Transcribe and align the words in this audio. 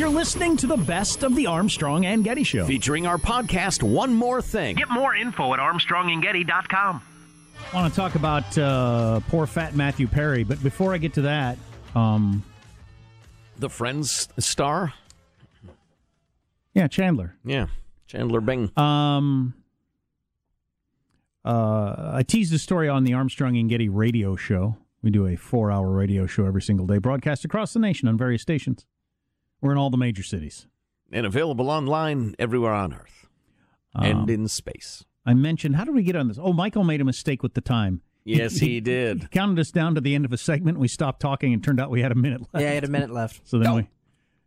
You're 0.00 0.08
listening 0.08 0.56
to 0.56 0.66
the 0.66 0.78
best 0.78 1.24
of 1.24 1.36
the 1.36 1.46
Armstrong 1.46 2.06
and 2.06 2.24
Getty 2.24 2.42
Show. 2.42 2.64
Featuring 2.64 3.06
our 3.06 3.18
podcast, 3.18 3.82
One 3.82 4.14
More 4.14 4.40
Thing. 4.40 4.76
Get 4.76 4.88
more 4.88 5.14
info 5.14 5.52
at 5.52 5.60
armstrongandgetty.com. 5.60 7.02
I 7.70 7.76
want 7.76 7.92
to 7.92 8.00
talk 8.00 8.14
about 8.14 8.56
uh, 8.56 9.20
poor 9.28 9.46
fat 9.46 9.76
Matthew 9.76 10.06
Perry, 10.08 10.42
but 10.42 10.62
before 10.62 10.94
I 10.94 10.96
get 10.96 11.12
to 11.12 11.20
that, 11.20 11.58
um, 11.94 12.42
The 13.58 13.68
Friends 13.68 14.30
star? 14.38 14.94
yeah, 16.72 16.88
Chandler. 16.88 17.36
Yeah. 17.44 17.66
Chandler 18.06 18.40
Bing. 18.40 18.72
Um, 18.78 19.52
uh, 21.44 22.12
I 22.14 22.22
teased 22.22 22.54
a 22.54 22.58
story 22.58 22.88
on 22.88 23.04
the 23.04 23.12
Armstrong 23.12 23.54
and 23.58 23.68
Getty 23.68 23.90
radio 23.90 24.34
show. 24.34 24.78
We 25.02 25.10
do 25.10 25.26
a 25.26 25.36
four-hour 25.36 25.90
radio 25.90 26.24
show 26.26 26.46
every 26.46 26.62
single 26.62 26.86
day, 26.86 26.96
broadcast 26.96 27.44
across 27.44 27.74
the 27.74 27.80
nation 27.80 28.08
on 28.08 28.16
various 28.16 28.40
stations. 28.40 28.86
We're 29.60 29.72
in 29.72 29.78
all 29.78 29.90
the 29.90 29.96
major 29.98 30.22
cities. 30.22 30.66
and 31.12 31.26
available 31.26 31.68
online 31.70 32.36
everywhere 32.38 32.72
on 32.72 32.94
Earth 32.94 33.26
and 33.96 34.20
Um, 34.20 34.28
in 34.30 34.46
space. 34.48 35.04
I 35.26 35.34
mentioned, 35.34 35.74
how 35.76 35.84
did 35.84 35.94
we 35.94 36.02
get 36.04 36.14
on 36.14 36.28
this? 36.28 36.38
Oh, 36.40 36.52
Michael 36.52 36.84
made 36.84 37.00
a 37.00 37.04
mistake 37.04 37.42
with 37.42 37.54
the 37.54 37.60
time. 37.60 38.00
Yes, 38.24 38.58
he 38.58 38.74
He 38.74 38.80
did. 38.80 39.28
counted 39.32 39.58
us 39.58 39.72
down 39.72 39.96
to 39.96 40.00
the 40.00 40.14
end 40.14 40.24
of 40.24 40.32
a 40.32 40.36
segment. 40.36 40.78
We 40.78 40.86
stopped 40.88 41.20
talking, 41.20 41.52
and 41.52 41.64
turned 41.64 41.80
out 41.80 41.90
we 41.90 42.00
had 42.02 42.12
a 42.12 42.14
minute 42.14 42.42
left. 42.52 42.62
Yeah, 42.62 42.70
I 42.70 42.74
had 42.74 42.84
a 42.84 42.88
minute 42.88 43.10
left. 43.10 43.40
So 43.48 43.58
then 43.58 43.74
we, 43.74 43.88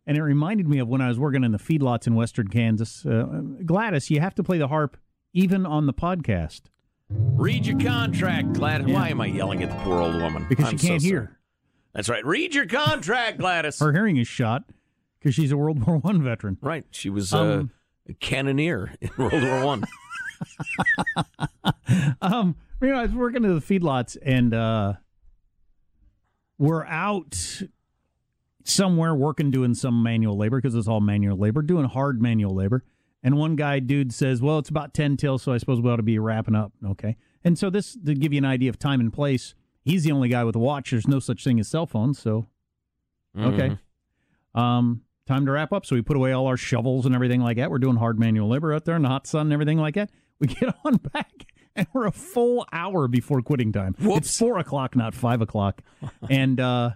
and 0.06 0.16
it 0.16 0.22
reminded 0.22 0.66
me 0.68 0.78
of 0.78 0.88
when 0.88 1.00
I 1.02 1.08
was 1.08 1.18
working 1.18 1.44
in 1.44 1.52
the 1.52 1.58
feedlots 1.58 2.06
in 2.06 2.14
Western 2.14 2.48
Kansas. 2.48 3.04
Uh, 3.04 3.42
Gladys, 3.66 4.10
you 4.10 4.20
have 4.20 4.34
to 4.36 4.42
play 4.42 4.56
the 4.58 4.68
harp 4.68 4.96
even 5.34 5.66
on 5.66 5.84
the 5.86 5.92
podcast 5.94 6.62
Read 7.10 7.66
your 7.66 7.78
contract, 7.78 8.54
Gladys. 8.54 8.86
Yeah. 8.88 8.94
Why 8.94 9.08
am 9.10 9.20
I 9.20 9.26
yelling 9.26 9.62
at 9.62 9.68
the 9.68 9.76
poor 9.84 10.00
old 10.00 10.14
woman? 10.14 10.46
because 10.48 10.64
I'm 10.66 10.78
she 10.78 10.86
can't 10.88 11.02
so 11.02 11.08
hear. 11.08 11.18
sorry. 11.24 11.36
That's 11.92 12.08
right. 12.08 12.24
Read 12.24 12.54
your 12.54 12.66
contract, 12.66 13.38
Gladys. 13.38 13.78
Her 13.78 13.92
hearing 13.92 14.16
is 14.16 14.26
shot 14.26 14.64
because 15.24 15.34
she's 15.34 15.50
a 15.52 15.56
World 15.56 15.82
War 15.86 15.96
One 15.96 16.22
veteran. 16.22 16.58
right. 16.60 16.84
She 16.90 17.08
was 17.08 17.32
Um, 17.32 17.72
uh, 18.06 18.10
a 18.10 18.14
cannoneer 18.14 18.94
in 19.00 19.10
World 19.18 19.32
War 19.42 19.64
One. 19.64 19.84
Um, 22.20 22.56
you 22.80 22.88
know, 22.88 22.96
I 22.98 23.02
was 23.02 23.12
working 23.14 23.44
at 23.44 23.48
the 23.48 23.78
feedlots, 23.78 24.16
and 24.22 24.52
uh, 24.52 24.94
we're 26.58 26.84
out 26.84 27.62
somewhere 28.64 29.14
working 29.14 29.50
doing 29.50 29.74
some 29.74 30.02
manual 30.02 30.36
labor 30.36 30.58
because 30.58 30.74
it's 30.74 30.88
all 30.88 31.00
manual 31.00 31.36
labor, 31.38 31.62
doing 31.62 31.84
hard 31.86 32.20
manual 32.20 32.54
labor. 32.54 32.84
And 33.22 33.36
one 33.36 33.56
guy, 33.56 33.78
dude, 33.78 34.12
says, 34.12 34.42
"Well, 34.42 34.58
it's 34.58 34.68
about 34.68 34.92
ten 34.92 35.16
till, 35.16 35.38
so 35.38 35.52
I 35.52 35.58
suppose 35.58 35.80
we 35.80 35.90
ought 35.90 35.96
to 35.96 36.02
be 36.02 36.18
wrapping 36.18 36.54
up." 36.54 36.72
Okay, 36.84 37.16
and 37.42 37.58
so 37.58 37.70
this 37.70 37.96
to 38.04 38.14
give 38.14 38.32
you 38.32 38.38
an 38.38 38.44
idea 38.44 38.68
of 38.70 38.78
time 38.78 39.00
and 39.00 39.12
place. 39.12 39.54
He's 39.82 40.04
the 40.04 40.12
only 40.12 40.28
guy 40.28 40.44
with 40.44 40.56
a 40.56 40.60
watch. 40.60 40.90
There's 40.90 41.08
no 41.08 41.20
such 41.20 41.44
thing 41.44 41.58
as 41.60 41.68
cell 41.68 41.86
phones, 41.86 42.18
so 42.18 42.46
okay. 43.38 43.78
Um, 44.54 45.02
time 45.26 45.46
to 45.46 45.52
wrap 45.52 45.72
up. 45.72 45.86
So 45.86 45.94
we 45.96 46.02
put 46.02 46.16
away 46.16 46.32
all 46.32 46.46
our 46.46 46.56
shovels 46.56 47.06
and 47.06 47.14
everything 47.14 47.40
like 47.40 47.56
that. 47.56 47.70
We're 47.70 47.78
doing 47.78 47.96
hard 47.96 48.18
manual 48.18 48.48
labor 48.48 48.72
out 48.74 48.84
there 48.84 48.96
in 48.96 49.02
the 49.02 49.08
hot 49.08 49.26
sun 49.26 49.42
and 49.46 49.52
everything 49.52 49.78
like 49.78 49.94
that. 49.94 50.10
We 50.40 50.48
get 50.48 50.74
on 50.84 50.96
back, 50.96 51.46
and 51.76 51.86
we're 51.92 52.06
a 52.06 52.12
full 52.12 52.66
hour 52.72 53.08
before 53.08 53.40
quitting 53.42 53.72
time. 53.72 53.94
Whoops. 54.00 54.28
It's 54.28 54.38
four 54.38 54.58
o'clock, 54.58 54.96
not 54.96 55.14
five 55.14 55.40
o'clock, 55.40 55.82
and 56.28 56.58
uh, 56.60 56.90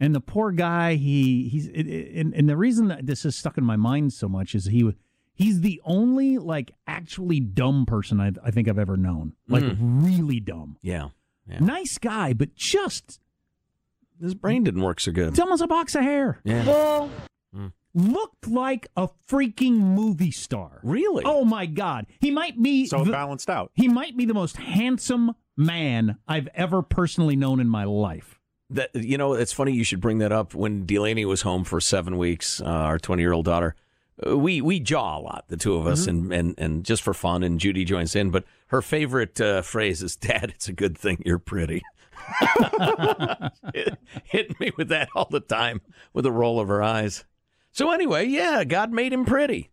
and 0.00 0.14
the 0.14 0.20
poor 0.20 0.52
guy. 0.52 0.94
He 0.94 1.48
he's 1.48 1.68
it, 1.68 1.86
it- 1.86 2.14
and 2.20 2.34
and 2.34 2.48
the 2.48 2.56
reason 2.56 2.88
that 2.88 3.06
this 3.06 3.24
is 3.24 3.36
stuck 3.36 3.58
in 3.58 3.64
my 3.64 3.76
mind 3.76 4.12
so 4.12 4.28
much 4.28 4.54
is 4.54 4.66
he 4.66 4.90
he's 5.34 5.60
the 5.60 5.80
only 5.84 6.38
like 6.38 6.72
actually 6.86 7.40
dumb 7.40 7.86
person 7.86 8.20
I 8.20 8.32
I 8.44 8.50
think 8.50 8.68
I've 8.68 8.78
ever 8.78 8.96
known. 8.96 9.32
Like 9.48 9.64
really 9.78 10.40
dumb. 10.40 10.76
Yeah. 10.82 11.08
Yeah. 11.48 11.60
Nice 11.60 11.96
guy, 11.96 12.34
but 12.34 12.54
just 12.54 13.18
His 14.20 14.34
brain 14.34 14.64
didn't 14.64 14.82
work 14.82 15.00
so 15.00 15.12
good. 15.12 15.34
dumb 15.34 15.52
as 15.52 15.60
a 15.60 15.66
box 15.66 15.94
of 15.94 16.02
hair. 16.02 16.40
Yeah. 16.44 17.08
looked 17.94 18.46
like 18.46 18.86
a 18.96 19.08
freaking 19.28 19.74
movie 19.78 20.30
star. 20.30 20.78
Really? 20.82 21.24
Oh 21.26 21.44
my 21.44 21.66
god. 21.66 22.06
He 22.20 22.30
might 22.30 22.62
be 22.62 22.86
So 22.86 23.02
the- 23.04 23.12
balanced 23.12 23.48
out. 23.50 23.70
he 23.74 23.88
might 23.88 24.16
be 24.16 24.24
the 24.24 24.34
most 24.34 24.56
handsome 24.56 25.32
man 25.56 26.18
I've 26.28 26.48
ever 26.54 26.82
personally 26.82 27.34
known 27.34 27.60
in 27.60 27.68
my 27.68 27.84
life. 27.84 28.38
That 28.70 28.90
you 28.94 29.16
know, 29.16 29.32
it's 29.32 29.52
funny 29.52 29.72
you 29.72 29.82
should 29.84 30.00
bring 30.00 30.18
that 30.18 30.30
up. 30.32 30.54
When 30.54 30.84
Delaney 30.84 31.24
was 31.24 31.42
home 31.42 31.64
for 31.64 31.80
seven 31.80 32.18
weeks, 32.18 32.60
uh, 32.60 32.66
our 32.66 32.98
twenty-year-old 32.98 33.46
daughter, 33.46 33.74
uh, 34.24 34.36
we 34.36 34.60
we 34.60 34.78
jaw 34.78 35.18
a 35.18 35.20
lot, 35.20 35.46
the 35.48 35.56
two 35.56 35.74
of 35.74 35.86
us, 35.86 36.06
and, 36.06 36.30
and 36.34 36.54
and 36.58 36.84
just 36.84 37.02
for 37.02 37.14
fun. 37.14 37.42
And 37.42 37.58
Judy 37.58 37.86
joins 37.86 38.14
in, 38.14 38.30
but 38.30 38.44
her 38.66 38.82
favorite 38.82 39.40
uh, 39.40 39.62
phrase 39.62 40.02
is, 40.02 40.16
"Dad, 40.16 40.50
it's 40.54 40.68
a 40.68 40.74
good 40.74 40.98
thing 40.98 41.22
you're 41.24 41.38
pretty." 41.38 41.82
Hit- 43.74 43.98
Hitting 44.24 44.56
me 44.60 44.72
with 44.76 44.88
that 44.88 45.08
all 45.14 45.28
the 45.30 45.40
time, 45.40 45.80
with 46.12 46.26
a 46.26 46.32
roll 46.32 46.60
of 46.60 46.68
her 46.68 46.82
eyes. 46.82 47.24
So 47.72 47.90
anyway, 47.90 48.26
yeah, 48.26 48.64
God 48.64 48.92
made 48.92 49.12
him 49.12 49.24
pretty. 49.24 49.70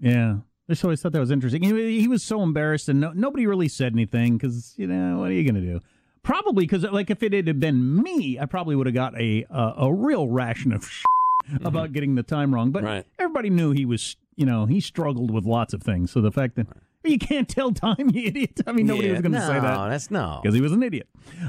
Yeah. 0.00 0.36
I 0.68 0.72
just 0.72 0.84
always 0.84 1.02
thought 1.02 1.12
that 1.12 1.20
was 1.20 1.30
interesting. 1.30 1.62
He, 1.62 2.00
he 2.00 2.08
was 2.08 2.22
so 2.22 2.42
embarrassed, 2.42 2.88
and 2.88 3.00
no, 3.00 3.12
nobody 3.12 3.46
really 3.46 3.68
said 3.68 3.92
anything 3.92 4.36
because 4.36 4.74
you 4.76 4.86
know 4.86 5.18
what 5.18 5.30
are 5.30 5.34
you 5.34 5.42
going 5.42 5.60
to 5.62 5.72
do? 5.72 5.80
Probably 6.22 6.64
because 6.64 6.84
like 6.84 7.10
if 7.10 7.22
it 7.22 7.32
had 7.32 7.58
been 7.60 8.00
me, 8.02 8.38
I 8.38 8.46
probably 8.46 8.76
would 8.76 8.86
have 8.86 8.94
got 8.94 9.18
a 9.20 9.44
a, 9.50 9.74
a 9.78 9.92
real 9.92 10.28
ration 10.28 10.72
of 10.72 10.82
mm-hmm. 11.50 11.66
about 11.66 11.92
getting 11.92 12.14
the 12.14 12.22
time 12.22 12.54
wrong. 12.54 12.70
But 12.70 12.84
Right. 12.84 13.06
everybody 13.18 13.50
knew 13.50 13.72
he 13.72 13.84
was 13.84 14.16
you 14.36 14.46
know 14.46 14.66
he 14.66 14.80
struggled 14.80 15.30
with 15.32 15.44
lots 15.44 15.74
of 15.74 15.82
things. 15.82 16.12
So 16.12 16.20
the 16.20 16.30
fact 16.30 16.54
that 16.56 16.68
you 17.04 17.18
can't 17.18 17.48
tell 17.48 17.72
time, 17.72 18.10
you 18.12 18.26
idiot. 18.28 18.60
I 18.66 18.72
mean, 18.72 18.86
nobody 18.86 19.08
Yeah, 19.08 19.12
was 19.14 19.22
going 19.22 19.32
to 19.32 19.38
no, 19.38 19.46
say 19.46 19.60
that. 19.60 19.74
No, 19.76 19.88
that's 19.88 20.10
no. 20.10 20.40
because 20.42 20.54
he 20.54 20.60
was 20.60 20.72
an 20.72 20.82
idiot. 20.82 21.08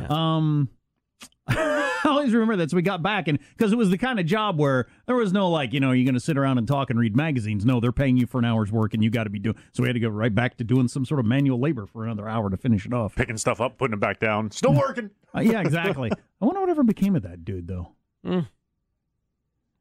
Um, 0.09 0.69
I 1.47 2.01
always 2.05 2.33
remember 2.33 2.55
that. 2.57 2.71
So 2.71 2.75
we 2.77 2.81
got 2.81 3.03
back, 3.03 3.27
and 3.27 3.37
because 3.57 3.73
it 3.73 3.75
was 3.75 3.89
the 3.89 3.97
kind 3.97 4.19
of 4.19 4.25
job 4.25 4.57
where 4.59 4.87
there 5.07 5.15
was 5.15 5.33
no 5.33 5.49
like, 5.49 5.73
you 5.73 5.79
know, 5.79 5.91
you're 5.91 6.05
going 6.05 6.13
to 6.13 6.19
sit 6.19 6.37
around 6.37 6.57
and 6.57 6.67
talk 6.67 6.89
and 6.89 6.99
read 6.99 7.15
magazines. 7.15 7.65
No, 7.65 7.79
they're 7.79 7.91
paying 7.91 8.15
you 8.17 8.25
for 8.25 8.37
an 8.39 8.45
hour's 8.45 8.71
work, 8.71 8.93
and 8.93 9.03
you 9.03 9.09
got 9.09 9.25
to 9.25 9.29
be 9.29 9.39
doing. 9.39 9.55
So 9.73 9.83
we 9.83 9.89
had 9.89 9.93
to 9.93 9.99
go 9.99 10.09
right 10.09 10.33
back 10.33 10.57
to 10.57 10.63
doing 10.63 10.87
some 10.87 11.03
sort 11.05 11.19
of 11.19 11.25
manual 11.25 11.59
labor 11.59 11.85
for 11.85 12.05
another 12.05 12.27
hour 12.29 12.49
to 12.49 12.57
finish 12.57 12.85
it 12.85 12.93
off. 12.93 13.15
Picking 13.15 13.37
stuff 13.37 13.59
up, 13.59 13.77
putting 13.77 13.93
it 13.93 13.99
back 13.99 14.19
down. 14.19 14.51
Still 14.51 14.73
working. 14.73 15.09
Uh, 15.35 15.41
yeah, 15.41 15.61
exactly. 15.61 16.11
I 16.41 16.45
wonder 16.45 16.61
whatever 16.61 16.83
became 16.83 17.15
of 17.15 17.23
that 17.23 17.43
dude, 17.43 17.67
though. 17.67 17.91
Hmm. 18.25 18.39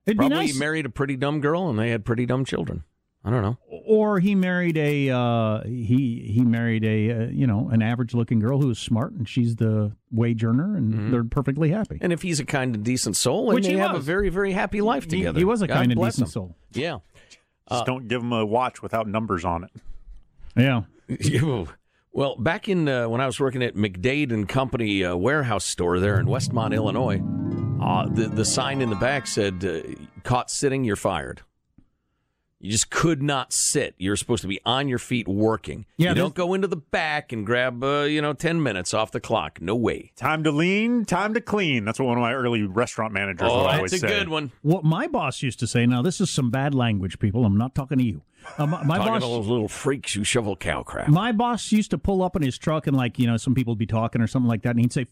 It'd 0.07 0.17
Probably 0.19 0.39
be 0.39 0.47
nice. 0.47 0.59
married 0.59 0.87
a 0.87 0.91
pretty 0.91 1.17
dumb 1.17 1.41
girl, 1.41 1.69
and 1.69 1.79
they 1.79 1.91
had 1.91 2.05
pretty 2.05 2.27
dumb 2.27 2.45
children. 2.45 2.85
I 3.23 3.29
don't 3.31 3.43
know. 3.43 3.59
or 3.69 4.19
he 4.19 4.35
married 4.35 4.79
a 4.79 5.11
uh, 5.11 5.63
he 5.65 6.23
he 6.33 6.41
married 6.43 6.85
a 6.85 7.11
uh, 7.11 7.27
you 7.31 7.47
know 7.47 7.69
an 7.71 7.83
average 7.83 8.15
looking 8.15 8.39
girl 8.41 8.61
who 8.61 8.69
was 8.69 8.79
smart, 8.79 9.13
and 9.13 9.29
she's 9.29 9.57
the 9.57 9.93
wage 10.11 10.43
earner, 10.43 10.75
and 10.77 10.95
Mm-hmm. 10.95 11.11
they're 11.11 11.25
perfectly 11.25 11.71
happy. 11.71 11.99
And 12.01 12.13
if 12.15 12.23
he's 12.23 12.41
a 12.41 12.47
kind 12.47 12.75
and 12.75 12.83
decent 12.85 13.17
soul, 13.17 13.51
and 13.51 13.55
Which 13.57 13.65
they 13.67 13.73
he 13.73 13.79
have 13.79 13.95
a 13.95 13.99
very, 14.01 14.31
very 14.31 14.53
happy 14.53 14.81
life 14.81 15.07
together. 15.07 15.39
he 15.39 15.45
was 15.45 15.61
a 15.61 15.67
God 15.67 15.75
kind 15.75 15.93
and 15.93 16.01
decent 16.01 16.29
him. 16.29 16.31
soul. 16.33 16.57
Yeah. 16.73 16.99
Just 17.71 17.85
don't 17.87 18.09
give 18.09 18.23
him 18.23 18.33
a 18.33 18.45
watch 18.45 18.83
without 18.83 19.07
numbers 19.07 19.45
on 19.45 19.65
it. 19.65 19.71
Yeah. 20.57 20.83
Well, 22.13 22.35
back 22.37 22.69
in 22.69 22.89
uh, 22.89 23.09
when 23.09 23.21
I 23.21 23.27
was 23.27 23.39
working 23.39 23.63
at 23.63 23.77
McDade 23.77 24.33
and 24.33 24.49
Company 24.49 25.05
uh, 25.05 25.15
warehouse 25.15 25.65
store 25.65 26.01
there 26.01 26.19
in 26.19 26.27
Westmont, 26.27 26.75
Illinois, 26.75 27.21
uh, 27.81 28.09
the 28.09 28.27
the 28.29 28.45
sign 28.45 28.81
in 28.81 28.91
the 28.91 28.97
back 28.97 29.29
said, 29.29 29.65
uh, 29.65 29.83
"Caught 30.25 30.51
sitting, 30.51 30.83
you're 30.83 30.97
fired." 30.97 31.43
You 32.63 32.71
just 32.71 32.91
could 32.91 33.23
not 33.23 33.55
sit. 33.55 33.95
You're 33.97 34.17
supposed 34.17 34.43
to 34.43 34.49
be 34.49 34.61
on 34.67 34.87
your 34.87 34.99
feet 34.99 35.27
working. 35.27 35.87
Yeah, 35.97 36.11
you 36.11 36.15
don't 36.17 36.35
go 36.35 36.53
into 36.53 36.67
the 36.69 36.77
back 36.77 37.33
and 37.33 37.47
grab, 37.47 37.83
uh, 37.83 38.03
you 38.03 38.21
know, 38.21 38.35
ten 38.35 38.63
minutes 38.63 38.93
off 38.93 39.13
the 39.13 39.21
clock. 39.21 39.63
No 39.63 39.75
way. 39.75 40.13
Time 40.17 40.45
to 40.45 40.51
lean, 40.51 41.07
time 41.07 41.33
to 41.35 41.41
clean. 41.41 41.87
That's 41.87 41.99
what 41.99 42.07
one 42.09 42.19
of 42.19 42.23
my 42.23 42.35
early 42.35 42.63
restaurant 42.65 43.15
managers 43.15 43.49
Oh, 43.51 43.65
would 43.65 43.81
that's 43.83 43.93
a 43.95 43.99
say. 44.01 44.09
good 44.09 44.29
one. 44.29 44.53
What 44.61 44.85
my 44.85 45.07
boss 45.07 45.43
used 45.43 45.59
to 45.61 45.67
say. 45.67 45.87
Now 45.87 46.03
this 46.03 46.21
is 46.21 46.29
some 46.31 46.51
bad 46.51 46.75
language, 46.75 47.19
people. 47.19 47.47
I'm 47.47 47.57
not 47.57 47.75
talking 47.75 47.97
to 47.99 48.05
you. 48.05 48.21
Uh, 48.59 48.67
my 48.67 48.83
my 48.85 48.97
Talking 48.99 49.13
boss. 49.15 49.23
to 49.23 49.29
those 49.29 49.47
little 49.47 49.69
freaks 49.69 50.13
who 50.15 50.23
shovel 50.25 50.55
cow 50.57 50.83
crap. 50.83 51.09
My 51.09 51.33
boss 51.33 51.73
used 51.73 51.91
to 51.93 51.99
pull 51.99 52.23
up 52.23 52.37
in 52.37 52.43
his 52.43 52.59
truck 52.59 52.87
and 52.87 52.97
like 52.97 53.19
you 53.19 53.27
know 53.27 53.37
some 53.39 53.55
people 53.55 53.73
would 53.73 53.79
be 53.79 53.87
talking 53.87 54.21
or 54.21 54.27
something 54.27 54.49
like 54.49 54.63
that, 54.63 54.71
and 54.71 54.81
he'd 54.81 54.93
say, 54.93 55.03
f- 55.03 55.09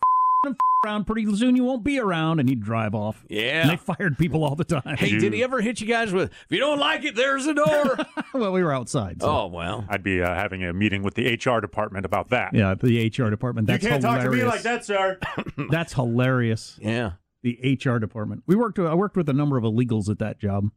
around 0.84 1.04
pretty 1.04 1.24
soon 1.36 1.56
you 1.56 1.64
won't 1.64 1.82
be 1.82 1.98
around," 1.98 2.40
and 2.40 2.48
he'd 2.48 2.62
drive 2.62 2.94
off. 2.94 3.24
Yeah. 3.28 3.62
And 3.62 3.70
they 3.70 3.76
fired 3.76 4.16
people 4.18 4.44
all 4.44 4.54
the 4.54 4.64
time. 4.64 4.96
Hey, 4.96 5.18
did 5.18 5.32
he 5.32 5.42
ever 5.42 5.60
hit 5.60 5.80
you 5.80 5.86
guys 5.86 6.12
with, 6.12 6.30
if 6.30 6.50
you 6.50 6.58
don't 6.58 6.78
like 6.78 7.04
it, 7.04 7.14
there's 7.14 7.44
the 7.44 7.54
door? 7.54 7.98
well, 8.34 8.52
we 8.52 8.62
were 8.62 8.72
outside. 8.72 9.20
So. 9.22 9.28
oh, 9.28 9.46
well. 9.46 9.84
I'd 9.88 10.02
be 10.02 10.22
uh, 10.22 10.34
having 10.34 10.64
a 10.64 10.72
meeting 10.72 11.02
with 11.02 11.14
the 11.14 11.34
HR 11.34 11.60
department 11.60 12.06
about 12.06 12.30
that. 12.30 12.54
Yeah, 12.54 12.74
the 12.74 13.06
HR 13.06 13.30
department. 13.30 13.66
That's 13.66 13.82
you 13.82 13.90
can't 13.90 14.02
hilarious. 14.02 14.24
talk 14.24 14.32
to 14.32 14.36
me 14.38 14.44
like 14.44 14.62
that, 14.62 14.84
sir. 14.84 15.18
That's 15.70 15.92
hilarious. 15.92 16.78
Yeah. 16.80 17.12
The 17.42 17.78
HR 17.84 17.98
department. 17.98 18.42
We 18.46 18.56
worked. 18.56 18.78
I 18.78 18.94
worked 18.94 19.16
with 19.16 19.28
a 19.28 19.32
number 19.32 19.56
of 19.56 19.64
illegals 19.64 20.08
at 20.08 20.18
that 20.18 20.38
job, 20.38 20.70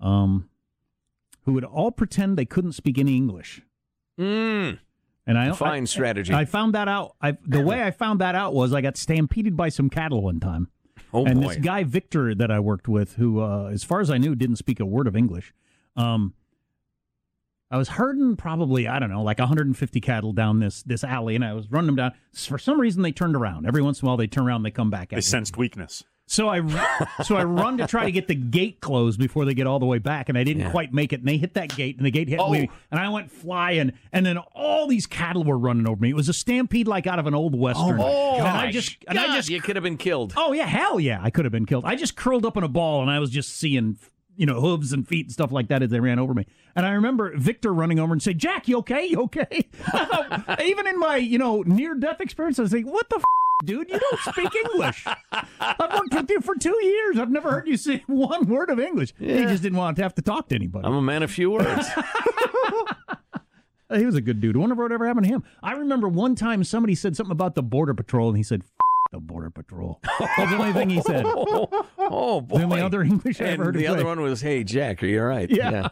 um, 0.00 0.48
who 1.44 1.52
would 1.54 1.64
all 1.64 1.90
pretend 1.90 2.36
they 2.36 2.44
couldn't 2.44 2.72
speak 2.72 2.98
any 2.98 3.16
English. 3.16 3.62
Mm. 4.18 4.78
And 5.26 5.38
I 5.38 5.52
Fine 5.52 5.82
I- 5.82 5.86
strategy. 5.86 6.32
I 6.34 6.44
found 6.44 6.74
that 6.74 6.88
out. 6.88 7.14
I, 7.20 7.36
the 7.46 7.60
way 7.64 7.82
I 7.82 7.90
found 7.90 8.20
that 8.20 8.34
out 8.34 8.54
was 8.54 8.72
I 8.74 8.80
got 8.80 8.96
stampeded 8.96 9.56
by 9.56 9.68
some 9.68 9.88
cattle 9.90 10.22
one 10.22 10.40
time. 10.40 10.68
Oh, 11.12 11.24
and 11.26 11.40
boy. 11.40 11.48
this 11.48 11.56
guy 11.58 11.84
Victor 11.84 12.34
that 12.34 12.50
I 12.50 12.60
worked 12.60 12.88
with, 12.88 13.14
who, 13.14 13.40
uh, 13.40 13.66
as 13.72 13.82
far 13.84 14.00
as 14.00 14.10
I 14.10 14.18
knew, 14.18 14.34
didn't 14.34 14.56
speak 14.56 14.80
a 14.80 14.86
word 14.86 15.06
of 15.06 15.16
English. 15.16 15.52
Um, 15.96 16.34
I 17.72 17.76
was 17.76 17.88
herding 17.90 18.34
probably 18.36 18.88
I 18.88 18.98
don't 18.98 19.10
know 19.10 19.22
like 19.22 19.38
150 19.38 20.00
cattle 20.00 20.32
down 20.32 20.58
this 20.60 20.82
this 20.82 21.04
alley, 21.04 21.36
and 21.36 21.44
I 21.44 21.52
was 21.52 21.70
running 21.70 21.86
them 21.86 21.96
down. 21.96 22.12
For 22.34 22.58
some 22.58 22.80
reason, 22.80 23.02
they 23.02 23.12
turned 23.12 23.36
around. 23.36 23.66
Every 23.66 23.82
once 23.82 24.00
in 24.02 24.06
a 24.06 24.08
while, 24.08 24.16
they 24.16 24.26
turn 24.26 24.46
around, 24.46 24.56
and 24.56 24.66
they 24.66 24.70
come 24.72 24.90
back 24.90 25.04
at 25.04 25.10
They 25.10 25.16
me. 25.16 25.22
sensed 25.22 25.56
weakness. 25.56 26.02
So 26.30 26.48
I 26.48 26.60
so 27.24 27.34
I 27.34 27.42
run 27.42 27.76
to 27.78 27.88
try 27.88 28.04
to 28.04 28.12
get 28.12 28.28
the 28.28 28.36
gate 28.36 28.80
closed 28.80 29.18
before 29.18 29.44
they 29.44 29.52
get 29.52 29.66
all 29.66 29.80
the 29.80 29.84
way 29.86 29.98
back, 29.98 30.28
and 30.28 30.38
I 30.38 30.44
didn't 30.44 30.62
Yeah. 30.62 30.70
quite 30.70 30.92
make 30.92 31.12
it. 31.12 31.18
And 31.18 31.28
they 31.28 31.38
hit 31.38 31.54
that 31.54 31.74
gate, 31.74 31.96
and 31.96 32.06
the 32.06 32.12
gate 32.12 32.28
hit 32.28 32.38
Oh. 32.38 32.52
me, 32.52 32.70
and 32.92 33.00
I 33.00 33.08
went 33.08 33.32
flying. 33.32 33.90
And 34.12 34.24
then 34.24 34.38
all 34.38 34.86
these 34.86 35.06
cattle 35.06 35.42
were 35.42 35.58
running 35.58 35.88
over 35.88 36.00
me. 36.00 36.10
It 36.10 36.14
was 36.14 36.28
a 36.28 36.32
stampede 36.32 36.86
like 36.86 37.08
out 37.08 37.18
of 37.18 37.26
an 37.26 37.34
old 37.34 37.58
western. 37.58 37.98
Oh, 38.00 38.36
and 38.38 38.46
I 38.46 38.70
just 38.70 38.96
and 39.08 39.18
I 39.18 39.34
just 39.34 39.50
you 39.50 39.60
could 39.60 39.74
have 39.74 39.82
been 39.82 39.96
killed. 39.96 40.32
oh 40.36 40.52
yeah, 40.52 40.66
hell 40.66 41.00
yeah, 41.00 41.18
I 41.20 41.30
could 41.30 41.44
have 41.44 41.50
been 41.52 41.66
killed. 41.66 41.84
I 41.84 41.96
just 41.96 42.14
curled 42.14 42.46
up 42.46 42.56
in 42.56 42.62
a 42.62 42.68
ball, 42.68 43.02
and 43.02 43.10
I 43.10 43.18
was 43.18 43.30
just 43.30 43.50
seeing 43.56 43.98
you 44.40 44.46
know 44.46 44.58
hooves 44.58 44.92
and 44.94 45.06
feet 45.06 45.26
and 45.26 45.32
stuff 45.32 45.52
like 45.52 45.68
that 45.68 45.82
as 45.82 45.90
they 45.90 46.00
ran 46.00 46.18
over 46.18 46.32
me. 46.32 46.46
And 46.74 46.86
I 46.86 46.92
remember 46.92 47.36
Victor 47.36 47.74
running 47.74 47.98
over 47.98 48.14
and 48.14 48.22
saying, 48.22 48.38
"Jack, 48.38 48.66
you 48.68 48.78
okay? 48.78 49.04
You 49.04 49.20
okay?" 49.24 49.68
Thought, 49.72 50.62
even 50.64 50.86
in 50.86 50.98
my 50.98 51.16
you 51.16 51.36
know 51.36 51.62
near 51.62 51.94
death 51.94 52.22
experience, 52.22 52.58
I 52.58 52.62
was 52.62 52.72
like, 52.72 52.86
"What 52.86 53.08
the." 53.10 53.16
F- 53.16 53.24
Dude, 53.62 53.90
you 53.90 54.00
don't 54.00 54.20
speak 54.20 54.54
English. 54.72 55.04
I've 55.60 55.92
worked 55.92 56.14
with 56.14 56.30
you 56.30 56.40
for 56.40 56.54
two 56.54 56.74
years. 56.82 57.18
I've 57.18 57.30
never 57.30 57.50
heard 57.50 57.68
you 57.68 57.76
say 57.76 58.02
one 58.06 58.46
word 58.46 58.70
of 58.70 58.80
English. 58.80 59.12
He 59.18 59.26
just 59.26 59.62
didn't 59.62 59.76
want 59.76 59.98
to 59.98 60.02
have 60.02 60.14
to 60.14 60.22
talk 60.22 60.48
to 60.48 60.54
anybody. 60.54 60.86
I'm 60.86 60.94
a 60.94 61.02
man 61.02 61.22
of 61.22 61.30
few 61.30 61.50
words. 61.50 61.86
he 63.94 64.06
was 64.06 64.14
a 64.14 64.22
good 64.22 64.40
dude. 64.40 64.56
I 64.56 64.60
wonder 64.60 64.74
what 64.74 64.92
ever 64.92 65.06
happened 65.06 65.26
to 65.26 65.32
him. 65.32 65.44
I 65.62 65.72
remember 65.72 66.08
one 66.08 66.36
time 66.36 66.64
somebody 66.64 66.94
said 66.94 67.16
something 67.16 67.32
about 67.32 67.54
the 67.54 67.62
border 67.62 67.92
patrol, 67.92 68.28
and 68.28 68.38
he 68.38 68.42
said, 68.42 68.62
F- 68.62 68.70
"The 69.10 69.20
border 69.20 69.50
patrol." 69.50 70.00
That's 70.18 70.50
the 70.50 70.56
only 70.56 70.72
thing 70.72 70.90
he 70.90 71.00
said. 71.00 71.24
oh, 71.26 71.86
oh 71.98 72.40
boy. 72.40 72.58
The 72.58 72.64
only 72.64 72.80
other 72.80 73.02
English 73.02 73.40
I 73.40 73.44
and 73.44 73.54
ever 73.54 73.64
heard 73.66 73.74
the 73.74 73.86
other 73.86 74.04
one 74.04 74.20
was, 74.20 74.40
"Hey 74.40 74.64
Jack, 74.64 75.02
are 75.02 75.06
you 75.06 75.20
all 75.20 75.26
right?" 75.26 75.50
Yeah. 75.50 75.88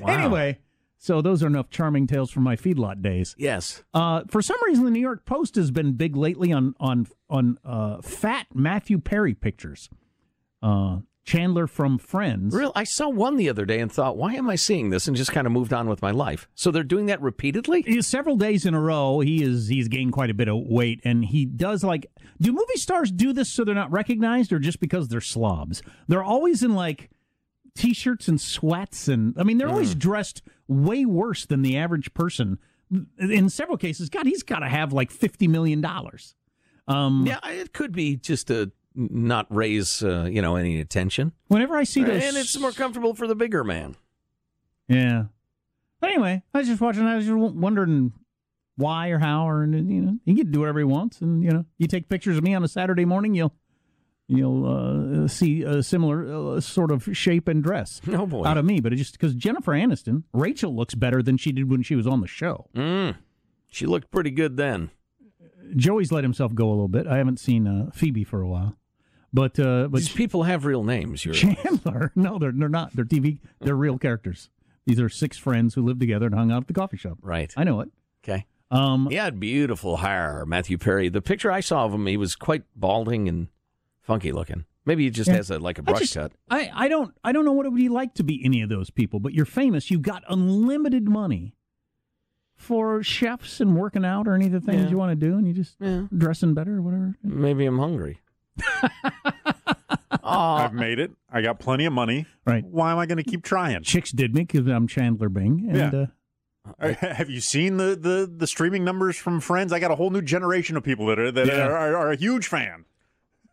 Wow. 0.00 0.08
Anyway, 0.08 0.58
so 0.98 1.22
those 1.22 1.42
are 1.42 1.46
enough 1.46 1.70
charming 1.70 2.06
tales 2.06 2.30
from 2.30 2.42
my 2.42 2.56
feedlot 2.56 3.00
days. 3.00 3.34
Yes. 3.38 3.82
Uh, 3.94 4.22
for 4.28 4.42
some 4.42 4.56
reason, 4.66 4.84
the 4.84 4.90
New 4.90 5.00
York 5.00 5.24
Post 5.24 5.54
has 5.54 5.70
been 5.70 5.92
big 5.92 6.16
lately 6.16 6.52
on 6.52 6.74
on 6.80 7.06
on 7.30 7.58
uh, 7.64 8.02
fat 8.02 8.46
Matthew 8.52 8.98
Perry 8.98 9.34
pictures. 9.34 9.88
Uh, 10.62 10.98
Chandler 11.26 11.66
from 11.66 11.98
Friends. 11.98 12.54
Real. 12.54 12.70
I 12.76 12.84
saw 12.84 13.08
one 13.08 13.36
the 13.36 13.48
other 13.48 13.64
day 13.64 13.80
and 13.80 13.90
thought, 13.90 14.16
"Why 14.16 14.34
am 14.34 14.48
I 14.48 14.54
seeing 14.54 14.90
this?" 14.90 15.08
And 15.08 15.16
just 15.16 15.32
kind 15.32 15.44
of 15.46 15.52
moved 15.52 15.72
on 15.72 15.88
with 15.88 16.00
my 16.00 16.12
life. 16.12 16.48
So 16.54 16.70
they're 16.70 16.84
doing 16.84 17.06
that 17.06 17.20
repeatedly. 17.20 17.82
He- 17.82 18.00
Several 18.00 18.36
days 18.36 18.64
in 18.64 18.74
a 18.74 18.80
row, 18.80 19.18
he 19.20 19.42
is 19.42 19.66
he's 19.68 19.88
gained 19.88 20.12
quite 20.12 20.30
a 20.30 20.34
bit 20.34 20.46
of 20.48 20.56
weight, 20.68 21.00
and 21.04 21.24
he 21.24 21.44
does 21.44 21.82
like. 21.82 22.06
Do 22.40 22.52
movie 22.52 22.76
stars 22.76 23.10
do 23.10 23.32
this 23.32 23.50
so 23.50 23.64
they're 23.64 23.74
not 23.74 23.90
recognized, 23.90 24.52
or 24.52 24.58
just 24.60 24.78
because 24.78 25.08
they're 25.08 25.20
slobs? 25.20 25.82
They're 26.06 26.22
always 26.24 26.62
in 26.62 26.74
like 26.74 27.10
t-shirts 27.74 28.28
and 28.28 28.40
sweats, 28.40 29.08
and 29.08 29.34
I 29.36 29.42
mean 29.42 29.58
they're 29.58 29.68
always 29.68 29.94
dressed 29.96 30.42
way 30.68 31.04
worse 31.04 31.44
than 31.44 31.62
the 31.62 31.76
average 31.76 32.14
person. 32.14 32.58
In 33.18 33.48
several 33.48 33.76
cases, 33.76 34.08
God, 34.08 34.26
he's 34.26 34.44
got 34.44 34.60
to 34.60 34.68
have 34.68 34.92
like 34.92 35.10
fifty 35.10 35.48
million 35.48 35.80
dollars. 35.80 36.36
Um, 36.86 37.24
Yeah, 37.26 37.40
it 37.48 37.72
could 37.72 37.90
be 37.90 38.14
just 38.16 38.46
to 38.46 38.70
not 38.96 39.46
raise, 39.54 40.02
uh, 40.02 40.28
you 40.30 40.40
know, 40.42 40.56
any 40.56 40.80
attention, 40.80 41.32
Whenever 41.48 41.76
I 41.76 41.84
see 41.84 42.02
those, 42.02 42.22
and 42.22 42.36
it's 42.36 42.58
more 42.58 42.72
comfortable 42.72 43.14
for 43.14 43.26
the 43.26 43.34
bigger 43.36 43.62
man. 43.62 43.96
Yeah. 44.88 45.24
But 46.00 46.10
anyway, 46.10 46.42
I 46.54 46.58
was 46.58 46.66
just 46.68 46.80
watching. 46.80 47.02
I 47.04 47.16
was 47.16 47.26
just 47.26 47.36
wondering 47.36 48.12
why 48.76 49.08
or 49.08 49.18
how, 49.18 49.48
or 49.48 49.62
and 49.62 49.90
you 49.90 50.00
know, 50.00 50.18
he 50.24 50.34
can 50.34 50.50
do 50.50 50.60
whatever 50.60 50.78
he 50.78 50.84
wants, 50.84 51.20
and 51.20 51.42
you 51.42 51.50
know, 51.50 51.64
you 51.78 51.86
take 51.86 52.08
pictures 52.08 52.36
of 52.36 52.44
me 52.44 52.54
on 52.54 52.62
a 52.64 52.68
Saturday 52.68 53.04
morning, 53.04 53.34
you'll 53.34 53.54
you'll 54.28 54.66
uh, 55.24 55.28
see 55.28 55.62
a 55.62 55.82
similar 55.82 56.56
uh, 56.56 56.60
sort 56.60 56.90
of 56.90 57.08
shape 57.16 57.46
and 57.48 57.62
dress 57.62 58.00
Oh 58.08 58.26
boy. 58.26 58.44
out 58.44 58.58
of 58.58 58.64
me. 58.64 58.80
But 58.80 58.92
it 58.92 58.96
just 58.96 59.12
because 59.12 59.34
Jennifer 59.34 59.72
Aniston, 59.72 60.24
Rachel 60.32 60.74
looks 60.74 60.94
better 60.94 61.22
than 61.22 61.36
she 61.36 61.52
did 61.52 61.70
when 61.70 61.82
she 61.82 61.94
was 61.94 62.06
on 62.06 62.20
the 62.20 62.26
show. 62.26 62.68
Mm. 62.74 63.16
She 63.68 63.86
looked 63.86 64.10
pretty 64.10 64.30
good 64.30 64.56
then. 64.56 64.90
Joey's 65.74 66.12
let 66.12 66.22
himself 66.24 66.54
go 66.54 66.68
a 66.68 66.70
little 66.70 66.88
bit. 66.88 67.06
I 67.06 67.16
haven't 67.16 67.40
seen 67.40 67.66
uh, 67.66 67.90
Phoebe 67.92 68.22
for 68.24 68.40
a 68.40 68.48
while, 68.48 68.76
but 69.32 69.58
uh, 69.58 69.88
but 69.88 69.98
These 69.98 70.08
people 70.12 70.44
have 70.44 70.64
real 70.64 70.84
names. 70.84 71.24
You're 71.24 71.34
Chandler, 71.34 72.12
no, 72.16 72.38
they're 72.38 72.52
they're 72.52 72.68
not. 72.68 72.94
They're 72.94 73.04
TV. 73.04 73.38
They're 73.60 73.74
real 73.76 73.98
characters. 73.98 74.50
These 74.86 75.00
are 75.00 75.08
six 75.08 75.36
friends 75.36 75.74
who 75.74 75.82
lived 75.82 76.00
together 76.00 76.26
and 76.26 76.34
hung 76.34 76.52
out 76.52 76.62
at 76.62 76.66
the 76.68 76.74
coffee 76.74 76.96
shop. 76.96 77.18
right. 77.20 77.52
I 77.56 77.64
know 77.64 77.80
it. 77.80 77.90
Okay. 78.24 78.46
Um, 78.70 79.08
He 79.10 79.16
had 79.16 79.38
beautiful 79.40 79.98
hair, 79.98 80.44
Matthew 80.46 80.78
Perry. 80.78 81.08
The 81.08 81.22
picture 81.22 81.50
I 81.52 81.60
saw 81.60 81.84
of 81.84 81.92
him, 81.94 82.06
he 82.06 82.16
was 82.16 82.34
quite 82.36 82.62
balding 82.74 83.28
and 83.28 83.48
funky 84.00 84.32
looking. 84.32 84.64
Maybe 84.84 85.04
he 85.04 85.10
just 85.10 85.28
Yeah. 85.28 85.36
has 85.36 85.50
a, 85.50 85.58
like 85.58 85.78
a 85.78 85.82
brush 85.82 86.00
just- 86.00 86.14
cut. 86.14 86.32
I, 86.48 86.70
I 86.74 86.88
don't 86.88 87.12
I 87.24 87.32
don't 87.32 87.44
know 87.44 87.52
what 87.52 87.66
it 87.66 87.70
would 87.70 87.78
be 87.78 87.88
like 87.88 88.14
to 88.14 88.22
be 88.24 88.40
any 88.44 88.62
of 88.62 88.68
those 88.68 88.90
people, 88.90 89.18
but 89.20 89.34
you're 89.34 89.44
famous. 89.44 89.90
You've 89.90 90.02
got 90.02 90.22
unlimited 90.28 91.08
money 91.08 91.54
for 92.56 93.02
chefs 93.02 93.60
and 93.60 93.76
working 93.76 94.04
out 94.04 94.26
or 94.26 94.34
any 94.34 94.46
of 94.46 94.52
the 94.52 94.60
things 94.60 94.84
Yeah. 94.84 94.90
you 94.90 94.96
want 94.98 95.18
to 95.18 95.26
do, 95.26 95.36
and 95.36 95.46
you 95.46 95.52
just 95.52 95.76
Yeah. 95.80 96.06
dressing 96.16 96.54
better 96.54 96.76
or 96.76 96.82
whatever. 96.82 97.16
Maybe 97.22 97.66
I'm 97.66 97.78
hungry. 97.78 98.20
Aw. 100.22 100.64
I've 100.64 100.72
made 100.72 100.98
it. 100.98 101.12
I 101.30 101.40
got 101.42 101.58
plenty 101.58 101.84
of 101.86 101.92
money. 101.92 102.26
Right. 102.44 102.64
Why 102.64 102.92
am 102.92 102.98
I 102.98 103.06
going 103.06 103.18
to 103.18 103.24
keep 103.24 103.42
trying? 103.44 103.82
Chicks 103.82 104.10
did 104.10 104.34
me 104.34 104.42
because 104.42 104.66
I'm 104.66 104.86
Chandler 104.88 105.28
Bing, 105.28 105.66
and 105.70 105.76
Yeah. 105.92 106.00
uh, 106.00 106.06
Uh, 106.80 106.94
Have 107.14 107.30
you 107.30 107.40
seen 107.40 107.76
the, 107.76 107.94
the, 107.96 108.30
the 108.34 108.46
streaming 108.46 108.84
numbers 108.84 109.16
from 109.16 109.40
Friends? 109.40 109.72
I 109.72 109.78
got 109.78 109.90
a 109.92 109.94
whole 109.94 110.10
new 110.10 110.22
generation 110.22 110.76
of 110.76 110.82
people 110.82 111.06
that 111.06 111.18
are 111.18 111.30
that 111.30 111.46
Yeah. 111.46 111.66
are, 111.66 111.76
are, 111.76 111.96
are 111.96 112.10
a 112.12 112.16
huge 112.16 112.48
fan. 112.48 112.84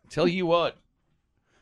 Tell 0.09 0.27
you 0.27 0.45
what, 0.47 0.77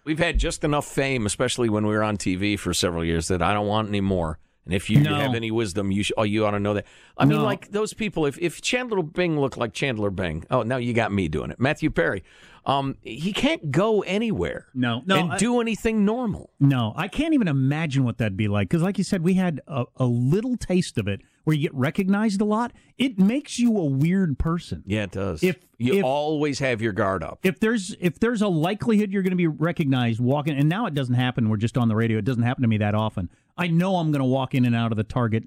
we've 0.05 0.19
had 0.19 0.37
just 0.39 0.63
enough 0.63 0.85
fame, 0.85 1.25
especially 1.25 1.69
when 1.69 1.85
we 1.85 1.93
were 1.93 2.03
on 2.03 2.17
TV 2.17 2.57
for 2.57 2.73
several 2.73 3.03
years, 3.03 3.27
that 3.27 3.41
I 3.41 3.53
don't 3.53 3.67
want 3.67 3.89
any 3.89 4.01
more. 4.01 4.39
And 4.65 4.73
if 4.75 4.89
you 4.89 4.99
No. 5.01 5.15
have 5.15 5.33
any 5.33 5.49
wisdom, 5.49 5.91
you 5.91 6.03
sh- 6.03 6.11
oh, 6.17 6.23
you 6.23 6.45
ought 6.45 6.51
to 6.51 6.59
know 6.59 6.75
that. 6.75 6.85
I 7.17 7.25
mean, 7.25 7.41
like 7.41 7.71
those 7.71 7.93
people. 7.93 8.25
If 8.25 8.37
if 8.39 8.61
Chandler 8.61 9.01
Bing 9.01 9.39
looked 9.39 9.57
like 9.57 9.73
Chandler 9.73 10.11
Bing, 10.11 10.45
oh, 10.51 10.61
now 10.61 10.77
you 10.77 10.93
got 10.93 11.11
me 11.11 11.27
doing 11.27 11.49
it. 11.49 11.59
Matthew 11.59 11.89
Perry, 11.89 12.23
um, 12.67 12.95
he 13.01 13.33
can't 13.33 13.71
go 13.71 14.01
anywhere. 14.01 14.67
No, 14.75 15.01
no, 15.07 15.15
and 15.17 15.31
I- 15.33 15.37
do 15.37 15.61
anything 15.61 16.05
normal. 16.05 16.51
no, 16.59 16.93
I 16.95 17.07
can't 17.07 17.33
even 17.33 17.47
imagine 17.47 18.03
what 18.03 18.19
that'd 18.19 18.37
be 18.37 18.47
like. 18.47 18.69
Because, 18.69 18.83
like 18.83 18.99
you 18.99 19.03
said, 19.03 19.23
we 19.23 19.33
had 19.33 19.61
a, 19.67 19.85
a 19.97 20.05
little 20.05 20.55
taste 20.57 20.99
of 20.99 21.07
it 21.07 21.21
where 21.43 21.55
you 21.55 21.63
get 21.63 21.73
recognized 21.73 22.39
a 22.39 22.45
lot. 22.45 22.71
It 22.99 23.17
makes 23.17 23.57
you 23.57 23.75
a 23.75 23.85
weird 23.85 24.37
person. 24.37 24.83
Yeah, 24.85 25.03
it 25.03 25.11
does. 25.11 25.43
If- 25.43 25.57
you 25.79 25.95
if- 25.95 26.03
always 26.03 26.59
have 26.59 26.79
your 26.83 26.93
guard 26.93 27.23
up. 27.23 27.39
if 27.41 27.59
there's 27.59 27.95
if 27.99 28.19
there's 28.19 28.43
a 28.43 28.47
likelihood 28.47 29.11
you're 29.11 29.23
going 29.23 29.31
to 29.31 29.35
be 29.35 29.47
recognized 29.47 30.19
walking 30.19 30.55
and 30.55 30.69
now 30.69 30.85
it 30.85 30.93
doesn't 30.93 31.15
happen 31.15 31.49
we're 31.49 31.57
just 31.57 31.75
on 31.75 31.87
the 31.87 31.95
radio 31.95 32.19
it 32.19 32.23
doesn't 32.25 32.43
happen 32.43 32.61
to 32.61 32.67
me 32.67 32.77
that 32.77 32.93
often 32.93 33.27
i 33.57 33.67
know 33.67 33.97
i'm 33.97 34.11
going 34.11 34.21
to 34.21 34.25
walk 34.25 34.53
in 34.55 34.65
and 34.65 34.75
out 34.75 34.91
of 34.91 34.97
the 34.97 35.03
target 35.03 35.43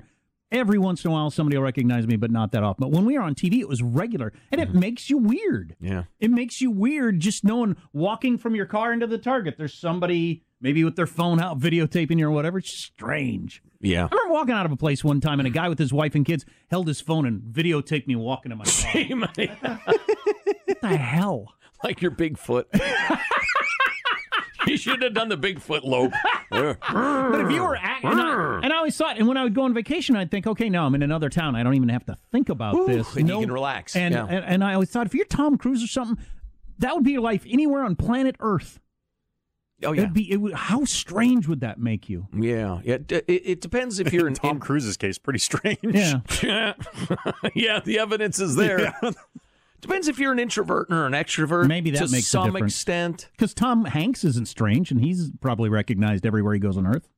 every 0.52 0.78
once 0.78 1.04
in 1.04 1.10
a 1.10 1.14
while 1.14 1.30
somebody 1.30 1.56
will 1.56 1.64
recognize 1.64 2.06
me 2.06 2.16
but 2.16 2.30
not 2.30 2.52
that 2.52 2.62
often 2.62 2.82
but 2.82 2.90
when 2.90 3.04
we 3.04 3.16
were 3.18 3.24
on 3.24 3.34
tv 3.34 3.58
it 3.60 3.68
was 3.68 3.82
regular 3.82 4.32
and 4.52 4.60
it 4.60 4.68
mm-hmm. 4.68 4.80
makes 4.80 5.10
you 5.10 5.18
weird 5.18 5.74
yeah. 5.80 6.04
it 6.20 6.30
makes 6.30 6.60
you 6.60 6.70
weird 6.70 7.18
just 7.20 7.44
knowing 7.44 7.76
walking 7.92 8.38
from 8.38 8.54
your 8.54 8.66
car 8.66 8.92
into 8.92 9.06
the 9.06 9.18
target 9.18 9.56
there's 9.58 9.74
somebody 9.74 10.44
maybe 10.60 10.84
with 10.84 10.96
their 10.96 11.06
phone 11.06 11.40
out 11.40 11.58
videotaping 11.58 12.18
you 12.18 12.26
or 12.26 12.30
whatever 12.30 12.58
it's 12.58 12.72
strange 12.72 13.62
Yeah. 13.80 14.08
I 14.10 14.14
remember 14.14 14.32
walking 14.32 14.54
out 14.54 14.64
of 14.64 14.72
a 14.72 14.76
place 14.76 15.04
one 15.04 15.20
time 15.20 15.40
and 15.40 15.46
a 15.46 15.50
guy 15.50 15.68
with 15.68 15.78
his 15.78 15.92
wife 15.92 16.14
and 16.14 16.24
kids 16.24 16.46
held 16.70 16.88
his 16.88 17.00
phone 17.02 17.26
and 17.26 17.42
videotaped 17.42 18.06
me 18.06 18.16
walking 18.16 18.50
to 18.50 18.56
my 18.56 18.64
car. 18.64 19.02
what 20.64 20.80
the 20.80 20.96
hell? 20.96 21.52
like 21.84 22.00
your 22.00 22.10
Bigfoot. 22.10 22.64
you 24.66 24.76
shouldn't 24.76 25.02
have 25.02 25.14
done 25.14 25.28
the 25.28 25.36
Bigfoot 25.38 25.82
lope. 25.84 26.12
But 26.50 27.40
if 27.40 27.50
you 27.50 27.62
were, 27.62 27.76
act- 27.76 28.04
and, 28.04 28.20
I, 28.20 28.60
and 28.62 28.72
I 28.72 28.76
always 28.76 28.96
thought, 28.96 29.18
and 29.18 29.26
when 29.26 29.36
I 29.36 29.42
would 29.44 29.54
go 29.54 29.62
on 29.62 29.74
vacation, 29.74 30.14
I'd 30.16 30.30
think, 30.30 30.46
okay, 30.46 30.68
now 30.70 30.86
I'm 30.86 30.94
in 30.94 31.02
another 31.02 31.28
town. 31.28 31.56
I 31.56 31.62
don't 31.62 31.74
even 31.74 31.88
have 31.88 32.04
to 32.06 32.16
think 32.30 32.48
about 32.48 32.86
this. 32.86 33.16
and 33.16 33.28
you 33.28 33.40
can 33.40 33.50
relax, 33.52 33.96
And, 33.96 34.14
yeah. 34.14 34.26
and 34.28 34.44
and 34.44 34.64
I 34.64 34.74
always 34.74 34.90
thought, 34.90 35.06
if 35.06 35.14
you're 35.14 35.24
Tom 35.26 35.58
Cruise 35.58 35.82
or 35.82 35.86
something, 35.88 36.24
that 36.78 36.94
would 36.94 37.04
be 37.04 37.12
your 37.12 37.20
life 37.22 37.44
anywhere 37.48 37.84
on 37.84 37.96
planet 37.96 38.36
Earth. 38.40 38.78
oh 39.84 39.92
yeah. 39.92 40.02
It'd 40.02 40.14
be, 40.14 40.30
it 40.30 40.36
would, 40.36 40.54
how 40.54 40.84
strange 40.84 41.48
would 41.48 41.60
that 41.60 41.78
make 41.78 42.08
you? 42.08 42.28
Yeah, 42.36 42.80
yeah. 42.84 42.98
d- 42.98 43.22
It, 43.26 43.42
it 43.44 43.60
depends 43.60 43.98
if 43.98 44.12
you're 44.12 44.26
In 44.28 44.32
in, 44.32 44.34
Tom 44.34 44.50
in- 44.56 44.60
Cruise's 44.60 44.96
case, 44.96 45.18
pretty 45.18 45.38
strange. 45.40 45.78
Yeah. 45.82 46.74
yeah, 47.54 47.80
the 47.84 47.98
evidence 47.98 48.38
is 48.38 48.54
there. 48.56 48.94
Depends 49.84 50.08
if 50.08 50.18
you're 50.18 50.32
an 50.32 50.38
introvert 50.38 50.90
or 50.90 51.06
an 51.06 51.12
extrovert. 51.12 51.66
Maybe 51.68 51.90
that 51.90 51.98
to 52.06 52.10
makes 52.10 52.26
a 52.26 52.30
some 52.30 52.52
difference. 52.52 52.74
extent. 52.74 53.28
Because 53.32 53.52
Tom 53.52 53.84
Hanks 53.84 54.24
isn't 54.24 54.48
strange, 54.48 54.90
and 54.90 55.00
he's 55.04 55.30
probably 55.40 55.68
recognized 55.68 56.24
everywhere 56.24 56.54
he 56.54 56.60
goes 56.60 56.76
on 56.78 56.86
Earth. 56.86 57.08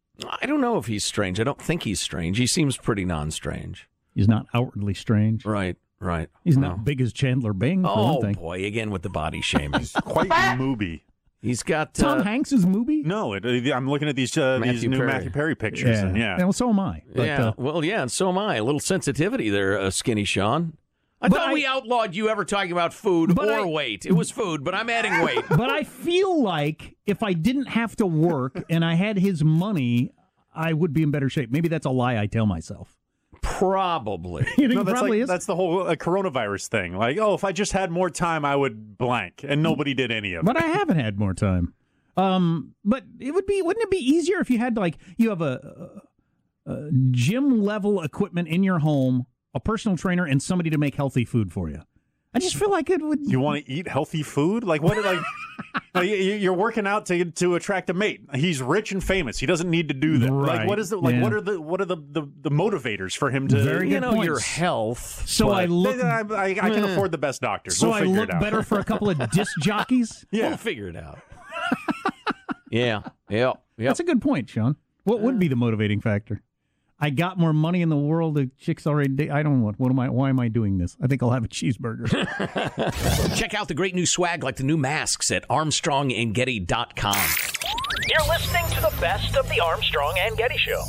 I 0.41 0.47
don't 0.47 0.61
know 0.61 0.77
if 0.79 0.87
he's 0.87 1.05
strange. 1.05 1.39
I 1.39 1.45
don't 1.45 1.61
think 1.63 1.85
he's 1.85 2.01
strange. 2.01 2.39
He 2.39 2.47
seems 2.47 2.77
pretty 2.77 3.05
non-strange. 3.05 3.89
He's 4.15 4.27
not 4.27 4.47
outwardly 4.55 4.95
strange. 4.95 5.45
Right, 5.45 5.77
right. 6.01 6.29
He's 6.43 6.57
No. 6.57 6.69
not 6.71 6.85
big 6.85 7.01
as 7.01 7.13
Chandler 7.13 7.53
Bing, 7.53 7.83
for 7.85 7.91
Oh 7.95 8.15
one 8.15 8.23
thing. 8.23 8.35
boy, 8.35 8.65
again 8.65 8.91
with 8.91 9.03
the 9.03 9.11
body 9.11 9.41
shaming. 9.43 9.79
He's 9.81 9.93
quite 9.93 10.31
mooby. 10.59 11.03
he's 11.43 11.63
got 11.63 11.95
Tom 11.95 12.21
uh, 12.21 12.25
Hanks 12.25 12.51
is 12.51 12.65
movie? 12.67 13.03
No, 13.03 13.35
it, 13.35 13.45
I'm 13.73 13.89
looking 13.89 14.09
at 14.09 14.17
these 14.17 14.37
uh, 14.37 14.59
these 14.59 14.83
new 14.85 14.97
Perry. 14.97 15.07
Matthew 15.07 15.31
Perry 15.31 15.55
pictures, 15.55 15.99
and 16.01 16.17
yeah, 16.17 16.39
Well, 16.39 16.53
so 16.53 16.71
am 16.71 16.81
I. 16.81 17.03
But, 17.15 17.27
yeah, 17.27 17.49
uh, 17.49 17.53
well, 17.59 17.85
yeah, 17.85 18.01
and 18.03 18.11
so 18.11 18.31
am 18.31 18.39
I. 18.39 18.57
A 18.57 18.65
little 18.65 18.81
sensitivity 18.81 19.51
there, 19.51 19.79
uh, 19.79 19.91
skinny 19.91 20.25
Sean. 20.25 20.79
I 21.27 21.29
But 21.29 21.39
thought 21.39 21.49
I- 21.51 21.55
we 21.55 21.67
outlawed 21.67 22.15
you 22.15 22.29
ever 22.29 22.45
talking 22.45 22.71
about 22.73 22.95
food 22.95 23.37
or 23.39 23.51
I- 23.51 23.65
weight. 23.65 24.07
It 24.07 24.13
was 24.13 24.31
food, 24.31 24.63
but 24.63 24.75
I'm 24.75 24.89
adding 24.89 25.21
weight. 25.25 25.45
but 25.49 25.71
I 25.71 25.83
feel 25.83 26.41
like 26.43 26.97
if 27.05 27.23
I 27.23 27.33
didn't 27.33 27.67
have 27.67 27.97
to 27.97 28.07
work 28.07 28.65
and 28.71 28.85
I 28.85 28.95
had 28.95 29.19
his 29.19 29.43
money, 29.43 30.13
I 30.55 30.73
would 30.73 30.93
be 30.93 31.03
in 31.03 31.11
better 31.11 31.29
shape. 31.29 31.51
Maybe 31.51 31.69
that's 31.69 31.85
a 31.87 31.91
lie 31.91 32.17
I 32.17 32.27
tell 32.27 32.47
myself. 32.47 32.97
Probably. 33.43 34.45
You 34.59 34.69
think 34.69 34.75
No, 34.75 34.83
that's 34.85 34.99
probably 35.01 35.19
like 35.19 35.23
is? 35.25 35.29
that's 35.29 35.47
the 35.47 35.57
whole 35.57 35.87
uh, 35.87 35.97
coronavirus 35.97 36.69
thing. 36.69 36.97
Like, 36.97 37.19
oh, 37.19 37.35
if 37.35 37.43
I 37.45 37.53
just 37.53 37.73
had 37.73 37.91
more 37.91 38.09
time, 38.11 38.45
I 38.45 38.55
would 38.57 38.97
blank, 38.99 39.45
and 39.47 39.63
nobody 39.63 39.95
did 39.95 40.11
any 40.11 40.35
of 40.35 40.43
it. 40.43 40.47
but 40.47 40.57
I 40.57 40.67
haven't 40.67 40.99
had 40.99 41.19
more 41.19 41.35
time. 41.35 41.75
Um, 42.17 42.75
but 42.85 43.05
it 43.19 43.33
would 43.35 43.47
be 43.47 43.61
wouldn't 43.63 43.83
it 43.85 43.91
be 43.91 43.99
easier 43.99 44.39
if 44.39 44.49
you 44.51 44.59
had 44.59 44.77
like 44.77 44.97
you 45.19 45.29
have 45.31 45.43
a, 45.43 46.01
a, 46.67 46.73
a 46.73 46.91
gym 47.11 47.63
level 47.63 48.01
equipment 48.03 48.49
in 48.49 48.63
your 48.63 48.79
home, 48.79 49.27
a 49.57 49.61
personal 49.61 49.97
trainer, 49.97 50.25
and 50.25 50.43
somebody 50.43 50.71
to 50.71 50.79
make 50.79 50.95
healthy 50.95 51.25
food 51.25 51.53
for 51.53 51.69
you? 51.69 51.83
I 52.35 52.39
just 52.39 52.57
feel 52.57 52.71
like 52.71 52.91
it 52.91 53.01
would. 53.01 53.21
You 53.31 53.41
want 53.41 53.65
to 53.65 53.73
eat 53.73 53.89
healthy 53.89 54.23
food? 54.23 54.63
Like 54.63 54.83
what? 54.83 55.03
Like, 55.03 55.21
like 55.95 56.07
you- 56.07 56.15
you're 56.35 56.53
working 56.53 56.87
out 56.87 57.07
to 57.07 57.25
to 57.25 57.55
attract 57.55 57.89
a 57.89 57.95
mate. 57.95 58.21
He's 58.35 58.61
rich 58.61 58.93
and 58.93 59.03
famous. 59.03 59.39
He 59.39 59.47
doesn't 59.47 59.71
need 59.71 59.89
to 59.89 59.95
do 59.95 60.19
that. 60.19 60.31
Right. 60.31 60.59
Like 60.59 60.69
what 60.69 60.79
is 60.79 60.91
the 60.91 60.99
like? 60.99 61.15
Yeah. 61.15 61.23
What 61.23 61.33
are 61.33 61.41
the 61.41 61.59
what 61.59 61.81
are 61.81 61.87
the, 61.87 61.97
the, 61.97 62.31
the 62.43 62.51
motivators 62.51 63.17
for 63.17 63.31
him 63.31 63.49
to? 63.49 63.57
Very 63.63 63.89
you 63.89 63.95
good 63.95 64.01
know 64.03 64.11
points. 64.13 64.27
your 64.27 64.39
health. 64.39 65.27
so 65.27 65.49
I 65.51 65.65
look. 65.65 65.99
I, 66.05 66.21
I, 66.21 66.45
I 66.51 66.55
can 66.55 66.85
afford 66.85 67.11
the 67.11 67.17
best 67.19 67.41
doctors. 67.41 67.79
So 67.79 67.87
we'll 67.87 67.95
I 67.97 68.01
figure 68.01 68.15
look 68.17 68.29
it 68.29 68.35
out. 68.35 68.43
better 68.43 68.63
for 68.63 68.81
a 68.81 68.85
couple 68.85 69.09
of 69.09 69.31
disc 69.31 69.53
jockeys. 69.61 70.27
Yeah. 70.31 70.49
We'll 70.49 70.57
figure 70.59 70.89
it 70.89 70.97
out. 70.97 71.19
yeah. 72.71 73.01
Yeah. 73.31 73.53
Yeah. 73.79 73.89
That's 73.89 74.01
a 74.01 74.05
good 74.05 74.21
point, 74.21 74.51
Sean. 74.51 74.77
What 75.05 75.21
would 75.21 75.39
be 75.39 75.49
the 75.49 75.57
motivating 75.57 76.01
factor? 76.01 76.43
I 76.99 77.11
got 77.11 77.39
more 77.39 77.53
money 77.53 77.83
in 77.83 77.91
the 77.91 77.97
world. 77.97 78.37
The 78.37 78.51
chicks 78.59 78.87
already. 78.87 79.11
da- 79.15 79.31
I 79.31 79.43
don't 79.43 79.59
know 79.61 79.67
what. 79.67 79.79
What 79.79 79.91
am 79.91 79.99
I? 80.01 80.09
Why 80.09 80.31
am 80.31 80.41
I 80.41 80.49
doing 80.49 80.79
this? 80.79 80.97
I 81.03 81.07
think 81.07 81.23
I'll 81.23 81.31
have 81.31 81.45
a 81.45 81.49
cheeseburger. 81.49 82.09
Check 83.37 83.53
out 83.55 83.69
the 83.69 83.75
great 83.75 83.95
new 83.95 84.07
swag 84.07 84.43
like 84.43 84.57
the 84.57 84.65
new 84.65 84.79
masks 84.79 85.31
at 85.31 85.47
armstrongandgetty.com. 85.49 87.29
You're 88.09 88.29
listening 88.29 88.65
to 88.71 88.81
the 88.81 88.95
best 89.01 89.37
of 89.37 89.47
the 89.51 89.61
Armstrong 89.61 90.15
and 90.19 90.37
Getty 90.39 90.57
Show. 90.57 90.83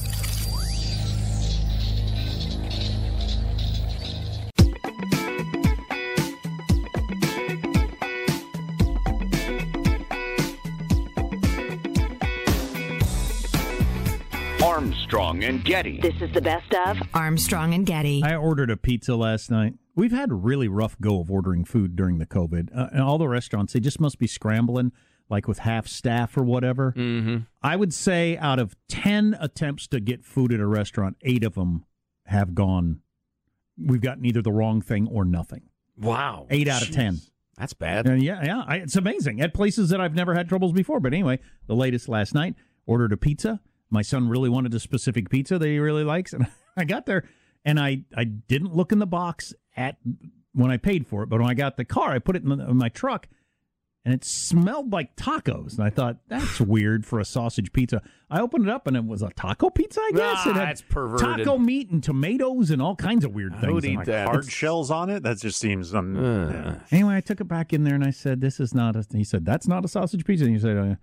Armstrong 14.77 15.43
and 15.43 15.65
Getty. 15.65 15.99
This 16.01 16.13
is 16.21 16.31
the 16.35 16.41
best 16.41 16.71
of 16.71 16.99
Armstrong 17.11 17.73
and 17.73 17.83
Getty. 17.83 18.21
I 18.23 18.35
ordered 18.35 18.69
a 18.69 18.77
pizza 18.77 19.15
last 19.15 19.49
night. 19.49 19.73
We've 19.95 20.11
had 20.11 20.29
a 20.29 20.35
really 20.35 20.67
rough 20.67 20.95
go 21.01 21.19
of 21.19 21.31
ordering 21.31 21.65
food 21.65 21.95
during 21.95 22.19
the 22.19 22.27
COVID. 22.27 22.69
Uh, 22.77 22.89
and 22.91 23.01
all 23.01 23.17
the 23.17 23.27
restaurants, 23.27 23.73
they 23.73 23.79
just 23.79 23.99
must 23.99 24.19
be 24.19 24.27
scrambling, 24.27 24.91
like 25.31 25.47
with 25.47 25.57
half 25.57 25.87
staff 25.87 26.37
or 26.37 26.43
whatever. 26.43 26.93
Mm-hmm. 26.95 27.37
I 27.63 27.75
would 27.75 27.91
say 27.91 28.37
out 28.37 28.59
of 28.59 28.75
10 28.87 29.35
attempts 29.39 29.87
to 29.87 29.99
get 29.99 30.23
food 30.23 30.53
at 30.53 30.59
a 30.59 30.67
restaurant, 30.67 31.17
eight 31.23 31.43
of 31.43 31.55
them 31.55 31.83
have 32.27 32.53
gone. 32.53 33.01
We've 33.83 33.99
gotten 33.99 34.25
either 34.25 34.43
the 34.43 34.51
wrong 34.51 34.83
thing 34.83 35.07
or 35.07 35.25
nothing. 35.25 35.63
Wow. 35.97 36.45
Eight 36.51 36.67
out 36.67 36.83
of 36.83 36.91
10. 36.91 37.17
That's 37.57 37.73
bad. 37.73 38.05
And 38.05 38.21
yeah, 38.21 38.45
yeah, 38.45 38.63
I, 38.67 38.75
it's 38.75 38.95
amazing 38.95 39.41
at 39.41 39.55
places 39.55 39.89
that 39.89 39.99
I've 39.99 40.13
never 40.13 40.35
had 40.35 40.47
troubles 40.47 40.71
before. 40.71 40.99
But 40.99 41.15
anyway, 41.15 41.39
the 41.65 41.75
latest 41.75 42.07
last 42.07 42.35
night 42.35 42.53
ordered 42.85 43.11
a 43.11 43.17
pizza. 43.17 43.59
My 43.89 44.01
son 44.01 44.27
really 44.29 44.49
wanted 44.49 44.73
a 44.73 44.79
specific 44.79 45.29
pizza 45.29 45.57
that 45.57 45.67
he 45.67 45.79
really 45.79 46.03
likes, 46.03 46.33
and 46.33 46.47
I 46.77 46.83
got 46.83 47.05
there 47.05 47.23
and 47.65 47.79
I 47.79 48.03
I 48.15 48.23
didn't 48.25 48.75
look 48.75 48.91
in 48.91 48.99
the 48.99 49.07
box 49.07 49.53
at 49.75 49.97
when 50.53 50.71
I 50.71 50.77
paid 50.77 51.07
for 51.07 51.23
it, 51.23 51.29
but 51.29 51.39
when 51.39 51.49
I 51.49 51.53
got 51.53 51.77
the 51.77 51.85
car, 51.85 52.11
I 52.11 52.19
put 52.19 52.35
it 52.35 52.43
in, 52.43 52.49
the, 52.49 52.69
in 52.69 52.77
my 52.77 52.89
truck, 52.89 53.27
and 54.03 54.13
it 54.13 54.23
smelled 54.23 54.91
like 54.91 55.15
tacos, 55.15 55.75
and 55.77 55.83
I 55.85 55.89
thought 55.91 56.17
that's 56.27 56.59
weird 56.59 57.05
for 57.05 57.19
a 57.19 57.25
sausage 57.25 57.71
pizza. 57.73 58.01
I 58.29 58.39
opened 58.41 58.65
it 58.67 58.71
up, 58.71 58.87
and 58.87 58.97
it 58.97 59.05
was 59.05 59.21
a 59.21 59.29
taco 59.29 59.69
pizza. 59.69 59.99
I 60.01 60.11
guess 60.15 60.37
Ah, 60.45 60.49
it 60.49 60.55
had 60.55 60.67
that's 60.69 60.81
perverted. 60.81 61.45
Taco 61.45 61.57
meat 61.57 61.91
and 61.91 62.03
tomatoes 62.03 62.71
and 62.71 62.81
all 62.81 62.95
kinds 62.95 63.23
of 63.23 63.33
weird 63.35 63.53
things. 63.59 63.71
would 63.71 63.85
in 63.85 63.91
eat 63.91 63.97
like 63.97 64.05
that. 64.07 64.25
hard 64.27 64.39
It's- 64.39 64.51
shells 64.53 64.89
on 64.91 65.09
it. 65.09 65.23
That 65.23 65.39
just 65.39 65.59
seems. 65.59 65.93
Un- 65.93 66.17
Uh. 66.17 66.79
Anyway, 66.91 67.15
I 67.15 67.21
took 67.21 67.39
it 67.41 67.47
back 67.47 67.71
in 67.71 67.83
there 67.83 67.95
and 67.95 68.03
I 68.03 68.11
said, 68.11 68.41
"This 68.41 68.59
is 68.59 68.73
not 68.73 68.95
a." 68.95 69.05
He 69.11 69.23
said, 69.23 69.45
"That's 69.45 69.67
not 69.67 69.85
a 69.85 69.87
sausage 69.87 70.25
pizza." 70.25 70.45
And 70.45 70.53
he 70.55 70.59
said, 70.59 70.77
uh, 70.77 70.81
"I 70.81 70.97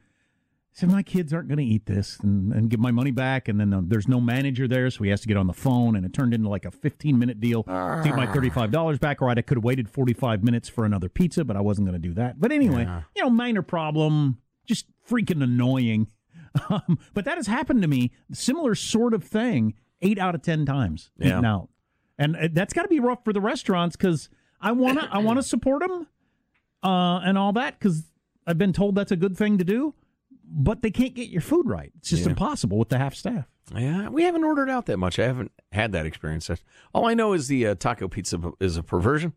said 0.74 0.90
my 0.90 1.02
kids 1.02 1.32
aren't 1.32 1.48
going 1.48 1.58
to 1.58 1.64
eat 1.64 1.86
this 1.86 2.18
and, 2.20 2.52
and 2.52 2.68
give 2.68 2.78
my 2.80 2.90
money 2.90 3.10
back." 3.12 3.48
And 3.48 3.58
then 3.58 3.72
uh, 3.72 3.80
there's 3.82 4.06
no 4.08 4.20
manager 4.20 4.68
there, 4.68 4.90
so 4.90 5.02
he 5.04 5.10
has 5.10 5.20
to 5.22 5.28
get 5.28 5.36
on 5.38 5.46
the 5.46 5.52
phone, 5.54 5.96
and 5.96 6.04
it 6.04 6.12
turned 6.12 6.34
into 6.34 6.48
like 6.50 6.64
a 6.66 6.70
15 6.70 7.18
minute 7.18 7.40
deal 7.40 7.62
to 7.62 8.00
get 8.04 8.14
my 8.16 8.26
35 8.32 8.70
dollars 8.70 8.98
back. 8.98 9.22
Or 9.22 9.30
I 9.30 9.34
could 9.40 9.56
have 9.56 9.64
waited 9.64 9.88
45 9.88 10.44
minutes 10.44 10.68
for 10.68 10.84
another 10.84 11.08
pizza, 11.08 11.44
but 11.44 11.56
I 11.56 11.60
wasn't 11.62 11.86
going 11.88 12.00
to 12.00 12.08
do 12.08 12.12
that. 12.14 12.38
But 12.40 12.52
anyway, 12.52 12.84
you 13.16 13.22
know, 13.22 13.30
minor 13.30 13.62
problem, 13.62 14.38
just 14.66 14.86
freaking 15.08 15.42
annoying. 15.42 16.08
Um, 16.70 17.00
but 17.14 17.24
that 17.24 17.36
has 17.36 17.48
happened 17.48 17.82
to 17.82 17.88
me, 17.88 18.12
similar 18.32 18.76
sort 18.76 19.12
of 19.12 19.24
thing, 19.24 19.74
eight 20.02 20.20
out 20.20 20.36
of 20.36 20.42
ten 20.42 20.64
times 20.64 21.10
Yeah. 21.18 21.40
out, 21.44 21.68
and 22.16 22.36
uh, 22.36 22.48
that's 22.52 22.72
got 22.72 22.82
to 22.82 22.88
be 22.88 23.00
rough 23.00 23.24
for 23.24 23.32
the 23.32 23.40
restaurants 23.40 23.96
because 23.96 24.28
I 24.60 24.70
want 24.70 25.00
to 25.00 25.08
I 25.12 25.18
want 25.18 25.40
to 25.40 25.42
support 25.42 25.80
them 25.80 26.06
uh, 26.84 27.18
and 27.24 27.36
all 27.36 27.52
that 27.54 27.76
because 27.80 28.04
I've 28.46 28.56
been 28.56 28.72
told 28.72 28.94
that's 28.94 29.10
a 29.10 29.16
good 29.16 29.36
thing 29.36 29.58
to 29.58 29.64
do, 29.64 29.94
but 30.46 30.82
they 30.82 30.90
can't 30.90 31.14
get 31.14 31.28
your 31.28 31.40
food 31.40 31.68
right. 31.68 31.92
It's 31.98 32.10
just 32.10 32.24
Yeah. 32.24 32.30
impossible 32.30 32.78
with 32.78 32.88
the 32.88 32.98
half 32.98 33.14
staff. 33.14 33.46
Yeah, 33.74 34.08
we 34.10 34.24
haven't 34.24 34.44
ordered 34.44 34.68
out 34.68 34.86
that 34.86 34.98
much. 34.98 35.18
I 35.18 35.24
haven't 35.24 35.52
had 35.72 35.92
that 35.92 36.04
experience. 36.06 36.50
All 36.92 37.06
I 37.06 37.14
know 37.14 37.32
is 37.32 37.48
the 37.48 37.66
uh, 37.68 37.74
taco 37.76 38.08
pizza 38.08 38.38
is 38.60 38.76
a 38.76 38.82
perversion. 38.82 39.32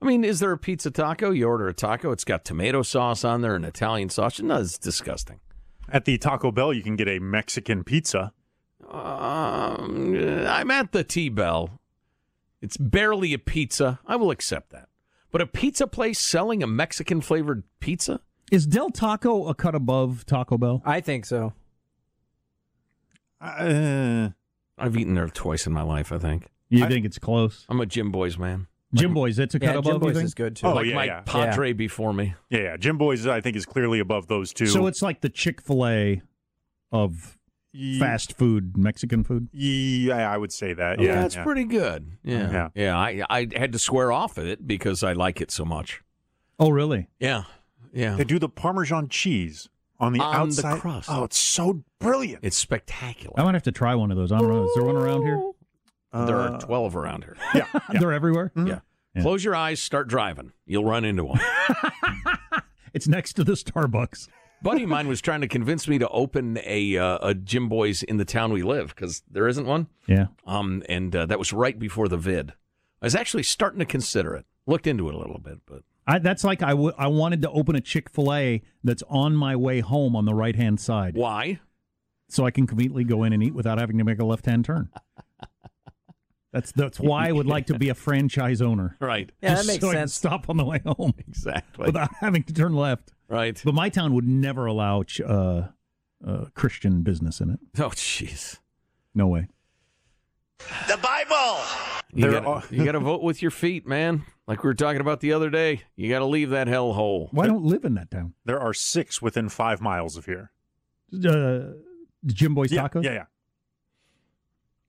I 0.00 0.06
mean, 0.06 0.24
is 0.24 0.40
there 0.40 0.52
a 0.52 0.58
pizza 0.58 0.90
taco? 0.90 1.30
You 1.30 1.46
order 1.48 1.68
a 1.68 1.74
taco, 1.74 2.10
it's 2.10 2.24
got 2.24 2.44
tomato 2.44 2.82
sauce 2.82 3.24
on 3.24 3.40
there 3.42 3.54
and 3.54 3.64
Italian 3.64 4.08
sauce. 4.08 4.40
No, 4.40 4.60
it's 4.60 4.78
disgusting. 4.78 5.40
At 5.88 6.04
the 6.04 6.18
Taco 6.18 6.50
Bell, 6.50 6.72
you 6.72 6.82
can 6.82 6.96
get 6.96 7.06
a 7.08 7.18
Mexican 7.18 7.84
pizza. 7.84 8.32
Um, 8.88 10.16
I'm 10.46 10.70
at 10.70 10.92
the 10.92 11.04
T 11.04 11.28
Bell. 11.28 11.80
It's 12.60 12.76
barely 12.76 13.32
a 13.32 13.38
pizza. 13.38 14.00
I 14.06 14.16
will 14.16 14.30
accept 14.30 14.70
that. 14.70 14.88
But 15.30 15.40
a 15.42 15.46
pizza 15.46 15.86
place 15.86 16.18
selling 16.18 16.62
a 16.62 16.66
Mexican 16.66 17.20
flavored 17.20 17.62
pizza? 17.80 18.20
Is 18.52 18.66
Del 18.66 18.90
Taco 18.90 19.48
a 19.48 19.54
cut 19.54 19.74
above 19.74 20.24
Taco 20.26 20.56
Bell? 20.58 20.82
I 20.84 21.00
think 21.00 21.24
so. 21.26 21.52
Uh, 23.40 24.30
I've 24.78 24.96
eaten 24.96 25.14
there 25.14 25.28
twice 25.28 25.66
in 25.66 25.72
my 25.72 25.82
life, 25.82 26.12
I 26.12 26.18
think. 26.18 26.48
You 26.68 26.84
I- 26.84 26.88
think 26.88 27.04
it's 27.06 27.18
close? 27.18 27.64
I'm 27.68 27.80
a 27.80 27.86
Jimboy's 27.86 28.38
man. 28.38 28.66
Jimboy's, 28.94 29.36
that's 29.36 29.54
a 29.54 29.58
cut 29.58 29.66
Yeah, 29.66 29.78
above. 29.78 29.84
Jim 29.84 29.94
you 29.94 30.00
Boy's 30.14 30.22
is 30.22 30.34
good 30.34 30.56
too. 30.56 30.66
Oh, 30.68 30.74
like 30.74 30.86
yeah, 30.86 30.94
my 30.94 31.04
yeah. 31.04 31.20
Padre 31.26 31.72
before 31.74 32.14
me. 32.14 32.34
yeah, 32.48 32.60
yeah. 32.60 32.76
Jimboy's, 32.78 33.26
I 33.26 33.40
think, 33.42 33.56
is 33.56 33.66
clearly 33.66 33.98
above 33.98 34.26
those 34.28 34.54
two. 34.54 34.66
So 34.66 34.86
it's 34.86 35.02
like 35.02 35.20
the 35.20 35.28
Chick 35.28 35.60
Fil 35.60 35.86
A 35.86 36.22
of 36.92 37.36
Ye- 37.72 37.98
fast 37.98 38.38
food, 38.38 38.76
Mexican 38.78 39.22
food. 39.22 39.48
Yeah, 39.52 40.30
I 40.32 40.38
would 40.38 40.52
say 40.52 40.72
that. 40.72 40.98
Yeah, 41.00 41.06
Yeah, 41.08 41.14
that's 41.22 41.34
yeah. 41.34 41.42
pretty 41.44 41.64
good. 41.64 42.12
Yeah. 42.22 42.50
Yeah. 42.50 42.68
Yeah. 42.74 42.96
I, 42.98 43.22
I 43.28 43.48
had 43.54 43.72
to 43.72 43.78
swear 43.78 44.12
off 44.12 44.38
of 44.38 44.46
it 44.46 44.66
because 44.66 45.02
I 45.02 45.12
like 45.12 45.42
it 45.42 45.50
so 45.50 45.64
much. 45.66 46.00
Oh, 46.58 46.70
really? 46.70 47.08
Yeah. 47.20 47.42
Yeah. 47.96 48.14
They 48.16 48.24
do 48.24 48.38
the 48.38 48.48
Parmesan 48.48 49.08
cheese 49.08 49.68
on 49.98 50.12
the 50.12 50.20
On 50.20 50.32
the 50.32 50.38
outside. 50.38 50.80
crust. 50.80 51.08
Oh, 51.10 51.24
it's 51.24 51.38
so 51.38 51.82
brilliant. 51.98 52.44
It's 52.44 52.56
spectacular. 52.58 53.38
I 53.40 53.42
might 53.44 53.54
have 53.54 53.62
to 53.64 53.72
try 53.72 53.94
one 53.94 54.10
of 54.10 54.16
those. 54.16 54.30
I 54.32 54.38
don't 54.38 54.48
know. 54.48 54.64
Is 54.64 54.74
there 54.74 54.84
one 54.84 54.96
around 54.96 55.22
here? 55.22 55.42
there 56.12 56.40
Uh, 56.40 56.50
are 56.52 56.60
12 56.60 56.96
around 56.96 57.24
here. 57.24 57.36
Yeah, 57.54 57.66
yeah. 57.74 57.80
They're 58.00 58.12
everywhere. 58.12 58.52
Yeah. 58.56 58.80
Yeah. 59.14 59.22
Close 59.22 59.42
your 59.44 59.54
eyes, 59.56 59.80
start 59.80 60.08
driving. 60.08 60.52
You'll 60.66 60.84
run 60.84 61.04
into 61.04 61.24
one. 61.24 61.40
It's 62.94 63.06
next 63.08 63.34
to 63.34 63.44
the 63.44 63.52
Starbucks. 63.52 64.28
buddy 64.62 64.84
of 64.84 64.88
mine 64.88 65.06
was 65.06 65.20
trying 65.20 65.42
to 65.42 65.48
convince 65.48 65.86
me 65.86 65.98
to 65.98 66.08
open 66.08 66.58
a 66.64 66.96
uh, 66.96 67.18
a 67.20 67.34
Jimboy's 67.34 68.02
in 68.02 68.16
the 68.16 68.24
town 68.24 68.52
we 68.54 68.62
live 68.62 68.94
because 68.94 69.22
there 69.30 69.46
isn't 69.48 69.66
one. 69.66 69.88
Yeah. 70.06 70.28
Um, 70.46 70.82
and 70.88 71.14
uh, 71.14 71.26
that 71.26 71.38
was 71.38 71.52
right 71.52 71.78
before 71.78 72.08
the 72.08 72.16
vid. 72.16 72.52
I 73.02 73.06
was 73.06 73.14
actually 73.14 73.42
starting 73.42 73.80
to 73.80 73.84
consider 73.84 74.34
it. 74.34 74.46
Looked 74.66 74.86
into 74.86 75.08
it 75.10 75.14
a 75.14 75.18
little 75.18 75.38
bit, 75.38 75.58
but 75.66 75.82
I, 76.06 76.18
that's 76.20 76.44
like 76.44 76.62
I, 76.62 76.70
w- 76.70 76.92
I 76.96 77.08
wanted 77.08 77.42
to 77.42 77.50
open 77.50 77.74
a 77.76 77.80
Chick 77.80 78.08
fil 78.10 78.32
A 78.32 78.62
that's 78.84 79.02
on 79.08 79.34
my 79.36 79.56
way 79.56 79.80
home 79.80 80.14
on 80.14 80.24
the 80.24 80.34
right 80.34 80.54
hand 80.54 80.78
side 80.80 81.16
why? 81.16 81.58
so 82.28 82.44
I 82.46 82.50
can 82.52 82.66
conveniently 82.66 83.04
go 83.04 83.24
in 83.24 83.32
and 83.32 83.42
eat 83.42 83.54
without 83.54 83.78
having 83.78 83.98
to 83.98 84.04
make 84.04 84.18
a 84.20 84.24
left 84.24 84.46
hand 84.46 84.64
turn. 84.64 84.88
That's 86.52 86.72
that's 86.72 86.98
why 86.98 87.28
I 87.28 87.32
would 87.32 87.44
like 87.46 87.66
to 87.66 87.78
be 87.78 87.90
a 87.90 87.94
franchise 87.94 88.62
owner. 88.62 88.96
Right. 88.98 89.30
Yeah, 89.42 89.50
that 89.50 89.56
Just 89.56 89.68
makes 89.68 89.80
so 89.82 89.90
I 89.90 89.92
can 89.92 90.00
sense. 90.02 90.14
stop 90.14 90.48
on 90.48 90.56
the 90.56 90.64
way 90.64 90.80
home 90.86 91.12
Exactly. 91.18 91.84
without 91.84 92.08
having 92.20 92.44
to 92.44 92.54
turn 92.54 92.72
left. 92.72 93.12
Right. 93.28 93.60
But 93.62 93.74
my 93.74 93.90
town 93.90 94.14
would 94.14 94.26
never 94.26 94.64
allow 94.64 95.02
ch- 95.02 95.20
uh, 95.20 95.64
uh, 96.26 96.46
Christian 96.54 97.02
business 97.02 97.40
in 97.42 97.50
it. 97.50 97.60
Oh, 97.78 97.90
jeez. 97.90 98.58
No 99.14 99.26
way. 99.26 99.48
The 100.88 100.96
Bible. 100.96 101.60
You 102.14 102.22
There 102.22 102.32
gotta, 102.40 102.46
are- 102.46 102.62
you 102.70 102.84
gotta 102.86 103.00
vote 103.00 103.22
with 103.22 103.42
your 103.42 103.50
feet, 103.50 103.86
man. 103.86 104.24
Like 104.46 104.62
we 104.62 104.68
were 104.68 104.74
talking 104.74 105.00
about 105.00 105.20
the 105.20 105.32
other 105.32 105.50
day. 105.50 105.82
You 105.96 106.08
got 106.08 106.20
to 106.20 106.24
leave 106.24 106.50
that 106.50 106.68
hell 106.68 106.92
hole. 106.92 107.28
Why 107.32 107.46
don't 107.46 107.64
live 107.64 107.84
in 107.84 107.94
that 107.94 108.10
town? 108.10 108.34
There 108.44 108.60
are 108.60 108.72
six 108.72 109.20
within 109.20 109.48
five 109.48 109.80
miles 109.80 110.16
of 110.16 110.26
here. 110.26 110.52
Uh, 111.12 111.72
Jimboy's 112.26 112.70
Yeah, 112.72 112.86
Tacos? 112.88 113.02
yeah, 113.04 113.12
yeah. 113.12 113.24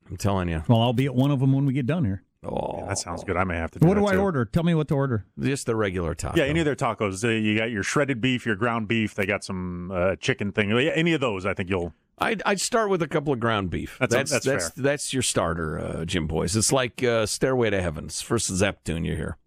I'm 0.10 0.18
telling 0.18 0.48
you. 0.50 0.64
Well, 0.68 0.80
I'll 0.82 0.94
be 0.94 1.06
at 1.06 1.16
one 1.16 1.32
of 1.32 1.40
them 1.40 1.54
when 1.54 1.66
we 1.66 1.74
get 1.74 1.86
done 1.86 2.06
here. 2.06 2.24
Oh, 2.44 2.76
Yeah, 2.80 2.86
that 2.88 2.98
sounds 3.00 3.24
good. 3.24 3.36
I 3.36 3.44
may 3.44 3.56
have 3.58 3.72
to. 3.72 3.80
Do 3.80 3.86
that. 3.86 3.90
What 3.90 4.00
do 4.00 4.06
I 4.08 4.14
too. 4.14 4.20
order? 4.22 4.46
Tell 4.46 4.64
me 4.64 4.74
what 4.74 4.88
to 4.90 4.94
order. 4.96 5.26
Just 5.40 5.66
the 5.66 5.76
regular 5.76 6.14
taco. 6.16 6.38
Yeah, 6.38 6.46
any 6.46 6.60
of 6.60 6.66
their 6.66 6.76
tacos. 6.76 7.24
Uh, 7.24 7.30
you 7.30 7.58
got 7.58 7.72
your 7.72 7.84
shredded 7.84 8.22
beef, 8.22 8.46
your 8.46 8.56
ground 8.56 8.88
beef. 8.88 9.16
They 9.16 9.26
got 9.26 9.44
some 9.44 9.92
uh, 9.92 10.16
chicken 10.18 10.52
thing. 10.52 10.70
Yeah, 10.70 10.92
Any 10.96 11.14
of 11.14 11.20
those, 11.20 11.46
I 11.46 11.54
think 11.54 11.70
you'll 11.70 11.94
I'd, 12.20 12.42
I'd 12.46 12.62
start 12.62 12.90
with 12.90 13.02
a 13.02 13.08
couple 13.08 13.34
of 13.34 13.40
ground 13.40 13.70
beef. 13.70 13.98
That's- 14.00 14.30
that's 14.32 14.46
that's, 14.46 14.70
fair. 14.70 14.84
that's 14.84 15.14
your 15.14 15.22
starter, 15.24 15.80
uh, 15.80 16.06
Jimboy's. 16.06 16.56
It's 16.56 16.72
like 16.72 17.04
uh, 17.04 17.26
Stairway 17.26 17.70
to 17.72 17.82
Heaven's 17.82 18.22
first 18.22 18.48
Zep 18.48 18.84
tune 18.84 19.04
you 19.04 19.16
hear. 19.16 19.38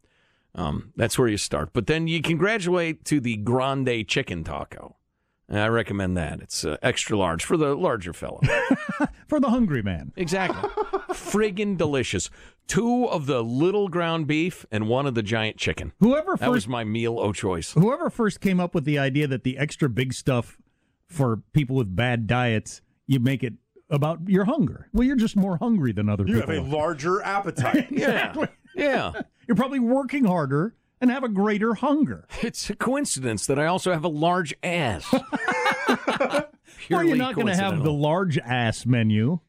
Um, 0.55 0.93
that's 0.97 1.19
where 1.19 1.29
you 1.29 1.37
start. 1.37 1.71
But 1.73 1.87
then 1.87 2.07
you 2.09 2.21
can 2.23 2.37
graduate 2.37 3.05
to 3.07 3.21
the 3.21 3.37
grande 3.37 4.07
chicken 4.09 4.43
taco. 4.45 4.97
And 5.49 5.59
I 5.59 5.67
recommend 5.69 6.17
that. 6.17 6.41
It's 6.41 6.65
uh, 6.65 6.77
extra 6.83 7.17
large 7.19 7.45
for 7.45 7.57
the 7.57 7.75
larger 7.75 8.13
fellow. 8.13 8.41
For 9.29 9.39
the 9.41 9.51
hungry 9.51 9.83
man. 9.83 10.13
exactly. 10.17 10.69
Friggin' 11.15 11.77
delicious. 11.77 12.31
Two 12.67 13.05
of 13.07 13.27
the 13.27 13.43
little 13.43 13.89
ground 13.89 14.27
beef 14.27 14.67
and 14.73 14.89
one 14.89 15.07
of 15.07 15.15
the 15.15 15.23
giant 15.23 15.57
chicken. 15.57 15.93
Whoever 16.01 16.37
That 16.37 16.51
was 16.51 16.65
first 16.65 16.69
my 16.69 16.83
meal 16.85 17.19
o' 17.19 17.33
choice. 17.33 17.73
whoever 17.73 18.11
first 18.11 18.41
came 18.41 18.59
up 18.61 18.75
with 18.75 18.85
the 18.85 18.99
idea 18.99 19.27
that 19.29 19.43
the 19.45 19.57
extra 19.59 19.89
big 19.89 20.13
stuff 20.13 20.59
for 21.07 21.43
people 21.53 21.77
with 21.77 21.95
bad 21.97 22.27
diets, 22.27 22.81
you 23.07 23.19
make 23.21 23.43
it 23.45 23.55
about 23.89 24.21
your 24.29 24.45
hunger. 24.45 24.89
Well, 24.93 25.05
you're 25.07 25.17
just 25.17 25.37
more 25.37 25.57
hungry 25.59 25.93
than 25.93 26.09
other 26.09 26.25
You 26.27 26.37
have 26.41 26.49
people. 26.49 26.67
a 26.67 26.69
larger 26.77 27.23
appetite. 27.23 27.89
Yeah. 27.91 28.35
Yeah. 28.77 29.13
You're 29.51 29.57
probably 29.57 29.81
working 29.81 30.27
harder 30.27 30.77
and 31.01 31.11
have 31.11 31.25
a 31.25 31.29
greater 31.29 31.75
hunger. 31.75 32.25
It's 32.41 32.71
a 32.71 32.77
coincidence 32.77 33.47
that 33.47 33.59
I 33.59 33.67
also 33.67 33.93
have 33.93 34.05
a 34.05 34.09
large 34.09 34.55
ass. 34.63 35.13
well, 36.89 37.03
you're 37.03 37.17
not 37.17 37.35
going 37.35 37.49
to 37.49 37.57
have 37.57 37.83
the 37.83 37.91
large 37.91 38.39
ass 38.39 38.87
menu, 38.87 39.41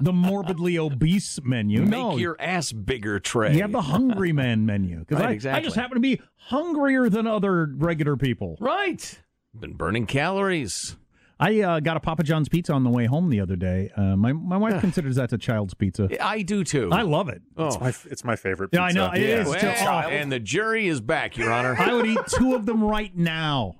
the 0.00 0.12
morbidly 0.12 0.76
obese 0.78 1.38
menu. 1.44 1.82
Make 1.82 1.90
no, 1.90 2.16
your 2.16 2.34
ass 2.40 2.72
bigger 2.72 3.20
tray. 3.20 3.54
you 3.54 3.62
have 3.62 3.70
the 3.70 3.82
hungry 3.82 4.32
man 4.32 4.66
menu. 4.66 4.98
Because 4.98 5.22
Right, 5.22 5.46
I, 5.46 5.58
I 5.58 5.60
just 5.60 5.76
happen 5.76 5.94
to 5.94 6.00
be 6.00 6.20
hungrier 6.34 7.08
than 7.08 7.28
other 7.28 7.66
regular 7.66 8.16
people. 8.16 8.56
right. 8.58 9.20
Been 9.54 9.74
burning 9.74 10.06
calories. 10.06 10.96
I 11.40 11.60
uh, 11.62 11.80
got 11.80 11.96
a 11.96 12.00
Papa 12.00 12.22
John's 12.22 12.48
pizza 12.48 12.72
on 12.74 12.84
the 12.84 12.90
way 12.90 13.06
home 13.06 13.30
the 13.30 13.40
other 13.40 13.56
day. 13.56 13.90
Uh, 13.96 14.14
my 14.14 14.32
my 14.32 14.56
wife 14.58 14.80
considers 14.80 15.16
that 15.16 15.32
a 15.32 15.38
child's 15.38 15.74
pizza. 15.74 16.08
I 16.22 16.42
do 16.42 16.62
too. 16.64 16.90
I 16.92 17.02
love 17.02 17.28
it. 17.28 17.40
oh. 17.56 17.66
It's 17.68 17.80
my 17.80 17.94
it's 18.10 18.24
my 18.24 18.36
favorite. 18.36 18.70
Yeah, 18.72 18.84
I 18.84 18.88
pizza. 18.88 18.98
know, 18.98 19.12
it 19.12 19.22
is. 19.22 19.48
Well, 19.48 19.58
to- 19.58 19.84
oh. 19.86 20.08
and 20.10 20.30
the 20.30 20.38
jury 20.40 20.86
is 20.86 21.00
back, 21.00 21.36
Your 21.36 21.50
Honor. 21.50 21.74
I 21.78 21.94
would 21.94 22.06
eat 22.06 22.18
two 22.28 22.54
of 22.54 22.66
them 22.66 22.84
right 22.84 23.16
now. 23.16 23.76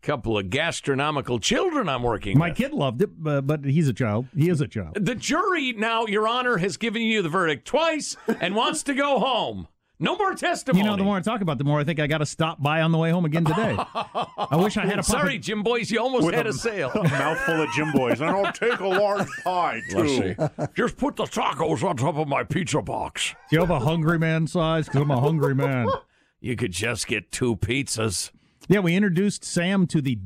couple 0.00 0.36
of 0.38 0.50
gastronomical 0.50 1.38
children 1.38 1.88
I'm 1.88 2.02
working 2.02 2.36
My 2.38 2.48
with. 2.48 2.56
kid 2.56 2.72
loved 2.72 3.02
it, 3.02 3.22
but, 3.22 3.42
but 3.46 3.64
he's 3.64 3.88
a 3.88 3.92
child. 3.92 4.26
He 4.36 4.48
is 4.48 4.60
a 4.60 4.66
child. 4.66 4.96
The 5.00 5.14
jury 5.14 5.72
now, 5.74 6.06
Your 6.06 6.26
Honor, 6.26 6.56
has 6.56 6.76
given 6.76 7.02
you 7.02 7.22
the 7.22 7.28
verdict 7.28 7.66
twice 7.66 8.16
and 8.40 8.56
wants 8.56 8.82
to 8.84 8.94
go 8.94 9.20
home. 9.20 9.68
No 10.02 10.16
more 10.16 10.34
testimony. 10.34 10.84
You 10.84 10.90
know, 10.90 10.96
the 10.96 11.04
more 11.04 11.16
I 11.16 11.20
talk 11.20 11.40
about, 11.40 11.52
it, 11.52 11.58
the 11.58 11.64
more 11.64 11.80
I 11.80 11.84
think 11.84 12.00
I 12.00 12.06
got 12.06 12.18
to 12.18 12.26
stop 12.26 12.60
by 12.62 12.82
on 12.82 12.92
the 12.92 12.98
way 12.98 13.10
home 13.10 13.24
again 13.24 13.44
today. 13.44 13.76
I 13.78 14.56
wish 14.56 14.76
I 14.76 14.82
had 14.82 14.94
a 14.94 15.02
Papa. 15.02 15.04
Sorry, 15.04 15.38
Jim 15.38 15.62
Boys, 15.62 15.90
you 15.90 15.98
almost 16.00 16.26
With 16.26 16.34
had 16.34 16.46
a- 16.46 16.50
a 16.50 16.52
sale. 16.52 16.90
a 16.90 17.02
mouthful 17.08 17.62
of 17.62 17.68
Jimboy's, 17.70 18.20
and 18.20 18.30
I'll 18.30 18.52
take 18.52 18.80
a 18.80 18.88
large 18.88 19.28
pie 19.44 19.80
too. 19.90 20.34
Just 20.76 20.96
put 20.96 21.16
the 21.16 21.24
tacos 21.24 21.82
on 21.82 21.96
top 21.96 22.16
of 22.16 22.28
my 22.28 22.42
pizza 22.44 22.82
box. 22.82 23.34
Do 23.50 23.56
you 23.56 23.60
have 23.60 23.70
a 23.70 23.78
hungry 23.80 24.18
man 24.18 24.46
size? 24.46 24.86
Because 24.86 25.02
I'm 25.02 25.10
a 25.10 25.20
hungry 25.20 25.54
man. 25.54 25.86
You 26.44 26.56
could 26.56 26.72
just 26.72 27.06
get 27.06 27.30
two 27.30 27.54
pizzas. 27.54 28.32
Yeah, 28.68 28.80
we 28.80 28.96
introduced 28.96 29.44
Sam 29.44 29.86
to 29.86 30.00
the 30.00 30.18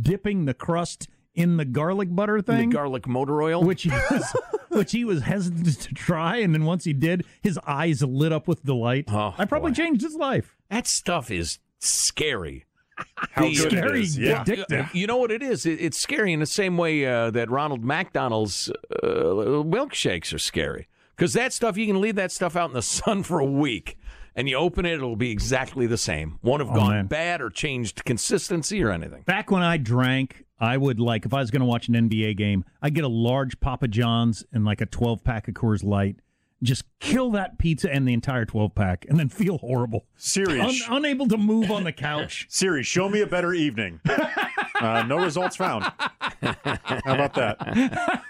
dipping 0.00 0.44
the 0.46 0.54
crust 0.54 1.08
in 1.34 1.56
the 1.58 1.64
garlic 1.64 2.08
butter 2.14 2.42
The 2.42 2.52
thing, 2.52 2.70
garlic 2.70 3.06
motor 3.06 3.40
oil. 3.42 3.62
which 3.62 3.82
he 3.84 3.90
was 3.90 4.36
which 4.76 4.92
he 4.92 5.04
was 5.04 5.22
hesitant 5.22 5.80
to 5.80 5.94
try, 5.94 6.36
and 6.38 6.54
then 6.54 6.64
once 6.64 6.84
he 6.84 6.92
did, 6.92 7.24
his 7.42 7.58
eyes 7.66 8.02
lit 8.02 8.32
up 8.32 8.46
with 8.46 8.62
delight. 8.64 9.06
Oh, 9.08 9.34
I 9.36 9.44
probably 9.46 9.72
boy. 9.72 9.76
changed 9.76 10.02
his 10.02 10.14
life. 10.14 10.54
that 10.70 10.86
stuff 10.86 11.30
is 11.30 11.58
scary. 11.80 12.64
How 13.32 13.42
The- 13.42 13.54
good 13.54 13.70
Scary, 13.72 13.98
it 14.00 14.02
is! 14.04 14.18
Yeah, 14.18 14.44
addictive. 14.44 14.94
You 14.94 15.06
know 15.06 15.18
what 15.18 15.30
it 15.30 15.42
is? 15.42 15.66
It, 15.66 15.80
it's 15.80 15.98
scary 15.98 16.32
in 16.32 16.40
the 16.40 16.46
same 16.46 16.78
way 16.78 17.04
uh, 17.04 17.30
that 17.32 17.50
Ronald 17.50 17.84
McDonald's 17.84 18.70
uh, 19.02 19.06
milkshakes 19.06 20.32
are 20.32 20.38
scary. 20.38 20.88
Because 21.14 21.32
that 21.34 21.52
stuff, 21.52 21.76
you 21.76 21.86
can 21.86 22.00
leave 22.00 22.14
that 22.14 22.32
stuff 22.32 22.56
out 22.56 22.70
in 22.70 22.74
the 22.74 22.80
sun 22.96 23.22
for 23.22 23.38
a 23.38 23.44
week, 23.44 23.98
and 24.34 24.48
you 24.48 24.56
open 24.56 24.86
it, 24.86 24.94
it'll 24.94 25.14
be 25.16 25.30
exactly 25.30 25.86
the 25.86 25.98
same. 25.98 26.38
Won't 26.42 26.60
have 26.62 26.70
Oh, 26.70 26.74
gone 26.76 26.90
man. 26.90 27.06
bad 27.06 27.42
or 27.42 27.50
changed 27.50 28.04
consistency 28.06 28.82
or 28.82 28.90
anything. 28.90 29.22
Back 29.22 29.50
when 29.50 29.62
I 29.62 29.76
drank, 29.76 30.45
I 30.58 30.76
would 30.76 30.98
like 30.98 31.26
if 31.26 31.34
I 31.34 31.40
was 31.40 31.50
going 31.50 31.60
to 31.60 31.66
watch 31.66 31.88
an 31.88 31.94
NBA 31.94 32.36
game, 32.36 32.64
I'd 32.80 32.94
get 32.94 33.04
a 33.04 33.08
large 33.08 33.60
Papa 33.60 33.88
John's 33.88 34.44
and 34.52 34.64
like 34.64 34.80
a 34.80 34.86
12 34.86 35.22
pack 35.22 35.48
of 35.48 35.54
Coors 35.54 35.84
Light. 35.84 36.16
Just 36.62 36.84
kill 37.00 37.30
that 37.32 37.58
pizza 37.58 37.92
and 37.92 38.08
the 38.08 38.14
entire 38.14 38.46
12 38.46 38.74
pack, 38.74 39.04
and 39.10 39.18
then 39.18 39.28
feel 39.28 39.58
horrible. 39.58 40.06
Siri, 40.16 40.58
Un- 40.58 40.74
unable 40.88 41.28
to 41.28 41.36
move 41.36 41.70
on 41.70 41.84
the 41.84 41.92
couch. 41.92 42.46
Siri, 42.50 42.82
show 42.82 43.10
me 43.10 43.20
a 43.20 43.26
better 43.26 43.52
evening. 43.52 44.00
Uh, 44.80 45.02
no 45.06 45.18
results 45.18 45.56
found. 45.56 45.84
How 45.84 47.02
about 47.04 47.34
that? 47.34 48.22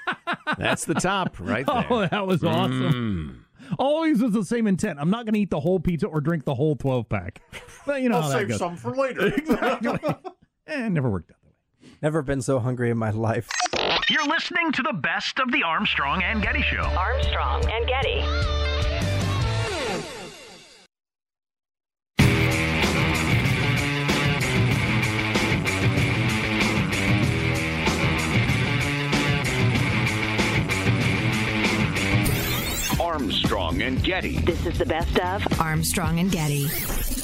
That's 0.58 0.84
the 0.84 0.94
top 0.94 1.36
right 1.38 1.64
there. 1.64 1.86
Oh, 1.88 2.06
that 2.08 2.26
was 2.26 2.42
awesome. 2.42 3.46
Always 3.78 4.20
with 4.20 4.32
the 4.32 4.44
same 4.44 4.66
intent. 4.66 4.98
I'm 5.00 5.10
not 5.10 5.24
going 5.24 5.34
to 5.34 5.40
eat 5.40 5.50
the 5.50 5.60
whole 5.60 5.78
pizza 5.80 6.06
or 6.06 6.20
drink 6.20 6.44
the 6.44 6.54
whole 6.54 6.74
12 6.76 7.08
pack. 7.08 7.40
But 7.86 8.02
you 8.02 8.08
know 8.08 8.16
I'll 8.16 8.22
how 8.22 8.28
that 8.30 8.38
save 8.38 8.48
goes. 8.48 8.58
some 8.58 8.76
for 8.76 8.94
later. 8.94 9.26
exactly. 9.36 9.98
eh, 10.66 10.88
never 10.88 11.08
worked 11.10 11.30
out 11.30 11.35
that 11.35 11.35
way. 11.35 11.35
Never 12.02 12.22
been 12.22 12.42
so 12.42 12.58
hungry 12.58 12.90
in 12.90 12.98
my 12.98 13.10
life. 13.10 13.48
You're 14.08 14.26
listening 14.26 14.72
to 14.72 14.82
the 14.82 14.92
best 14.92 15.40
of 15.40 15.50
the 15.50 15.62
Armstrong 15.62 16.22
and 16.22 16.42
Getty 16.42 16.62
Show. 16.62 16.82
Armstrong 16.82 17.64
and 17.70 17.86
Getty. 17.86 18.22
Armstrong 33.00 33.82
and 33.82 34.04
Getty. 34.04 34.38
This 34.40 34.66
is 34.66 34.78
the 34.78 34.86
best 34.86 35.18
of 35.18 35.60
Armstrong 35.60 36.20
and 36.20 36.30
Getty. 36.30 37.15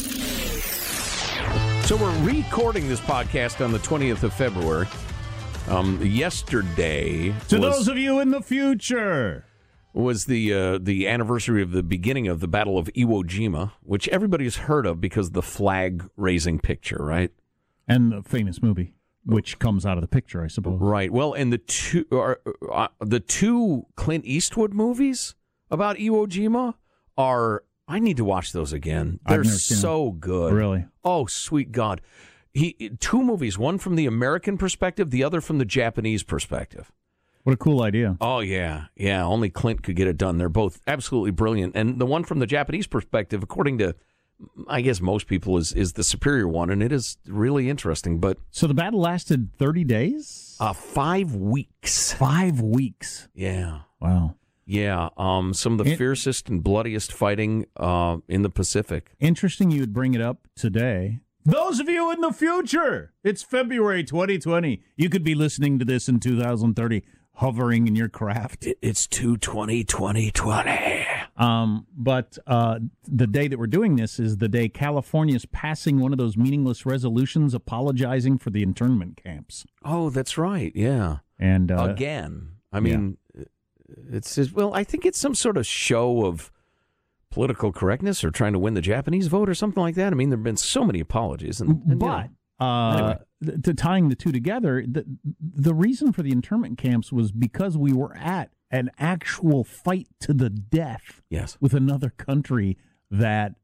So 1.93 1.99
we're 1.99 2.25
recording 2.25 2.89
this 2.89 3.01
podcast 3.01 3.63
on 3.63 3.71
the 3.71 3.79
20th 3.81 4.23
of 4.23 4.33
February. 4.33 4.89
Um, 5.69 6.01
yesterday 6.03 7.35
To 7.49 7.59
was, 7.59 7.77
those 7.77 7.89
of 7.89 7.99
you 7.99 8.19
in 8.21 8.31
the 8.31 8.41
future. 8.41 9.45
was 9.93 10.25
the 10.25 10.55
uh, 10.55 10.79
the 10.81 11.07
anniversary 11.07 11.61
of 11.61 11.73
the 11.73 11.83
beginning 11.83 12.29
of 12.29 12.41
the 12.41 12.49
Battle 12.49 12.79
of 12.79 12.87
Iwo 12.97 13.25
Jima, 13.25 13.73
which 13.83 14.09
everybody's 14.09 14.57
heard 14.57 14.87
of 14.87 15.03
because 15.03 15.27
of 15.27 15.33
the 15.35 15.43
flag 15.43 16.09
raising 16.17 16.59
picture, 16.59 16.97
right? 16.99 17.31
And 17.87 18.11
the 18.11 18.23
famous 18.23 18.63
movie, 18.63 18.95
which 19.27 19.59
comes 19.59 19.85
out 19.85 19.99
of 19.99 20.01
the 20.01 20.09
picture, 20.09 20.43
I 20.43 20.47
suppose. 20.47 20.81
Right. 20.81 21.13
Well, 21.13 21.35
and 21.35 21.53
the 21.53 21.59
two 21.59 22.07
are, 22.11 22.41
uh, 22.73 22.89
the 23.01 23.21
two 23.21 23.85
Clint 23.97 24.25
Eastwood 24.25 24.73
movies 24.73 25.35
about 25.71 25.99
Iwo 25.99 26.27
Jima 26.27 26.73
are. 27.19 27.65
I 27.89 27.99
need 27.99 28.17
to 28.19 28.25
watch 28.25 28.53
those 28.53 28.73
again. 28.73 29.21
They're 29.29 29.45
so 29.45 30.13
good. 30.13 30.53
Really? 30.53 30.87
Oh, 31.05 31.27
sweet 31.27 31.73
God! 31.73 32.01
He 32.55 32.91
two 33.01 33.23
movies, 33.23 33.59
one 33.59 33.79
from 33.79 33.97
the 33.97 34.07
American 34.07 34.57
perspective, 34.59 35.11
the 35.11 35.25
other 35.25 35.41
from 35.41 35.59
the 35.59 35.65
Japanese 35.65 36.23
perspective. 36.23 36.93
What 37.45 37.55
a 37.55 37.57
cool 37.57 37.83
idea. 37.83 38.17
Oh 38.21 38.39
yeah, 38.41 38.85
yeah. 38.95 39.25
Only 39.25 39.51
Clint 39.51 39.83
could 39.83 39.97
get 39.97 40.07
it 40.07 40.17
done. 40.17 40.39
They're 40.39 40.49
both 40.49 40.81
absolutely 40.87 41.33
brilliant. 41.33 41.75
And 41.75 41.99
the 41.99 42.07
one 42.07 42.23
from 42.25 42.39
the 42.39 42.47
Japanese 42.47 42.87
perspective, 42.87 43.43
according 43.43 43.79
to, 43.79 43.97
I 44.69 44.81
guess 44.81 45.01
most 45.01 45.27
people, 45.27 45.57
is 45.59 45.73
is 45.73 45.95
the 45.95 46.05
superior 46.05 46.47
one, 46.47 46.71
and 46.71 46.83
it 46.85 46.93
is 46.93 47.17
really 47.27 47.69
interesting. 47.69 48.21
But 48.21 48.39
So 48.53 48.69
the 48.69 48.75
battle 48.75 49.01
lasted 49.01 49.51
30 49.59 49.83
days? 49.85 50.57
uh, 50.61 50.73
five 50.73 51.35
weeks. 51.35 52.13
Five 52.13 52.61
weeks. 52.61 53.29
Yeah. 53.35 53.81
Wow. 54.01 54.37
Yeah, 54.65 55.09
um, 55.17 55.55
some 55.55 55.79
of 55.79 55.85
the 55.85 55.93
It- 55.93 55.99
fiercest 55.99 56.49
and 56.49 56.63
bloodiest 56.63 57.13
fighting 57.13 57.67
uh, 57.77 58.19
in 58.29 58.43
the 58.43 58.51
Pacific. 58.51 59.11
Interesting 59.21 59.71
you 59.71 59.81
would 59.81 59.93
bring 59.93 60.15
it 60.15 60.21
up 60.21 60.47
today. 60.57 61.21
Those 61.45 61.81
of 61.81 61.89
you 61.89 62.13
in 62.13 62.21
the 62.21 62.31
future, 62.33 63.13
it's 63.25 63.43
February 63.43 64.05
2020. 64.05 64.81
You 64.97 65.09
could 65.09 65.25
be 65.25 65.35
listening 65.35 65.81
to 65.81 65.85
this 65.85 66.09
in 66.09 66.21
2030, 66.21 67.03
hovering 67.35 67.89
in 67.89 67.97
your 67.97 68.09
craft. 68.09 68.69
It's 68.81 69.09
220 69.09 69.83
2020. 69.83 71.07
Um, 71.37 71.87
but 71.97 72.39
uh, 72.47 72.79
the 73.09 73.27
day 73.27 73.49
that 73.49 73.59
we're 73.59 73.67
doing 73.67 73.97
this 73.97 74.21
is 74.21 74.37
the 74.37 74.49
day 74.49 74.69
California 74.69 75.35
is 75.35 75.47
passing 75.47 75.99
one 75.99 76.13
of 76.13 76.19
those 76.19 76.37
meaningless 76.37 76.87
resolutions 76.87 77.55
apologizing 77.55 78.39
for 78.39 78.51
the 78.51 78.63
internment 78.63 79.17
camps. 79.23 79.65
Oh, 79.85 80.11
that's 80.11 80.39
right. 80.39 80.71
Yeah. 80.77 81.19
And 81.41 81.73
uh, 81.73 81.89
Again. 81.91 82.51
I 82.75 82.81
mean, 82.81 83.19
it's, 84.11 84.39
it's, 84.39 84.53
well, 84.53 84.75
I 84.75 84.85
think 84.85 85.05
it's 85.05 85.19
some 85.19 85.35
sort 85.35 85.57
of 85.57 85.67
show 85.67 86.27
of 86.27 86.51
political 87.31 87.73
correctness 87.73 88.23
or 88.23 88.31
trying 88.31 88.53
to 88.53 88.59
win 88.59 88.75
the 88.75 88.81
Japanese 88.81 89.27
vote 89.27 89.49
or 89.49 89.55
something 89.55 89.83
like 89.83 89.95
that. 89.95 90.13
I 90.13 90.17
mean, 90.17 90.31
there 90.31 90.37
have 90.37 90.45
been 90.45 90.57
so 90.57 90.85
many 90.85 91.01
apologies. 91.01 91.61
And, 91.61 91.71
and, 91.71 91.83
you 91.89 91.97
but 91.97 92.29
know, 92.61 92.67
uh, 92.67 93.17
Anyway. 93.41 93.59
to 93.63 93.75
tying 93.75 94.09
the 94.09 94.15
two 94.15 94.33
together, 94.33 94.85
the, 94.87 95.05
the 95.41 95.75
reason 95.75 96.13
for 96.13 96.23
the 96.23 96.31
internment 96.31 96.79
camps 96.79 97.11
was 97.11 97.33
because 97.33 97.77
we 97.77 97.93
were 97.93 98.15
at 98.17 98.51
an 98.71 98.91
actual 98.99 99.65
fight 99.65 100.09
to 100.21 100.33
the 100.33 100.49
death 100.51 101.23
yes. 101.29 101.57
with 101.61 101.75
another 101.75 102.11
country 102.11 102.79
that 103.11 103.55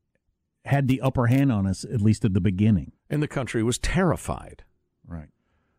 had 0.65 0.89
the 0.89 1.01
upper 1.01 1.27
hand 1.27 1.51
on 1.51 1.67
us, 1.67 1.85
at 1.85 2.03
least 2.03 2.25
at 2.25 2.35
the 2.35 2.41
beginning. 2.41 2.93
And 3.09 3.23
the 3.23 3.29
country 3.29 3.63
was 3.63 3.79
terrified. 3.79 4.65
Right. 5.07 5.29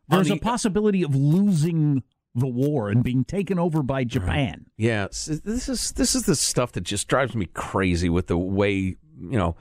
There's 0.07 0.31
On 0.31 0.37
a 0.37 0.39
possibility 0.39 1.03
of 1.03 1.15
losing 1.15 2.03
the 2.39 2.47
war 2.47 2.89
and 2.89 3.03
being 3.03 3.23
taken 3.23 3.59
over 3.59 3.83
by 3.83 4.03
Japan. 4.03 4.65
Yeah, 4.77 5.07
this 5.07 5.69
is 5.69 5.91
this 5.93 6.15
is 6.15 6.23
the 6.23 6.35
stuff 6.35 6.71
that 6.73 6.81
just 6.81 7.07
drives 7.07 7.35
me 7.35 7.45
crazy 7.45 8.09
with 8.09 8.27
the 8.27 8.37
way 8.37 8.73
you 8.75 8.97
know 9.19 9.55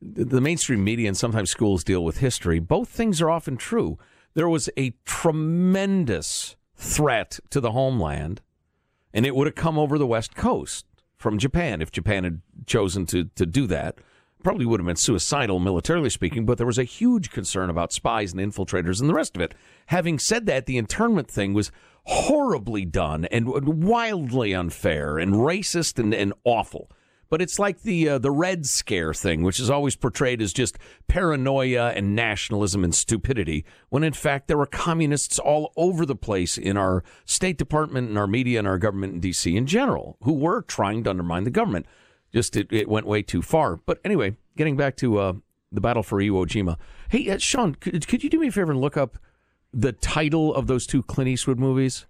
the 0.00 0.24
the 0.24 0.40
mainstream 0.40 0.82
media 0.84 1.08
and 1.08 1.16
sometimes 1.16 1.50
schools 1.50 1.84
deal 1.84 2.04
with 2.04 2.18
history. 2.18 2.58
Both 2.58 2.88
things 2.88 3.20
are 3.20 3.30
often 3.30 3.56
true. 3.56 3.98
There 4.34 4.48
was 4.48 4.68
a 4.76 4.94
tremendous 5.04 6.56
threat 6.74 7.38
to 7.50 7.60
the 7.60 7.72
homeland, 7.72 8.40
and 9.12 9.24
it 9.24 9.36
would 9.36 9.46
have 9.46 9.54
come 9.54 9.78
over 9.78 9.98
the 9.98 10.06
west 10.06 10.34
coast 10.34 10.86
from 11.16 11.38
Japan 11.38 11.80
if 11.80 11.90
Japan 11.90 12.24
had 12.24 12.40
chosen 12.66 13.06
to 13.06 13.24
to 13.36 13.46
do 13.46 13.66
that. 13.68 13.98
Probably 14.44 14.66
would 14.66 14.78
have 14.78 14.86
been 14.86 14.96
suicidal, 14.96 15.58
militarily 15.58 16.10
speaking, 16.10 16.44
but 16.44 16.58
there 16.58 16.66
was 16.66 16.78
a 16.78 16.84
huge 16.84 17.30
concern 17.30 17.70
about 17.70 17.94
spies 17.94 18.34
and 18.34 18.40
infiltrators 18.40 19.00
and 19.00 19.08
the 19.08 19.14
rest 19.14 19.36
of 19.36 19.40
it. 19.40 19.54
Having 19.86 20.18
said 20.18 20.44
that, 20.44 20.66
the 20.66 20.76
internment 20.76 21.30
thing 21.30 21.54
was 21.54 21.72
horribly 22.04 22.84
done 22.84 23.24
and 23.24 23.48
wildly 23.82 24.54
unfair 24.54 25.18
and 25.18 25.32
racist 25.32 25.98
and, 25.98 26.12
and 26.12 26.34
awful. 26.44 26.90
But 27.30 27.40
it's 27.40 27.58
like 27.58 27.82
the 27.82 28.06
uh, 28.10 28.18
the 28.18 28.30
Red 28.30 28.66
Scare 28.66 29.14
thing, 29.14 29.42
which 29.42 29.58
is 29.58 29.70
always 29.70 29.96
portrayed 29.96 30.42
as 30.42 30.52
just 30.52 30.76
paranoia 31.08 31.92
and 31.92 32.14
nationalism 32.14 32.84
and 32.84 32.94
stupidity, 32.94 33.64
when 33.88 34.04
in 34.04 34.12
fact 34.12 34.46
there 34.46 34.58
were 34.58 34.66
communists 34.66 35.38
all 35.38 35.72
over 35.74 36.04
the 36.04 36.14
place 36.14 36.58
in 36.58 36.76
our 36.76 37.02
State 37.24 37.56
Department 37.56 38.10
and 38.10 38.18
our 38.18 38.26
media 38.26 38.58
and 38.58 38.68
our 38.68 38.78
government 38.78 39.14
in 39.14 39.20
D.C. 39.20 39.56
in 39.56 39.66
general, 39.66 40.18
who 40.20 40.34
were 40.34 40.60
trying 40.60 41.02
to 41.04 41.10
undermine 41.10 41.44
the 41.44 41.50
government. 41.50 41.86
Just 42.34 42.56
it, 42.56 42.66
it 42.70 42.88
went 42.88 43.06
way 43.06 43.22
too 43.22 43.40
far. 43.40 43.76
But 43.76 44.00
anyway, 44.04 44.36
getting 44.56 44.76
back 44.76 44.96
to 44.96 45.18
uh, 45.18 45.32
the 45.70 45.80
battle 45.80 46.02
for 46.02 46.20
Iwo 46.20 46.46
Jima. 46.46 46.76
Hey, 47.08 47.30
uh, 47.30 47.38
Sean, 47.38 47.76
could, 47.76 48.06
could 48.08 48.24
you 48.24 48.28
do 48.28 48.40
me 48.40 48.48
a 48.48 48.52
favor 48.52 48.72
and 48.72 48.80
look 48.80 48.96
up 48.96 49.18
the 49.72 49.92
title 49.92 50.54
of 50.54 50.66
those 50.66 50.86
two 50.86 51.02
Clint 51.02 51.28
Eastwood 51.28 51.58
movies? 51.58 52.06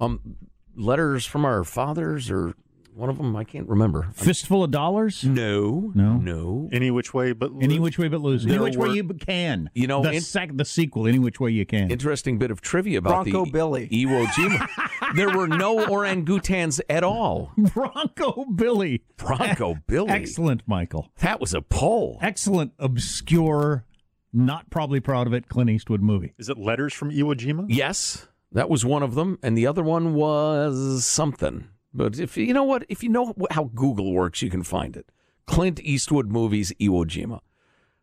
Um, 0.00 0.36
Letters 0.74 1.26
from 1.26 1.44
Our 1.44 1.62
Fathers, 1.62 2.30
or 2.30 2.54
one 2.94 3.08
of 3.08 3.16
them? 3.18 3.34
I 3.36 3.44
can't 3.44 3.68
remember. 3.68 4.08
Fistful 4.14 4.64
of 4.64 4.70
dollars? 4.70 5.24
No, 5.24 5.92
No. 5.94 6.14
no. 6.16 6.68
Any 6.72 6.90
which 6.90 7.14
way 7.14 7.32
but 7.32 7.50
Any 7.60 7.78
which 7.78 7.98
way 7.98 8.08
but 8.08 8.20
lose. 8.20 8.44
Any 8.44 8.52
There 8.54 8.62
which 8.62 8.76
were- 8.76 8.88
way 8.88 8.94
you 8.94 9.04
can. 9.04 9.70
You 9.74 9.86
know, 9.86 10.02
the, 10.02 10.12
in- 10.12 10.20
sec- 10.20 10.56
the 10.56 10.64
sequel. 10.64 11.06
Any 11.06 11.18
which 11.18 11.40
way 11.40 11.50
you 11.50 11.64
can. 11.66 11.90
Interesting 11.90 12.38
bit 12.38 12.50
of 12.50 12.60
trivia 12.60 12.98
about 12.98 13.24
Bronco 13.26 13.44
the 13.44 13.50
Billy. 13.50 13.88
Iwo 13.88 14.26
Jima. 14.26 14.68
there 15.16 15.30
were 15.36 15.46
no 15.48 15.78
orangutans 15.86 16.80
at 16.88 17.02
all. 17.04 17.52
Bronco 17.56 18.44
Billy. 18.54 19.02
Bronco 19.16 19.76
Billy. 19.86 20.10
Excellent, 20.10 20.62
Michael. 20.66 21.10
That 21.20 21.40
was 21.40 21.54
a 21.54 21.62
poll. 21.62 22.18
Excellent, 22.20 22.72
obscure, 22.78 23.84
not 24.32 24.70
probably 24.70 25.00
proud 25.00 25.26
of 25.26 25.32
it 25.32 25.48
Clint 25.48 25.70
Eastwood 25.70 26.02
movie. 26.02 26.34
Is 26.38 26.48
it 26.48 26.58
letters 26.58 26.92
from 26.92 27.10
Iwo 27.10 27.34
Jima? 27.34 27.66
Yes, 27.68 28.26
that 28.52 28.68
was 28.70 28.84
one 28.84 29.02
of 29.02 29.14
them, 29.14 29.38
and 29.42 29.56
the 29.56 29.66
other 29.66 29.82
one 29.82 30.14
was 30.14 31.04
something. 31.06 31.68
But 31.92 32.18
if 32.18 32.36
you 32.36 32.54
know 32.54 32.64
what, 32.64 32.84
if 32.88 33.02
you 33.02 33.08
know 33.08 33.34
how 33.50 33.64
Google 33.74 34.12
works, 34.12 34.42
you 34.42 34.50
can 34.50 34.62
find 34.62 34.96
it. 34.96 35.10
Clint 35.46 35.80
Eastwood 35.80 36.28
movies, 36.28 36.72
Iwo 36.80 37.04
Jima. 37.04 37.40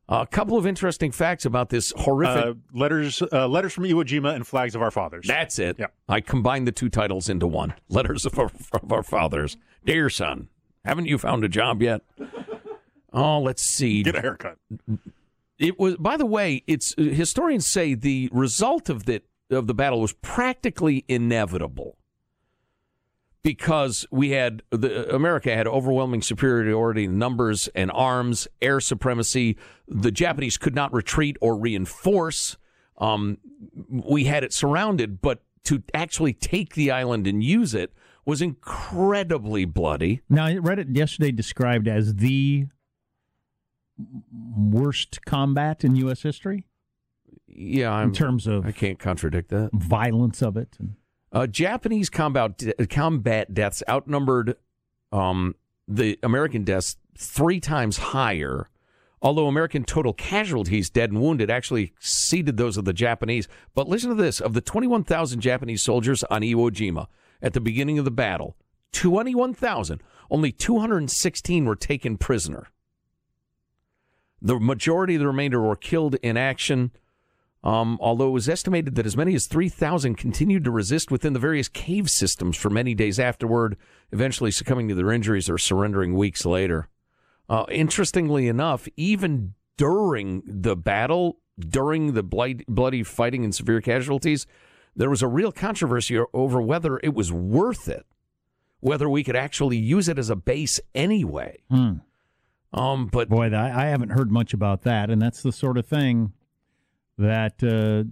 a 0.10 0.28
couple 0.28 0.58
of 0.58 0.68
interesting 0.68 1.12
facts 1.12 1.46
about 1.46 1.70
this 1.70 1.94
horrific. 1.96 2.46
Uh, 2.46 2.54
letters, 2.74 3.22
uh, 3.32 3.48
letters 3.48 3.72
from 3.74 3.86
Iwo 3.86 4.04
Jima 4.04 4.36
and 4.36 4.46
flags 4.46 4.76
of 4.76 4.82
our 4.82 4.92
fathers. 4.92 5.26
That's 5.26 5.58
it. 5.58 5.78
Yeah. 5.80 5.88
I 6.10 6.20
combined 6.20 6.68
the 6.68 6.74
two 6.74 6.90
titles 6.90 7.30
into 7.30 7.48
one. 7.48 7.74
Letters 7.90 8.26
of 8.26 8.38
our, 8.38 8.52
of 8.74 8.92
our 8.92 9.04
fathers. 9.04 9.56
Dear 9.86 10.10
son, 10.10 10.50
haven't 10.84 11.06
you 11.06 11.18
found 11.18 11.46
a 11.46 11.50
job 11.50 11.82
yet? 11.82 12.02
Oh, 13.14 13.40
let's 13.40 13.64
see. 13.64 14.04
Get 14.04 14.16
a 14.16 14.22
haircut. 14.22 14.58
It 15.58 15.80
was. 15.80 15.96
By 15.96 16.18
the 16.18 16.26
way, 16.26 16.64
it's 16.68 16.94
historians 16.98 17.68
say 17.68 17.96
the 17.96 18.30
result 18.32 18.90
of 18.90 19.06
the 19.06 19.22
of 19.50 19.68
the 19.68 19.74
battle 19.74 20.02
was 20.02 20.12
practically 20.14 21.06
inevitable 21.08 21.98
because 23.48 24.06
we 24.12 24.32
had 24.32 24.62
the 24.72 25.16
America 25.16 25.56
had 25.56 25.68
overwhelming 25.68 26.22
superiority 26.22 27.06
in 27.06 27.18
numbers 27.18 27.70
and 27.70 27.90
arms, 27.94 28.46
air 28.62 28.82
supremacy. 28.82 29.58
The 29.88 30.12
Japanese 30.12 30.58
could 30.58 30.76
not 30.76 30.92
retreat 30.94 31.38
or 31.40 31.58
reinforce. 31.58 32.58
Um, 32.98 33.38
we 33.88 34.26
had 34.26 34.44
it 34.44 34.52
surrounded, 34.52 35.22
but 35.22 35.44
to 35.64 35.82
actually 35.94 36.34
take 36.34 36.76
the 36.76 36.92
island 36.92 37.26
and 37.26 37.42
use 37.42 37.74
it 37.74 37.94
was 38.26 38.42
incredibly 38.42 39.64
bloody. 39.64 40.20
Now, 40.30 40.48
I 40.48 40.58
read 40.58 40.78
it 40.78 40.90
yesterday 40.90 41.32
described 41.32 41.88
as 41.88 42.16
the 42.16 42.66
worst 44.30 45.26
combat 45.26 45.86
in 45.86 45.96
U.S. 45.96 46.22
history 46.22 46.66
Yeah, 47.48 47.94
I'm, 47.94 48.10
in 48.10 48.14
terms 48.14 48.46
of 48.46 48.66
I 48.66 48.74
can't 48.74 49.00
contradict 49.00 49.52
that. 49.52 49.70
violence 49.72 50.42
of 50.42 50.58
it. 50.58 50.76
And 50.80 50.97
Uh, 51.32 51.48
Japanese 51.48 52.10
combat 52.10 52.62
combat 52.90 53.54
deaths 53.54 53.84
outnumbered 53.90 54.56
um, 55.12 55.56
the 55.88 56.18
American 56.24 56.64
deaths 56.64 56.98
three 57.18 57.60
times 57.60 57.98
higher. 57.98 58.70
Although 59.20 59.48
American 59.48 59.84
total 59.84 60.14
casualties, 60.14 60.92
dead 60.92 61.12
and 61.12 61.20
wounded, 61.20 61.50
actually 61.50 61.84
exceeded 61.98 62.58
those 62.58 62.78
of 62.78 62.86
the 62.86 62.94
Japanese. 62.94 63.48
But 63.74 63.90
listen 63.90 64.10
to 64.10 64.16
this: 64.16 64.40
of 64.40 64.54
the 64.54 64.62
21,000 64.62 65.42
Japanese 65.42 65.82
soldiers 65.82 66.24
on 66.26 66.42
Iwo 66.42 66.72
Jima 66.72 67.08
at 67.42 67.54
the 67.54 67.60
beginning 67.60 68.00
of 68.00 68.06
the 68.06 68.12
battle, 68.12 68.56
21,000, 68.94 70.02
only 70.30 70.52
216 70.52 71.66
were 71.66 71.76
taken 71.76 72.18
prisoner. 72.18 72.68
The 74.42 74.60
majority 74.60 75.16
of 75.16 75.20
the 75.20 75.28
remainder 75.28 75.62
were 75.62 75.76
killed 75.76 76.16
in 76.22 76.38
action. 76.38 76.92
Um, 77.64 77.98
although 78.00 78.28
it 78.28 78.32
was 78.32 78.48
estimated 78.48 78.96
that 78.96 79.06
as 79.06 79.18
many 79.18 79.34
as 79.36 79.48
3,000 79.48 80.16
continued 80.16 80.64
to 80.64 80.72
resist 80.72 81.12
within 81.12 81.34
the 81.34 81.40
various 81.40 81.68
cave 81.68 82.10
systems 82.10 82.56
for 82.56 82.70
many 82.70 82.94
days 82.94 83.20
afterward, 83.20 83.78
eventually 84.12 84.52
succumbing 84.52 84.88
to 84.90 84.96
their 84.96 85.12
injuries 85.12 85.50
or 85.50 85.58
surrendering 85.58 86.14
weeks 86.14 86.46
later. 86.46 86.88
Uh, 87.50 87.66
interestingly 87.70 88.48
enough, 88.48 88.88
even 88.96 89.54
during 89.76 90.44
the 90.46 90.76
battle, 90.76 91.40
during 91.60 92.14
the 92.14 92.24
bloody, 92.24 92.64
bloody 92.68 93.04
fighting 93.04 93.44
and 93.44 93.56
severe 93.56 93.82
casualties, 93.82 94.46
there 94.96 95.10
was 95.10 95.22
a 95.22 95.28
real 95.28 95.52
controversy 95.52 96.20
over 96.34 96.62
whether 96.62 97.00
it 97.04 97.14
was 97.14 97.32
worth 97.32 97.88
it, 97.88 98.06
whether 98.80 99.10
we 99.10 99.24
could 99.24 99.36
actually 99.36 99.78
use 99.78 100.08
it 100.08 100.20
as 100.20 100.30
a 100.30 100.36
base 100.36 100.80
anyway. 100.94 101.60
Hmm. 101.70 101.94
Um, 102.74 103.08
but 103.08 103.30
boy, 103.30 103.50
I, 103.52 103.86
I 103.86 103.86
haven't 103.88 104.10
heard 104.10 104.32
much 104.32 104.54
about 104.54 104.84
that, 104.84 105.10
and 105.10 105.22
that's 105.22 105.42
the 105.42 105.52
sort 105.52 105.78
of 105.78 105.86
thing 105.86 106.34
that 107.18 107.64
uh, 107.64 108.04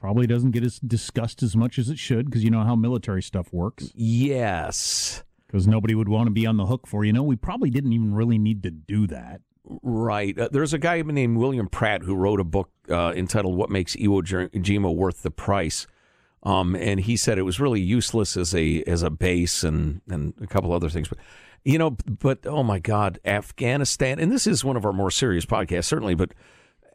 probably 0.00 0.26
doesn't 0.26 0.52
get 0.52 0.64
as 0.64 0.78
discussed 0.78 1.42
as 1.42 1.56
much 1.56 1.78
as 1.78 1.88
it 1.88 1.98
should 1.98 2.26
because 2.26 2.44
you 2.44 2.50
know 2.50 2.64
how 2.64 2.76
military 2.76 3.22
stuff 3.22 3.52
works. 3.52 3.90
yes. 3.94 5.22
Because 5.46 5.66
nobody 5.66 5.94
would 5.94 6.10
want 6.10 6.26
to 6.26 6.30
be 6.30 6.44
on 6.44 6.58
the 6.58 6.66
hook 6.66 6.86
for 6.86 7.06
you 7.06 7.12
know 7.12 7.22
we 7.22 7.34
probably 7.34 7.70
didn't 7.70 7.94
even 7.94 8.14
really 8.14 8.36
need 8.36 8.62
to 8.64 8.70
do 8.70 9.06
that. 9.06 9.40
Right. 9.64 10.38
Uh, 10.38 10.48
there's 10.52 10.74
a 10.74 10.78
guy 10.78 11.00
named 11.00 11.38
William 11.38 11.68
Pratt 11.68 12.02
who 12.02 12.14
wrote 12.14 12.38
a 12.38 12.44
book 12.44 12.70
uh, 12.90 13.12
entitled 13.16 13.56
"What 13.56 13.70
Makes 13.70 13.96
Iwo 13.96 14.22
Jima 14.50 14.94
Worth 14.94 15.22
the 15.22 15.30
Price," 15.30 15.86
um, 16.42 16.74
and 16.76 17.00
he 17.00 17.16
said 17.16 17.38
it 17.38 17.42
was 17.42 17.60
really 17.60 17.80
useless 17.80 18.36
as 18.36 18.54
a 18.54 18.82
as 18.82 19.02
a 19.02 19.08
base 19.08 19.64
and 19.64 20.02
and 20.10 20.34
a 20.42 20.46
couple 20.46 20.72
other 20.72 20.90
things. 20.90 21.08
But 21.08 21.18
you 21.64 21.78
know, 21.78 21.96
but 22.06 22.46
oh 22.46 22.62
my 22.62 22.78
God, 22.78 23.18
Afghanistan, 23.24 24.18
and 24.18 24.30
this 24.30 24.46
is 24.46 24.64
one 24.64 24.76
of 24.76 24.84
our 24.84 24.92
more 24.92 25.10
serious 25.10 25.46
podcasts, 25.46 25.86
certainly. 25.86 26.14
But 26.14 26.32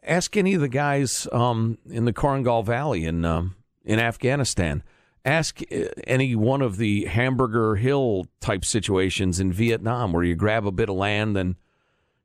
ask 0.04 0.36
any 0.36 0.54
of 0.54 0.60
the 0.60 0.68
guys 0.68 1.26
um, 1.32 1.78
in 1.88 2.04
the 2.04 2.12
Korengal 2.12 2.64
Valley 2.64 3.04
in 3.04 3.24
um, 3.24 3.56
in 3.84 3.98
Afghanistan. 3.98 4.82
Ask 5.24 5.62
uh, 5.72 5.86
any 6.06 6.34
one 6.34 6.60
of 6.60 6.76
the 6.76 7.06
Hamburger 7.06 7.76
Hill 7.76 8.26
type 8.40 8.64
situations 8.64 9.40
in 9.40 9.52
Vietnam 9.52 10.12
where 10.12 10.24
you 10.24 10.34
grab 10.34 10.66
a 10.66 10.72
bit 10.72 10.90
of 10.90 10.96
land 10.96 11.36
and 11.36 11.56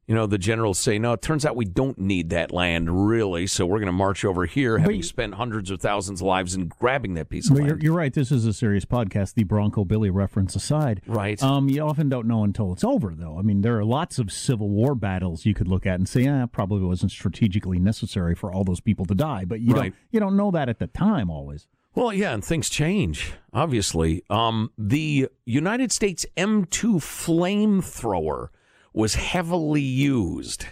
you 0.10 0.16
know, 0.16 0.26
the 0.26 0.40
generals 0.40 0.80
say, 0.80 0.98
no, 0.98 1.14
it 1.14 1.22
turns 1.22 1.46
out 1.46 1.56
we 1.56 1.66
don't 1.66 2.00
need 2.00 2.32
that 2.32 2.52
land 2.52 3.08
really, 3.08 3.46
so 3.46 3.64
we're 3.66 3.78
going 3.78 3.86
to 3.86 3.92
march 3.94 4.26
over 4.26 4.46
here, 4.48 4.80
having 4.80 4.98
you- 4.98 5.04
spent 5.04 5.36
hundreds 5.36 5.70
of 5.70 5.80
thousands 5.80 6.20
of 6.20 6.26
lives 6.28 6.56
in 6.56 6.68
grabbing 6.68 7.14
that 7.14 7.30
piece 7.30 7.48
of 7.48 7.56
But 7.56 7.62
you're, 7.62 7.70
land. 7.74 7.84
you're 7.84 7.94
right. 7.96 8.12
This 8.14 8.32
is 8.32 8.44
a 8.46 8.52
serious 8.54 8.86
podcast. 8.86 9.36
The 9.36 9.44
Bronco 9.44 9.86
Billy 9.86 10.10
reference 10.10 10.56
aside, 10.56 11.02
Right. 11.06 11.42
Um, 11.44 11.70
you 11.70 11.82
often 11.82 12.10
don't 12.10 12.28
know 12.28 12.44
until 12.44 12.74
it's 12.74 12.84
over, 12.84 13.14
though. 13.16 13.38
I 13.38 13.44
mean, 13.44 13.62
there 13.62 13.78
are 13.78 13.86
lots 13.86 14.18
of 14.18 14.32
Civil 14.32 14.70
War 14.70 14.96
battles 14.96 15.46
you 15.46 15.54
could 15.54 15.68
look 15.68 15.86
at 15.86 15.96
and 16.00 16.10
say, 16.10 16.28
"Ah, 16.28 16.48
probably 16.48 16.82
wasn't 16.84 17.12
strategically 17.12 17.78
necessary 17.80 18.34
for 18.34 18.52
all 18.52 18.64
those 18.64 18.80
people 18.80 19.06
to 19.06 19.14
die." 19.16 19.46
But 19.46 19.62
you 19.62 19.74
Right. 19.76 19.82
don't 19.92 19.96
you 20.12 20.20
don't 20.20 20.36
know 20.36 20.50
that 20.50 20.70
at 20.70 20.80
the 20.80 20.88
time 20.88 21.30
always. 21.30 21.68
Well, 21.94 22.12
yeah, 22.14 22.34
and 22.34 22.44
things 22.44 22.68
change, 22.70 23.34
obviously. 23.54 24.24
Um, 24.30 24.72
the 24.78 25.28
United 25.46 25.92
States 25.92 26.26
M2 26.36 26.96
flamethrower 27.00 28.48
was 28.94 29.16
heavily 29.16 29.82
used 29.82 30.66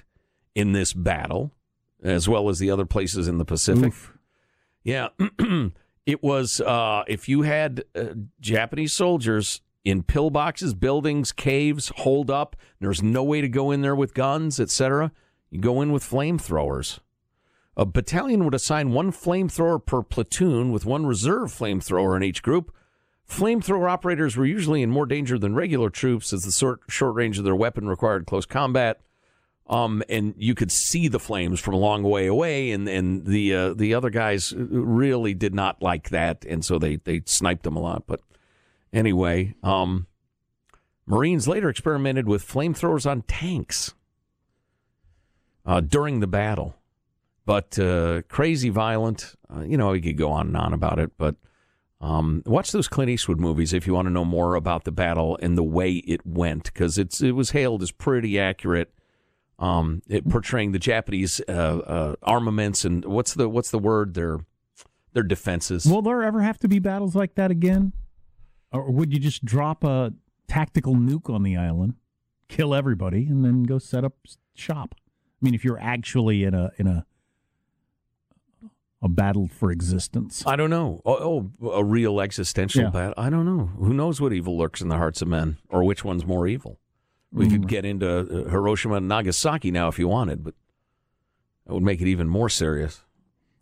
in 0.55 0.71
this 0.71 0.93
battle, 0.93 1.53
as 2.03 2.27
well 2.27 2.49
as 2.49 2.59
the 2.59 2.71
other 2.71 2.85
places 2.85 3.27
in 3.27 3.37
the 3.37 3.45
Pacific. 3.45 3.87
Oof. 3.87 4.17
Yeah. 4.83 5.09
it 6.05 6.23
was, 6.23 6.61
uh, 6.61 7.03
if 7.07 7.29
you 7.29 7.43
had 7.43 7.83
uh, 7.95 8.05
Japanese 8.39 8.93
soldiers 8.93 9.61
in 9.83 10.03
pillboxes, 10.03 10.77
buildings, 10.77 11.31
caves, 11.31 11.91
holed 11.97 12.31
up, 12.31 12.55
there's 12.79 13.03
no 13.03 13.23
way 13.23 13.41
to 13.41 13.49
go 13.49 13.71
in 13.71 13.81
there 13.81 13.95
with 13.95 14.13
guns, 14.13 14.59
etc., 14.59 15.11
you 15.49 15.61
go 15.61 15.81
in 15.81 15.91
with 15.91 16.03
flamethrowers. 16.03 16.99
A 17.77 17.85
battalion 17.85 18.43
would 18.43 18.55
assign 18.55 18.91
one 18.91 19.11
flamethrower 19.11 19.85
per 19.85 20.01
platoon 20.01 20.71
with 20.71 20.85
one 20.85 21.05
reserve 21.05 21.53
flamethrower 21.53 22.17
in 22.17 22.23
each 22.23 22.41
group. 22.41 22.73
Flamethrower 23.29 23.89
operators 23.89 24.37
were 24.37 24.45
usually 24.45 24.81
in 24.81 24.89
more 24.89 25.05
danger 25.05 25.37
than 25.37 25.53
regular 25.53 25.89
troops 25.89 26.31
as 26.31 26.43
the 26.43 26.51
short, 26.51 26.81
short 26.87 27.15
range 27.15 27.37
of 27.37 27.43
their 27.43 27.55
weapon 27.55 27.87
required 27.87 28.25
close 28.25 28.45
combat. 28.45 29.01
Um, 29.69 30.01
and 30.07 30.33
you 30.37 30.55
could 30.55 30.71
see 30.71 31.09
the 31.09 31.19
flames 31.19 31.59
from 31.59 31.73
a 31.73 31.77
long 31.77 32.01
way 32.03 32.25
away, 32.25 32.71
and, 32.71 32.87
and 32.87 33.25
the 33.25 33.53
uh, 33.53 33.73
the 33.73 33.93
other 33.93 34.09
guys 34.09 34.53
really 34.55 35.33
did 35.33 35.53
not 35.53 35.81
like 35.81 36.09
that, 36.11 36.45
and 36.47 36.63
so 36.63 36.79
they, 36.79 36.95
they 36.95 37.21
sniped 37.25 37.63
them 37.63 37.75
a 37.75 37.81
lot. 37.81 38.03
But 38.07 38.21
anyway, 38.93 39.55
um, 39.63 40.07
Marines 41.05 41.49
later 41.49 41.67
experimented 41.67 42.29
with 42.29 42.47
flamethrowers 42.47 43.09
on 43.09 43.23
tanks 43.23 43.93
uh, 45.65 45.81
during 45.81 46.21
the 46.21 46.27
battle, 46.27 46.77
but 47.45 47.77
uh, 47.77 48.21
crazy 48.29 48.69
violent. 48.69 49.35
Uh, 49.53 49.63
you 49.63 49.75
know, 49.75 49.91
you 49.91 50.01
could 50.01 50.17
go 50.17 50.31
on 50.31 50.47
and 50.47 50.55
on 50.55 50.71
about 50.71 50.97
it, 50.97 51.11
but 51.17 51.35
um, 51.99 52.43
watch 52.45 52.71
those 52.71 52.87
Clint 52.87 53.09
Eastwood 53.09 53.39
movies 53.39 53.73
if 53.73 53.87
you 53.87 53.93
want 53.93 54.05
to 54.05 54.11
know 54.11 54.25
more 54.25 54.55
about 54.55 54.83
the 54.83 54.91
battle 54.91 55.37
and 55.41 55.57
the 55.57 55.63
way 55.63 55.93
it 55.93 56.25
went, 56.25 56.65
because 56.65 56.97
it's 56.97 57.21
it 57.21 57.31
was 57.31 57.51
hailed 57.51 57.81
as 57.81 57.91
pretty 57.91 58.39
accurate. 58.39 58.93
Um, 59.59 60.03
it 60.07 60.29
portraying 60.29 60.71
the 60.71 60.79
Japanese 60.79 61.41
uh, 61.47 61.51
uh, 61.51 62.15
armaments 62.21 62.85
and 62.85 63.03
what's 63.05 63.33
the 63.33 63.49
what's 63.49 63.71
the 63.71 63.79
word 63.79 64.13
their 64.13 64.39
their 65.13 65.23
defenses. 65.23 65.85
Will 65.85 66.03
there 66.03 66.21
ever 66.21 66.41
have 66.41 66.59
to 66.59 66.67
be 66.67 66.77
battles 66.77 67.15
like 67.15 67.33
that 67.35 67.49
again? 67.49 67.93
Or 68.71 68.91
would 68.91 69.11
you 69.11 69.19
just 69.19 69.43
drop 69.43 69.83
a 69.83 70.13
tactical 70.47 70.93
nuke 70.93 71.33
on 71.33 71.41
the 71.41 71.57
island, 71.57 71.95
kill 72.47 72.75
everybody, 72.75 73.25
and 73.25 73.43
then 73.43 73.63
go 73.63 73.79
set 73.79 74.03
up 74.03 74.13
shop? 74.53 74.93
I 74.99 75.45
mean, 75.45 75.55
if 75.55 75.65
you're 75.65 75.79
actually 75.79 76.43
in 76.43 76.53
a 76.53 76.69
in 76.77 76.85
a 76.85 77.06
a 79.01 79.07
battle 79.09 79.47
for 79.47 79.71
existence. 79.71 80.43
I 80.45 80.55
don't 80.55 80.69
know. 80.69 81.01
Oh, 81.05 81.49
oh 81.61 81.69
a 81.71 81.83
real 81.83 82.19
existential 82.19 82.83
Yeah. 82.83 82.89
battle. 82.89 83.13
I 83.17 83.29
don't 83.29 83.45
know. 83.45 83.67
Who 83.77 83.93
knows 83.93 84.19
what 84.19 84.33
evil 84.33 84.57
lurks 84.57 84.81
in 84.81 84.87
the 84.89 84.97
hearts 84.97 85.21
of 85.21 85.27
men, 85.27 85.57
or 85.69 85.83
which 85.83 86.03
one's 86.03 86.25
more 86.25 86.47
evil? 86.47 86.79
We 87.31 87.49
could 87.49 87.67
get 87.67 87.85
into 87.85 88.07
uh, 88.09 88.49
Hiroshima 88.49 88.95
and 88.95 89.07
Nagasaki 89.07 89.69
now 89.69 89.89
if 89.89 89.99
you 89.99 90.07
wanted, 90.07 90.43
but 90.43 90.55
that 91.65 91.73
would 91.73 91.83
make 91.83 92.01
it 92.01 92.07
even 92.07 92.27
more 92.29 92.49
serious. 92.49 93.03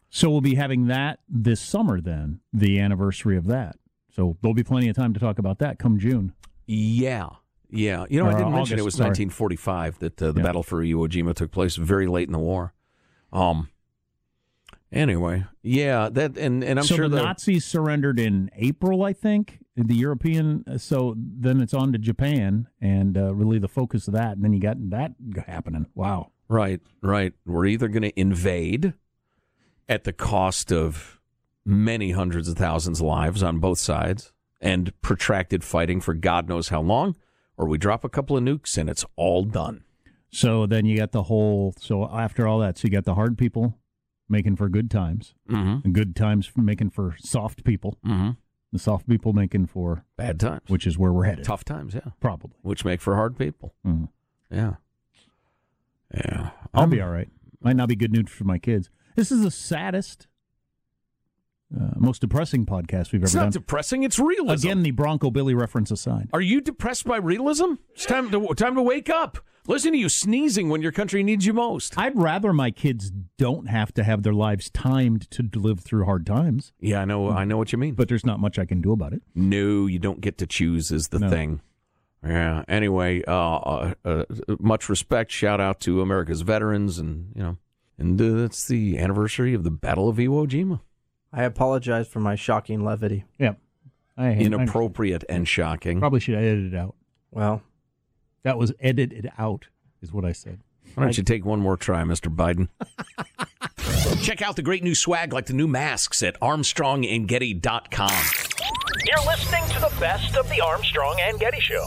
So 0.09 0.29
we'll 0.29 0.39
be 0.39 0.55
having 0.55 0.87
that 0.87 1.19
this 1.27 1.59
summer 1.59 1.99
then, 1.99 2.39
the 2.53 2.79
anniversary 2.79 3.35
of 3.35 3.47
that. 3.47 3.75
So 4.15 4.37
there'll 4.41 4.53
be 4.53 4.63
plenty 4.63 4.87
of 4.87 4.95
time 4.95 5.13
to 5.13 5.19
talk 5.19 5.39
about 5.39 5.59
that 5.59 5.79
come 5.79 5.97
June. 5.99 6.33
Yeah. 6.67 7.29
Yeah. 7.69 8.05
You 8.09 8.23
know, 8.23 8.29
I 8.29 8.33
didn't 8.33 8.53
uh, 8.53 8.57
mention 8.57 8.79
it 8.79 8.85
was 8.85 8.93
sorry. 8.95 9.09
1945 9.09 9.99
that 9.99 10.21
uh, 10.21 10.31
the 10.31 10.39
Yeah. 10.39 10.43
battle 10.45 10.63
for 10.63 10.81
Iwo 10.81 11.09
Jima 11.09 11.33
took 11.33 11.51
place 11.51 11.75
very 11.75 12.07
late 12.07 12.29
in 12.29 12.33
the 12.33 12.39
war. 12.39 12.73
Um. 13.33 13.67
Anyway, 14.91 15.43
yeah, 15.61 16.09
that 16.09 16.37
and 16.37 16.63
and 16.63 16.79
I'm 16.79 16.85
so 16.85 16.95
sure 16.95 17.09
the 17.09 17.17
the 17.17 17.23
Nazis 17.23 17.65
surrendered 17.65 18.19
in 18.19 18.49
April, 18.55 19.03
I 19.03 19.13
think. 19.13 19.59
The 19.77 19.95
European, 19.95 20.79
so 20.79 21.15
then 21.17 21.59
it's 21.59 21.73
on 21.73 21.91
to 21.91 21.97
Japan 21.97 22.67
and 22.79 23.17
uh, 23.17 23.33
really 23.33 23.59
the 23.59 23.67
focus 23.67 24.07
of 24.07 24.13
that, 24.13 24.37
and 24.37 24.43
then 24.43 24.53
you 24.53 24.61
got 24.61 24.77
that 24.91 25.11
happening. 25.47 25.87
Wow. 25.93 26.31
Right, 26.47 26.79
right. 27.01 27.33
We're 27.45 27.65
either 27.65 27.89
going 27.89 28.03
to 28.03 28.17
invade 28.17 28.93
at 29.89 30.05
the 30.05 30.13
cost 30.13 30.71
of 30.71 31.19
many 31.65 32.11
hundreds 32.11 32.47
of 32.47 32.57
thousands 32.57 33.01
of 33.01 33.07
lives 33.07 33.43
on 33.43 33.59
both 33.59 33.79
sides 33.79 34.31
and 34.61 34.93
protracted 35.01 35.63
fighting 35.63 35.99
for 35.99 36.13
God 36.13 36.47
knows 36.47 36.69
how 36.69 36.81
long, 36.81 37.17
or 37.57 37.67
we 37.67 37.77
drop 37.77 38.05
a 38.05 38.09
couple 38.09 38.37
of 38.37 38.43
nukes 38.43 38.77
and 38.77 38.89
it's 38.89 39.03
all 39.17 39.43
done. 39.43 39.83
So 40.29 40.65
then 40.65 40.85
you 40.85 40.97
got 40.97 41.11
the 41.11 41.23
whole. 41.23 41.73
So 41.79 42.09
after 42.09 42.47
all 42.47 42.59
that, 42.59 42.77
so 42.77 42.85
you 42.85 42.91
got 42.91 43.05
the 43.05 43.15
hard 43.15 43.37
people 43.37 43.77
making 44.29 44.55
for 44.55 44.69
good 44.69 44.89
times, 44.91 45.33
Mm-hmm. 45.49 45.85
and 45.85 45.93
good 45.93 46.15
times 46.15 46.51
making 46.55 46.89
for 46.91 47.15
soft 47.19 47.63
people, 47.63 47.97
Mm-hmm. 48.05 48.31
the 48.71 48.79
soft 48.79 49.07
people 49.07 49.33
making 49.33 49.67
for 49.67 50.03
Bad 50.17 50.39
times. 50.39 50.63
which 50.67 50.85
is 50.87 50.97
where 50.97 51.11
we're 51.13 51.25
headed. 51.25 51.45
Tough 51.45 51.63
times, 51.63 51.93
yeah. 51.93 52.11
probably. 52.19 52.57
Which 52.61 52.83
make 52.85 53.01
for 53.01 53.15
hard 53.15 53.37
people. 53.37 53.73
Mhm. 53.85 54.09
Yeah. 54.51 54.75
Yeah. 56.13 56.51
I'll 56.73 56.83
Um, 56.83 56.89
be 56.89 57.01
all 57.01 57.09
right. 57.09 57.29
Might 57.61 57.75
not 57.75 57.89
be 57.89 57.95
good 57.95 58.11
news 58.11 58.29
for 58.29 58.43
my 58.43 58.57
kids. 58.59 58.89
This 59.15 59.31
is 59.31 59.41
the 59.43 59.51
saddest, 59.51 60.27
uh, 61.75 61.91
most 61.97 62.21
depressing 62.21 62.65
podcast 62.65 63.11
we've 63.11 63.23
It's 63.23 63.33
ever 63.33 63.45
not 63.45 63.53
done. 63.53 63.61
depressing, 63.61 64.03
it's 64.03 64.19
realism. 64.19 64.67
Again, 64.67 64.83
the 64.83 64.91
Bronco 64.91 65.31
Billy 65.31 65.53
reference 65.55 65.91
aside. 65.91 66.29
Are 66.33 66.41
you 66.41 66.61
depressed 66.61 67.05
by 67.05 67.17
realism? 67.17 67.73
It's 67.93 68.05
time 68.05 68.29
to 68.31 68.53
time 68.55 68.75
to 68.75 68.81
wake 68.81 69.09
up. 69.09 69.39
Listen 69.67 69.93
to 69.93 69.97
you 69.97 70.09
sneezing 70.09 70.69
when 70.69 70.83
your 70.83 70.91
country 70.91 71.23
needs 71.23 71.47
you 71.47 71.51
most. 71.53 71.97
I'd 71.97 72.15
rather 72.15 72.53
my 72.53 72.69
kids 72.69 73.11
don't 73.39 73.65
have 73.67 73.91
to 73.95 74.03
have 74.03 74.21
their 74.21 74.33
lives 74.33 74.69
timed 74.69 75.29
to 75.31 75.49
live 75.55 75.79
through 75.79 76.05
hard 76.05 76.23
times, 76.25 76.71
Yeah, 76.79 77.01
I 77.01 77.05
know. 77.05 77.31
I 77.31 77.45
know 77.45 77.57
what 77.57 77.71
you 77.71 77.79
mean. 77.79 77.95
but 77.95 78.07
there's 78.07 78.25
not 78.25 78.39
much 78.39 78.59
I 78.59 78.65
can 78.65 78.79
do 78.79 78.91
about 78.91 79.13
it. 79.13 79.23
No, 79.33 79.87
you 79.87 79.97
don't 79.97 80.21
get 80.21 80.37
to 80.37 80.45
choose 80.45 80.91
is 80.91 81.07
the 81.07 81.17
No. 81.17 81.29
thing. 81.31 81.61
Yeah. 82.23 82.63
Anyway, 82.67 83.23
uh, 83.27 83.31
uh, 83.33 83.93
uh, 84.05 84.23
much 84.59 84.87
respect. 84.87 85.31
Shout 85.31 85.59
out 85.59 85.79
to 85.81 85.99
America's 86.01 86.41
veterans, 86.41 86.99
and 86.99 87.31
you 87.35 87.41
know, 87.41 87.57
and 87.97 88.21
uh, 88.21 88.43
it's 88.45 88.67
the 88.67 88.97
anniversary 88.99 89.53
of 89.55 89.63
the 89.63 89.71
Battle 89.71 90.07
of 90.09 90.17
Iwo 90.17 90.47
Jima. 90.47 90.81
I 91.35 91.43
apologize 91.43 92.07
for 92.07 92.21
my 92.21 92.35
shocking 92.35 92.85
levity. 92.85 93.25
Yeah. 93.37 93.55
I, 94.17 94.27
I 94.27 94.31
Inappropriate 94.35 95.25
and 95.27 95.45
shocking. 95.45 95.99
probably 95.99 96.21
should 96.21 96.35
edit 96.35 96.73
it 96.73 96.77
out. 96.77 96.95
Well, 97.31 97.61
That 98.43 98.57
was 98.57 98.71
edited 98.79 99.29
out, 99.37 99.67
is 100.01 100.13
what 100.13 100.23
I 100.23 100.31
said. 100.31 100.61
Why 100.93 101.03
don't 101.03 101.17
you 101.17 101.23
take 101.23 101.43
one 101.43 101.59
more 101.59 101.75
try, 101.75 102.03
Mr. 102.03 102.33
Biden? 102.33 102.69
Check 104.23 104.41
out 104.41 104.55
the 104.55 104.61
great 104.61 104.81
new 104.83 104.95
swag 104.95 105.33
like 105.33 105.47
the 105.47 105.53
new 105.53 105.67
masks 105.67 106.23
at 106.23 106.39
ArmstrongandGetty.com. 106.39 108.11
You're 109.05 109.25
listening 109.27 109.65
to 109.73 109.79
the 109.81 109.93
best 109.99 110.37
of 110.37 110.47
the 110.49 110.61
Armstrong 110.61 111.17
and 111.21 111.37
Getty 111.37 111.59
Show. 111.59 111.85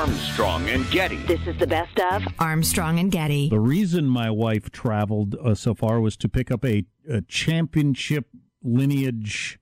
Armstrong 0.00 0.66
and 0.70 0.90
Getty. 0.90 1.16
This 1.26 1.46
is 1.46 1.58
the 1.58 1.66
best 1.66 2.00
of 2.00 2.22
Armstrong 2.38 2.98
and 2.98 3.12
Getty. 3.12 3.50
The 3.50 3.60
reason 3.60 4.06
my 4.06 4.30
wife 4.30 4.70
traveled 4.70 5.34
uh, 5.34 5.54
so 5.54 5.74
far 5.74 6.00
was 6.00 6.16
to 6.16 6.28
pick 6.28 6.50
up 6.50 6.64
a, 6.64 6.86
a 7.06 7.20
championship 7.20 8.24
lineage 8.62 9.58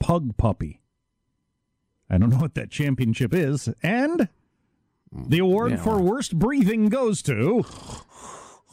pug 0.00 0.36
puppy. 0.36 0.80
I 2.10 2.18
don't 2.18 2.30
know 2.30 2.38
what 2.38 2.54
that 2.56 2.72
championship 2.72 3.32
is. 3.32 3.68
And 3.80 4.28
the 5.12 5.38
award 5.38 5.70
Yeah. 5.70 5.76
for 5.84 6.02
worst 6.02 6.36
breathing 6.36 6.88
goes 6.88 7.22
to 7.22 7.64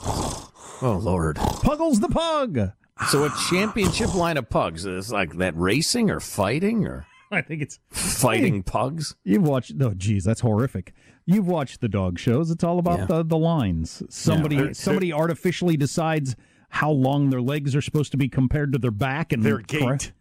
Oh 0.03 0.99
Lord! 0.99 1.35
Puggles 1.35 1.99
the 1.99 2.09
Pug. 2.09 2.71
So 3.09 3.23
a 3.25 3.29
championship 3.51 4.15
line 4.15 4.37
of 4.37 4.49
pugs 4.49 4.87
is 4.87 5.11
like 5.11 5.37
that 5.37 5.55
racing 5.55 6.09
or 6.09 6.19
fighting 6.19 6.87
or 6.87 7.05
I 7.37 7.41
think 7.41 7.61
it's 7.61 7.79
fighting 7.89 8.63
pugs. 8.63 9.15
You've 9.23 9.47
watched 9.47 9.73
oh 9.81 9.93
geez, 9.93 10.23
that's 10.25 10.41
horrific. 10.41 10.93
You've 11.25 11.47
watched 11.47 11.81
the 11.81 11.87
dog 11.87 12.19
shows. 12.19 12.51
It's 12.51 12.63
all 12.63 12.79
about 12.79 12.99
Yeah. 12.99 13.05
the, 13.05 13.23
the 13.23 13.37
lines. 13.37 14.03
Somebody 14.09 14.57
They're- 14.57 14.73
somebody 14.73 15.13
artificially 15.13 15.77
decides 15.77 16.35
how 16.69 16.91
long 16.91 17.29
their 17.29 17.41
legs 17.41 17.75
are 17.75 17.81
supposed 17.81 18.11
to 18.11 18.17
be 18.17 18.27
compared 18.29 18.73
to 18.73 18.79
their 18.79 18.91
back 18.91 19.31
and 19.33 19.43
Their 19.43 19.59
cra- 19.61 19.97
gait. 19.97 20.11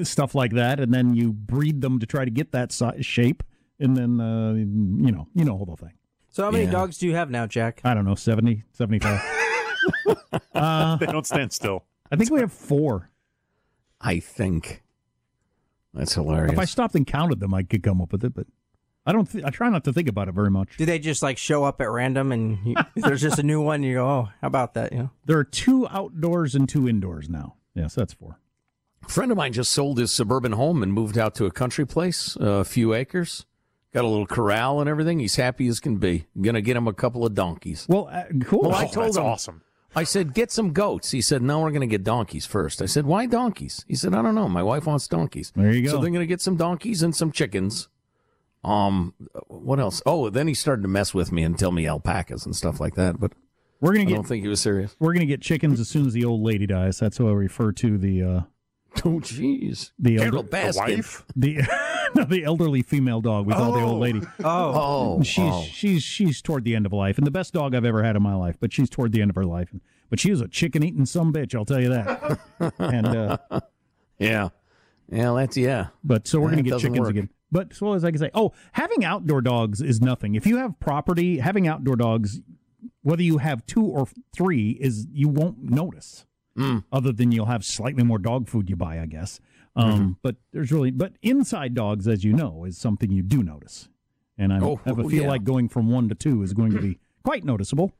uh, 0.00 0.04
stuff 0.04 0.34
like 0.34 0.52
that, 0.52 0.80
and 0.80 0.92
then 0.94 1.14
you 1.14 1.32
breed 1.32 1.80
them 1.80 1.98
to 1.98 2.06
try 2.06 2.24
to 2.24 2.30
get 2.30 2.52
that 2.52 2.72
si- 2.72 3.02
shape, 3.02 3.42
and 3.80 3.96
then 3.96 4.20
uh, 4.20 4.52
you 4.54 4.64
know 5.12 5.28
you 5.34 5.44
know 5.44 5.58
the 5.58 5.64
whole 5.64 5.76
thing. 5.76 5.92
so 6.28 6.44
how 6.44 6.50
many 6.50 6.64
Yeah. 6.64 6.70
dogs 6.70 6.98
do 6.98 7.06
you 7.06 7.14
have 7.14 7.30
now, 7.30 7.46
Jack? 7.46 7.80
I 7.84 7.94
don't 7.94 8.04
know 8.04 8.14
70, 8.14 8.64
75. 8.72 9.20
They 10.54 11.06
don't 11.06 11.26
stand 11.26 11.52
still. 11.52 11.84
I 12.10 12.16
think 12.16 12.30
we 12.30 12.40
have 12.40 12.52
four. 12.52 13.10
I 14.00 14.18
think 14.20 14.82
that's 15.94 16.14
hilarious. 16.14 16.52
If 16.52 16.58
I 16.58 16.64
stopped 16.64 16.94
and 16.94 17.06
counted 17.06 17.40
them, 17.40 17.54
I 17.54 17.62
could 17.62 17.82
come 17.82 18.00
up 18.00 18.12
with 18.12 18.24
it, 18.24 18.34
but 18.34 18.46
I 19.06 19.12
don't. 19.12 19.30
Th- 19.30 19.44
I 19.44 19.50
try 19.50 19.68
not 19.70 19.84
to 19.84 19.92
think 19.92 20.08
about 20.08 20.28
it 20.28 20.32
very 20.32 20.50
much. 20.50 20.76
Do 20.76 20.84
they 20.84 20.98
just 20.98 21.22
like 21.22 21.38
show 21.38 21.64
up 21.64 21.80
at 21.80 21.90
random 21.90 22.30
and 22.32 22.58
you, 22.66 22.74
there's 22.96 23.22
just 23.22 23.38
a 23.38 23.42
new 23.42 23.60
one? 23.62 23.76
And 23.76 23.84
you 23.84 23.94
go, 23.94 24.06
oh, 24.06 24.28
how 24.40 24.46
about 24.48 24.74
that? 24.74 24.92
You 24.92 24.98
know, 24.98 25.10
There 25.24 25.38
are 25.38 25.44
two 25.44 25.88
outdoors 25.88 26.54
and 26.54 26.68
two 26.68 26.88
indoors 26.88 27.28
now. 27.28 27.54
Yes, 27.74 27.94
that's 27.94 28.12
four. 28.12 28.38
A 29.04 29.08
friend 29.08 29.30
of 29.30 29.38
mine 29.38 29.52
just 29.54 29.72
sold 29.72 29.98
his 29.98 30.12
suburban 30.12 30.52
home 30.52 30.82
and 30.82 30.92
moved 30.92 31.16
out 31.16 31.34
to 31.36 31.46
a 31.46 31.50
country 31.50 31.86
place, 31.86 32.36
a 32.40 32.64
few 32.64 32.92
acres. 32.92 33.46
Got 33.94 34.04
a 34.04 34.08
little 34.08 34.26
corral 34.26 34.80
and 34.80 34.90
everything. 34.90 35.18
He's 35.20 35.36
happy 35.36 35.66
as 35.68 35.80
can 35.80 35.96
be. 35.96 36.26
Gonna 36.38 36.60
get 36.60 36.76
him 36.76 36.86
a 36.86 36.92
couple 36.92 37.24
of 37.24 37.32
donkeys. 37.34 37.86
Well, 37.88 38.08
uh, 38.12 38.24
cool. 38.44 38.60
Well, 38.62 38.74
I 38.74 38.84
Oh, 38.84 38.88
told 38.88 39.06
that's 39.06 39.16
him- 39.16 39.24
awesome. 39.24 39.62
I 39.96 40.04
said, 40.04 40.34
get 40.34 40.50
some 40.52 40.72
goats. 40.72 41.10
He 41.12 41.20
said, 41.22 41.42
no, 41.42 41.60
we're 41.60 41.70
going 41.70 41.80
to 41.80 41.86
get 41.86 42.04
donkeys 42.04 42.44
first. 42.46 42.82
I 42.82 42.86
said, 42.86 43.06
why 43.06 43.26
donkeys? 43.26 43.84
He 43.88 43.94
said, 43.94 44.14
I 44.14 44.22
don't 44.22 44.34
know. 44.34 44.48
My 44.48 44.62
wife 44.62 44.86
wants 44.86 45.08
donkeys. 45.08 45.52
There 45.56 45.72
you 45.72 45.82
go. 45.82 45.90
So 45.92 45.96
they're 45.98 46.10
going 46.10 46.20
to 46.20 46.26
get 46.26 46.40
some 46.42 46.56
donkeys 46.56 47.02
and 47.02 47.16
some 47.16 47.32
chickens. 47.32 47.88
Um, 48.64 49.14
what 49.46 49.80
else? 49.80 50.02
Oh, 50.04 50.30
then 50.30 50.46
he 50.48 50.54
started 50.54 50.82
to 50.82 50.88
mess 50.88 51.14
with 51.14 51.32
me 51.32 51.42
and 51.42 51.58
tell 51.58 51.72
me 51.72 51.86
alpacas 51.86 52.44
and 52.44 52.54
stuff 52.54 52.80
like 52.80 52.96
that. 52.96 53.18
But 53.20 53.32
We're 53.80 53.92
gonna 53.92 54.04
get. 54.04 54.14
I 54.14 54.16
don't 54.16 54.26
think 54.26 54.42
he 54.42 54.48
was 54.48 54.60
serious. 54.60 54.96
we're 54.98 55.12
gonna 55.14 55.26
get 55.26 55.40
chickens 55.40 55.78
as 55.78 55.88
soon 55.88 56.06
as 56.08 56.12
the 56.12 56.24
old 56.24 56.42
lady 56.42 56.66
dies. 56.66 56.98
That's 56.98 57.18
how 57.18 57.28
I 57.28 57.32
refer 57.32 57.70
to 57.72 57.96
the 57.96 58.22
uh, 58.22 58.40
Oh, 59.04 59.20
jeez. 59.20 59.92
the 59.98 60.16
elder, 60.18 60.42
The 60.42 60.74
wife? 60.76 61.24
the 61.36 61.58
no, 62.14 62.24
the 62.28 62.44
elderly 62.44 62.82
female 62.82 63.20
dog 63.20 63.46
we 63.46 63.52
call 63.54 63.72
the 63.72 63.80
old 63.80 64.00
lady. 64.00 64.20
Oh, 64.44 65.18
Oh, 65.18 65.22
she's 65.22 65.52
oh. 65.52 65.64
she's 65.70 66.02
she's 66.02 66.42
toward 66.42 66.64
the 66.64 66.74
end 66.74 66.86
of 66.86 66.92
life, 66.92 67.18
and 67.18 67.26
the 67.26 67.30
best 67.30 67.52
dog 67.54 67.74
I've 67.74 67.84
ever 67.84 68.02
had 68.02 68.16
in 68.16 68.22
my 68.22 68.34
life. 68.34 68.56
But 68.60 68.72
she's 68.72 68.88
toward 68.90 69.12
the 69.12 69.20
end 69.22 69.30
of 69.30 69.36
her 69.36 69.44
life, 69.44 69.72
but 70.10 70.18
she 70.20 70.30
was 70.30 70.40
a 70.40 70.48
chicken 70.48 70.82
eating 70.82 71.06
some 71.06 71.32
bitch, 71.32 71.54
I'll 71.54 71.64
tell 71.64 71.80
you 71.80 71.88
that. 71.90 72.38
and 72.78 73.06
uh, 73.06 73.38
yeah. 74.18 74.48
Yeah, 75.10 75.32
that's, 75.32 75.56
yeah. 75.56 75.86
but 76.04 76.28
so 76.28 76.38
we're 76.38 76.50
That 76.50 76.56
gonna 76.56 76.68
get 76.70 76.80
chickens 76.80 77.00
work. 77.00 77.10
again. 77.10 77.30
But 77.50 77.72
so 77.74 77.94
as 77.94 78.04
I 78.04 78.10
can 78.10 78.18
say, 78.20 78.30
oh, 78.34 78.52
having 78.72 79.04
outdoor 79.06 79.40
dogs 79.40 79.80
is 79.80 80.02
nothing. 80.02 80.34
If 80.34 80.46
you 80.46 80.58
have 80.58 80.78
property, 80.80 81.38
having 81.38 81.66
outdoor 81.66 81.96
dogs, 81.96 82.42
whether 83.02 83.22
you 83.22 83.38
have 83.38 83.64
two 83.64 83.84
or 83.86 84.06
three, 84.36 84.72
is 84.72 85.06
you 85.10 85.28
won't 85.28 85.62
notice. 85.62 86.26
Mm. 86.58 86.84
Other 86.92 87.10
than 87.12 87.32
you'll 87.32 87.46
have 87.46 87.64
slightly 87.64 88.02
more 88.04 88.18
dog 88.18 88.48
food 88.48 88.68
you 88.68 88.76
buy, 88.76 89.00
I 89.00 89.06
guess. 89.06 89.40
Um, 89.78 89.90
Mm-hmm. 89.92 90.10
But 90.22 90.36
there's 90.52 90.70
really, 90.72 90.90
but 90.90 91.12
inside 91.22 91.74
dogs, 91.74 92.06
as 92.08 92.24
you 92.24 92.32
know, 92.32 92.64
is 92.64 92.76
something 92.76 93.10
you 93.10 93.22
do 93.22 93.42
notice. 93.42 93.88
And 94.36 94.52
I 94.52 94.60
Oh, 94.60 94.76
have 94.84 94.98
a 94.98 95.04
feel 95.08 95.22
yeah. 95.22 95.28
like 95.28 95.44
going 95.44 95.68
from 95.68 95.88
one 95.90 96.08
to 96.08 96.14
two 96.14 96.42
is 96.42 96.52
going 96.52 96.72
to 96.72 96.80
be 96.80 96.98
quite 97.24 97.44
noticeable 97.44 97.92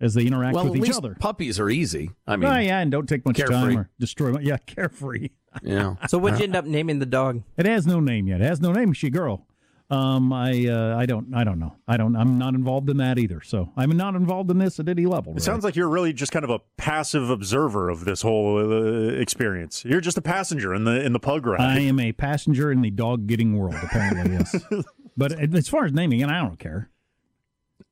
as 0.00 0.14
they 0.14 0.24
interact 0.26 0.54
Well, 0.54 0.64
with 0.64 0.74
at 0.74 0.76
each 0.78 0.82
least 0.88 0.98
other. 0.98 1.14
puppies 1.18 1.58
are 1.60 1.70
easy. 1.70 2.10
I 2.26 2.36
mean, 2.36 2.50
oh 2.50 2.58
yeah, 2.58 2.80
and 2.80 2.90
don't 2.90 3.08
take 3.08 3.24
much 3.24 3.36
carefree. 3.36 3.54
time 3.54 3.78
or 3.78 3.90
destroy. 3.98 4.32
mu- 4.32 4.38
Yeah, 4.42 4.56
carefree. 4.58 5.30
yeah. 5.62 5.94
so 6.08 6.18
what'd 6.18 6.38
you 6.38 6.44
end 6.44 6.54
up 6.56 6.64
naming 6.66 6.98
the 6.98 7.06
dog? 7.06 7.42
It 7.56 7.66
has 7.66 7.86
no 7.86 7.98
name 8.00 8.26
yet. 8.28 8.40
It 8.40 8.44
has 8.44 8.60
no 8.60 8.72
name. 8.72 8.92
She 8.92 9.10
girl. 9.10 9.45
Um, 9.88 10.32
I 10.32 10.66
uh, 10.68 10.96
I 10.98 11.06
don't 11.06 11.32
I 11.32 11.44
don't 11.44 11.60
know. 11.60 11.76
I 11.86 11.96
don't. 11.96 12.16
I'm 12.16 12.38
not 12.38 12.54
involved 12.54 12.90
in 12.90 12.96
that 12.96 13.18
either. 13.18 13.40
So 13.40 13.70
I'm 13.76 13.90
not 13.96 14.16
involved 14.16 14.50
in 14.50 14.58
this 14.58 14.80
at 14.80 14.88
any 14.88 15.06
level. 15.06 15.36
It 15.36 15.42
sounds 15.42 15.62
like 15.62 15.76
you're 15.76 15.88
really 15.88 16.12
just 16.12 16.32
kind 16.32 16.44
of 16.44 16.50
a 16.50 16.58
passive 16.76 17.30
observer 17.30 17.88
of 17.88 18.04
this 18.04 18.22
whole 18.22 18.58
uh, 18.58 19.12
experience. 19.12 19.84
You're 19.84 20.00
just 20.00 20.18
a 20.18 20.22
passenger 20.22 20.74
in 20.74 20.82
the 20.84 21.04
in 21.04 21.12
the 21.12 21.20
pug 21.20 21.46
ride. 21.46 21.60
I 21.60 21.78
am 21.82 22.00
a 22.00 22.10
passenger 22.12 22.72
in 22.72 22.80
the 22.82 22.90
dog 22.90 23.28
getting 23.28 23.56
world. 23.56 23.76
Apparently, 23.80 24.32
yes. 24.32 24.56
but 25.16 25.32
as 25.54 25.68
far 25.68 25.84
as 25.84 25.92
naming 25.92 26.18
it, 26.20 26.28
I 26.28 26.38
don't 26.42 26.58
care. 26.58 26.90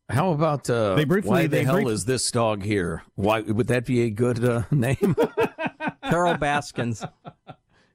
How 0.08 0.32
about 0.32 0.68
uh, 0.68 0.96
They 0.96 1.04
briefly- 1.04 1.30
why 1.30 1.42
the 1.42 1.48
they 1.48 1.64
hell 1.64 1.74
brief- 1.76 1.88
is 1.88 2.04
this 2.06 2.28
dog 2.30 2.64
here? 2.64 3.04
Why 3.14 3.40
would 3.40 3.68
that 3.68 3.86
be 3.86 4.02
a 4.02 4.10
good 4.10 4.44
uh, 4.44 4.62
name? 4.72 5.16
Carol 6.10 6.36
Baskins. 6.38 7.04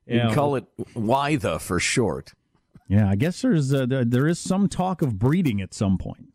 you 0.07 0.19
can 0.21 0.33
call 0.33 0.55
it 0.55 0.65
why 0.93 1.35
the 1.35 1.59
for 1.59 1.79
short. 1.81 2.33
Yeah, 2.89 3.09
I 3.09 3.15
guess 3.15 3.41
there's 3.43 3.73
uh, 3.73 3.85
there, 3.85 4.03
there 4.03 4.27
is 4.27 4.39
some 4.39 4.67
talk 4.67 5.01
of 5.01 5.17
breeding 5.19 5.61
at 5.61 5.73
some 5.73 5.97
point, 5.97 6.29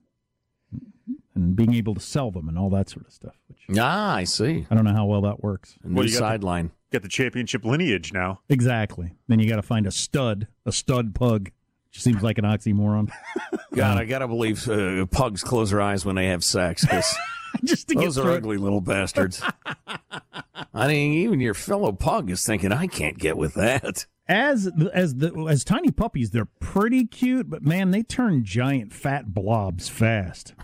and 1.35 1.57
being 1.57 1.75
able 1.75 1.95
to 1.95 2.01
sell 2.01 2.31
them 2.31 2.49
and 2.49 2.57
all 2.57 2.71
that 2.71 2.89
sort 2.89 3.07
of 3.07 3.13
stuff. 3.13 3.35
Which 3.49 3.77
Ah, 3.79 4.15
I 4.15 4.25
see. 4.25 4.67
I 4.71 4.75
don't 4.75 4.85
know 4.85 4.93
how 4.95 5.05
well 5.07 5.21
that 5.23 5.43
works. 5.43 5.77
A 5.83 5.89
new 5.89 5.97
Well, 5.97 6.05
you 6.07 6.13
got 6.13 6.21
the- 6.21 6.25
sideline. 6.33 6.71
Get 6.93 7.03
the 7.03 7.09
championship 7.09 7.65
lineage 7.65 8.13
now. 8.13 8.41
Exactly. 8.49 9.17
Then 9.27 9.41
you 9.41 9.49
got 9.49 9.57
to 9.57 9.63
find 9.63 9.85
a 9.85 9.91
stud, 9.91 10.47
a 10.65 10.71
stud 10.71 11.13
pug. 11.13 11.51
Which 11.91 12.01
seems 12.03 12.23
like 12.23 12.39
an 12.39 12.45
oxymoron. 12.45 13.11
God, 13.75 13.99
I 13.99 14.05
gotta 14.05 14.27
believe 14.29 14.69
uh, 14.69 15.07
pugs 15.07 15.43
close 15.45 15.71
their 15.71 15.81
eyes 15.81 16.05
when 16.05 16.15
they 16.17 16.27
have 16.27 16.43
sex 16.45 16.83
because 16.83 17.17
Just 17.65 17.89
to 17.89 17.95
get 17.95 18.03
those 18.05 18.19
are 18.19 18.23
through 18.23 18.33
it. 18.33 18.37
ugly 18.39 18.57
little 18.59 18.81
bastards. 18.81 19.43
I 20.75 20.89
mean, 20.89 21.13
even 21.15 21.41
your 21.41 21.55
fellow 21.55 21.93
pug 21.93 22.31
is 22.31 22.45
thinking, 22.45 22.73
I 22.73 22.87
can't 22.89 23.17
get 23.19 23.37
with 23.37 23.55
that. 23.55 24.07
As 24.27 24.71
as 24.93 25.17
the 25.17 25.33
as 25.49 25.65
tiny 25.65 25.91
puppies, 25.91 26.31
they're 26.31 26.49
pretty 26.61 27.05
cute, 27.07 27.51
but 27.51 27.63
man, 27.63 27.91
they 27.91 28.03
turn 28.03 28.45
giant 28.45 28.93
fat 28.93 29.35
blobs 29.35 29.89
fast. 29.89 30.55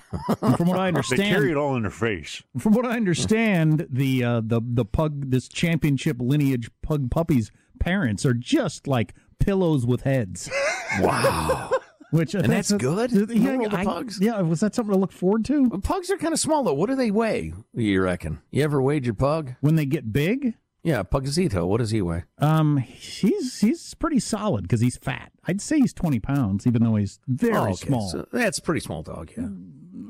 And 0.40 0.57
from 0.57 0.66
what 0.68 0.79
I 0.79 0.88
understand, 0.88 1.18
They 1.20 1.25
understand, 1.25 1.35
carry 1.35 1.51
it 1.51 1.57
all 1.57 1.77
in 1.77 1.83
their 1.83 1.90
face. 1.90 2.42
from 2.59 2.73
what 2.73 2.87
I 2.87 2.96
understand, 2.96 3.87
the 3.90 4.25
uh, 4.25 4.40
the 4.44 4.61
the 4.64 4.85
pug 4.85 5.31
this 5.31 5.49
championship 5.49 6.16
lineage 6.20 6.70
pug 6.83 7.11
puppies 7.11 7.51
parents 7.79 8.25
are 8.27 8.35
just 8.35 8.87
like 8.87 9.14
pillows 9.38 9.87
with 9.87 10.03
heads. 10.03 10.51
Wow. 11.01 11.70
Which 12.11 12.35
I 12.35 12.38
And 12.40 12.49
think 12.49 12.66
that's 12.66 12.73
good? 12.73 13.12
Yeah, 13.12 13.53
Little 13.57 13.77
I- 13.77 13.85
pugs? 13.85 14.18
yeah, 14.20 14.40
was 14.40 14.59
that 14.59 14.75
something 14.75 14.92
to 14.92 14.99
look 14.99 15.12
forward 15.12 15.44
to 15.44 15.68
Well, 15.68 15.81
pugs 15.81 16.11
are 16.11 16.16
kind 16.16 16.33
of 16.35 16.40
small 16.40 16.64
though. 16.64 16.75
What 16.75 16.88
do 16.90 16.96
they 16.96 17.12
weigh? 17.12 17.53
You 17.73 18.03
reckon? 18.03 18.40
You 18.51 18.64
ever 18.64 18.83
weighed 18.83 19.05
your 19.05 19.14
pug? 19.14 19.55
when 19.61 19.77
they 19.77 19.87
get 19.87 20.12
big? 20.12 20.55
Yeah, 20.83 21.03
Pugzito. 21.03 21.66
What 21.66 21.79
does 21.79 21.90
he 21.90 22.01
weigh? 22.01 22.25
Um, 22.38 22.79
he's 22.79 23.61
he's 23.61 23.93
pretty 23.95 24.19
solid 24.21 24.62
because 24.62 24.81
he's 24.81 24.97
fat. 24.97 25.31
I'd 25.47 25.61
say 25.61 25.79
he's 25.79 25.93
twenty 25.93 26.21
pounds, 26.21 26.66
even 26.66 26.83
though 26.83 26.97
he's 26.97 27.19
very 27.29 27.55
Oh, 27.55 27.64
okay. 27.64 27.75
small. 27.75 28.09
So 28.09 28.27
that's 28.33 28.59
a 28.59 28.62
pretty 28.62 28.81
small 28.81 29.03
dog. 29.03 29.31
Yeah. 29.37 29.49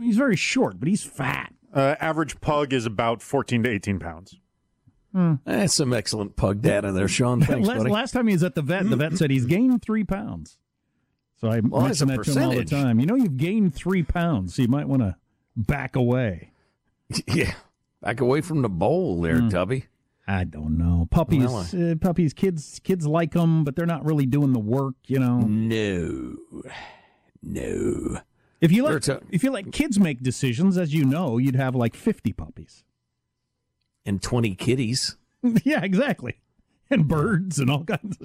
he's 0.00 0.16
very 0.16 0.36
short, 0.36 0.78
but 0.78 0.88
he's 0.88 1.02
fat. 1.02 1.52
Uh, 1.74 1.96
average 2.00 2.40
pug 2.40 2.72
is 2.72 2.84
about 2.86 3.22
14 3.22 3.62
to 3.62 3.70
18 3.70 3.98
pounds. 4.00 4.36
That's 5.12 5.74
some 5.74 5.92
excellent 5.92 6.34
pug 6.36 6.62
data 6.62 6.90
there, 6.92 7.06
Sean. 7.08 7.40
Thanks, 7.42 7.66
last, 7.68 7.78
buddy. 7.78 7.90
last 7.90 8.10
time 8.12 8.26
he 8.28 8.32
was 8.34 8.42
at 8.44 8.54
the 8.54 8.62
vet, 8.62 8.88
the 8.88 8.96
vet 8.96 9.16
said 9.16 9.30
he's 9.30 9.46
gained 9.46 9.82
three 9.82 10.04
pounds. 10.04 10.56
So 11.40 11.48
I 11.48 11.60
Well, 11.60 11.82
that's 11.82 12.00
mention 12.04 12.10
a 12.10 12.16
that 12.16 12.24
to 12.32 12.38
him 12.40 12.44
all 12.48 12.54
the 12.56 12.64
time. 12.64 13.00
You 13.00 13.06
know, 13.06 13.14
you've 13.16 13.36
gained 13.36 13.74
three 13.74 14.02
pounds, 14.04 14.54
so 14.54 14.62
you 14.62 14.68
might 14.68 14.88
want 14.88 15.02
to 15.02 15.16
back 15.56 15.94
away. 15.96 16.50
yeah. 17.26 17.54
Back 18.02 18.20
away 18.20 18.40
from 18.40 18.62
the 18.62 18.68
bowl 18.68 19.20
there, 19.20 19.40
Tubby. 19.48 19.86
I 20.30 20.44
don't 20.44 20.78
know. 20.78 21.08
Puppies, 21.10 21.74
uh, 21.74 21.94
puppies, 22.00 22.32
kids, 22.32 22.80
kids 22.84 23.06
like 23.06 23.32
them, 23.32 23.64
but 23.64 23.74
they're 23.74 23.86
not 23.86 24.04
really 24.04 24.26
doing 24.26 24.52
the 24.52 24.60
work. 24.60 24.94
You 25.06 25.18
know, 25.18 25.38
No. 25.40 26.36
No. 27.42 28.20
if 28.60 28.70
you 28.70 28.84
let 28.84 29.02
t- 29.02 29.12
if 29.30 29.42
you 29.42 29.50
let 29.50 29.72
kids 29.72 29.98
make 29.98 30.22
decisions, 30.22 30.76
as 30.76 30.92
you 30.94 31.04
know, 31.04 31.38
you'd 31.38 31.56
have 31.56 31.74
like 31.74 31.94
fifty 31.96 32.32
puppies. 32.32 32.84
And 34.06 34.22
20 34.22 34.54
kitties. 34.54 35.16
yeah, 35.64 35.82
exactly, 35.84 36.36
and 36.90 37.06
birds 37.06 37.58
and 37.58 37.70
all 37.70 37.84
kinds 37.84 38.16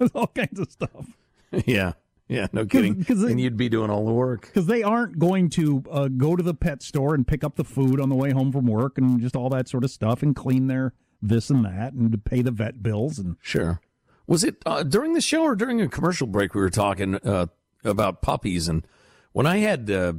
of 0.00 0.10
all 0.14 0.26
kinds 0.28 0.58
of 0.60 0.70
stuff. 0.70 1.06
yeah. 1.66 1.92
Yeah, 2.28 2.46
no 2.54 2.64
kidding. 2.66 3.04
'cause 3.04 3.20
they- 3.20 3.30
and 3.32 3.40
you'd 3.40 3.56
be 3.56 3.68
doing 3.68 3.90
all 3.90 4.06
the 4.06 4.12
work. 4.12 4.42
because 4.46 4.66
they 4.66 4.82
aren't 4.82 5.18
going 5.18 5.50
to 5.50 5.82
uh, 5.90 6.08
go 6.08 6.36
to 6.36 6.42
the 6.42 6.54
pet 6.54 6.82
store 6.82 7.14
and 7.14 7.26
pick 7.26 7.44
up 7.44 7.56
the 7.56 7.64
food 7.64 8.00
on 8.00 8.08
the 8.08 8.14
way 8.14 8.30
home 8.32 8.50
from 8.50 8.66
work 8.66 8.96
and 8.98 9.20
just 9.20 9.36
all 9.36 9.50
that 9.50 9.68
sort 9.68 9.84
of 9.84 9.90
stuff 9.90 10.22
and 10.22 10.34
clean 10.34 10.66
their 10.66 10.94
this 11.28 11.50
and 11.50 11.64
that 11.64 11.92
and 11.92 12.12
to 12.12 12.18
pay 12.18 12.42
the 12.42 12.50
vet 12.50 12.82
bills 12.82 13.18
and 13.18 13.36
Sure. 13.40 13.80
Was 14.26 14.42
it 14.42 14.56
uh, 14.64 14.82
during 14.82 15.12
the 15.12 15.20
show 15.20 15.42
or 15.42 15.54
during 15.54 15.80
a 15.80 15.88
commercial 15.88 16.26
break 16.26 16.54
we 16.54 16.60
were 16.60 16.70
talking 16.70 17.16
uh, 17.16 17.46
about 17.84 18.22
puppies? 18.22 18.68
And 18.68 18.86
when 19.32 19.46
I 19.46 19.58
had 19.58 19.90
uh, 19.90 20.14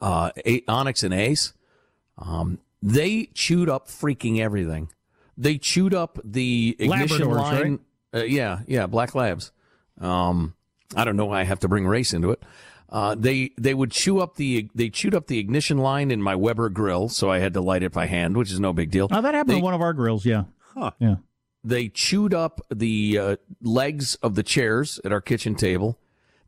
uh, 0.00 0.30
A- 0.44 0.64
Onyx 0.66 1.02
and 1.04 1.14
Ace, 1.14 1.52
um, 2.18 2.58
they 2.82 3.26
chewed 3.34 3.68
up 3.68 3.86
freaking 3.86 4.40
everything. 4.40 4.90
They 5.36 5.58
chewed 5.58 5.94
up 5.94 6.18
the 6.24 6.76
ignition 6.78 7.28
Labradors, 7.28 7.36
line. 7.36 7.78
Uh, 8.12 8.24
yeah, 8.24 8.60
yeah, 8.66 8.86
black 8.86 9.14
labs. 9.14 9.52
Um, 10.00 10.54
I 10.96 11.04
don't 11.04 11.16
know 11.16 11.26
why 11.26 11.40
I 11.40 11.44
have 11.44 11.60
to 11.60 11.68
bring 11.68 11.86
race 11.86 12.12
into 12.12 12.30
it. 12.30 12.42
Uh, 12.90 13.14
they 13.16 13.50
they 13.58 13.74
would 13.74 13.90
chew 13.90 14.20
up 14.20 14.36
the 14.36 14.68
they 14.74 14.88
chewed 14.88 15.14
up 15.14 15.26
the 15.26 15.38
ignition 15.38 15.78
line 15.78 16.10
in 16.10 16.22
my 16.22 16.34
Weber 16.36 16.68
grill, 16.68 17.08
so 17.08 17.30
I 17.30 17.38
had 17.38 17.54
to 17.54 17.60
light 17.60 17.82
it 17.82 17.92
by 17.92 18.06
hand, 18.06 18.36
which 18.36 18.52
is 18.52 18.60
no 18.60 18.72
big 18.72 18.90
deal. 18.90 19.08
oh 19.10 19.20
that 19.20 19.34
happened 19.34 19.54
They- 19.56 19.60
to 19.60 19.64
one 19.64 19.74
of 19.74 19.80
our 19.80 19.92
grills 19.92 20.24
yeah 20.24 20.44
Huh. 20.74 20.90
yeah 20.98 21.16
they 21.66 21.88
chewed 21.88 22.34
up 22.34 22.60
the 22.72 23.18
uh, 23.18 23.36
legs 23.62 24.16
of 24.16 24.34
the 24.34 24.42
chairs 24.42 25.00
at 25.04 25.12
our 25.12 25.20
kitchen 25.22 25.54
table. 25.54 25.98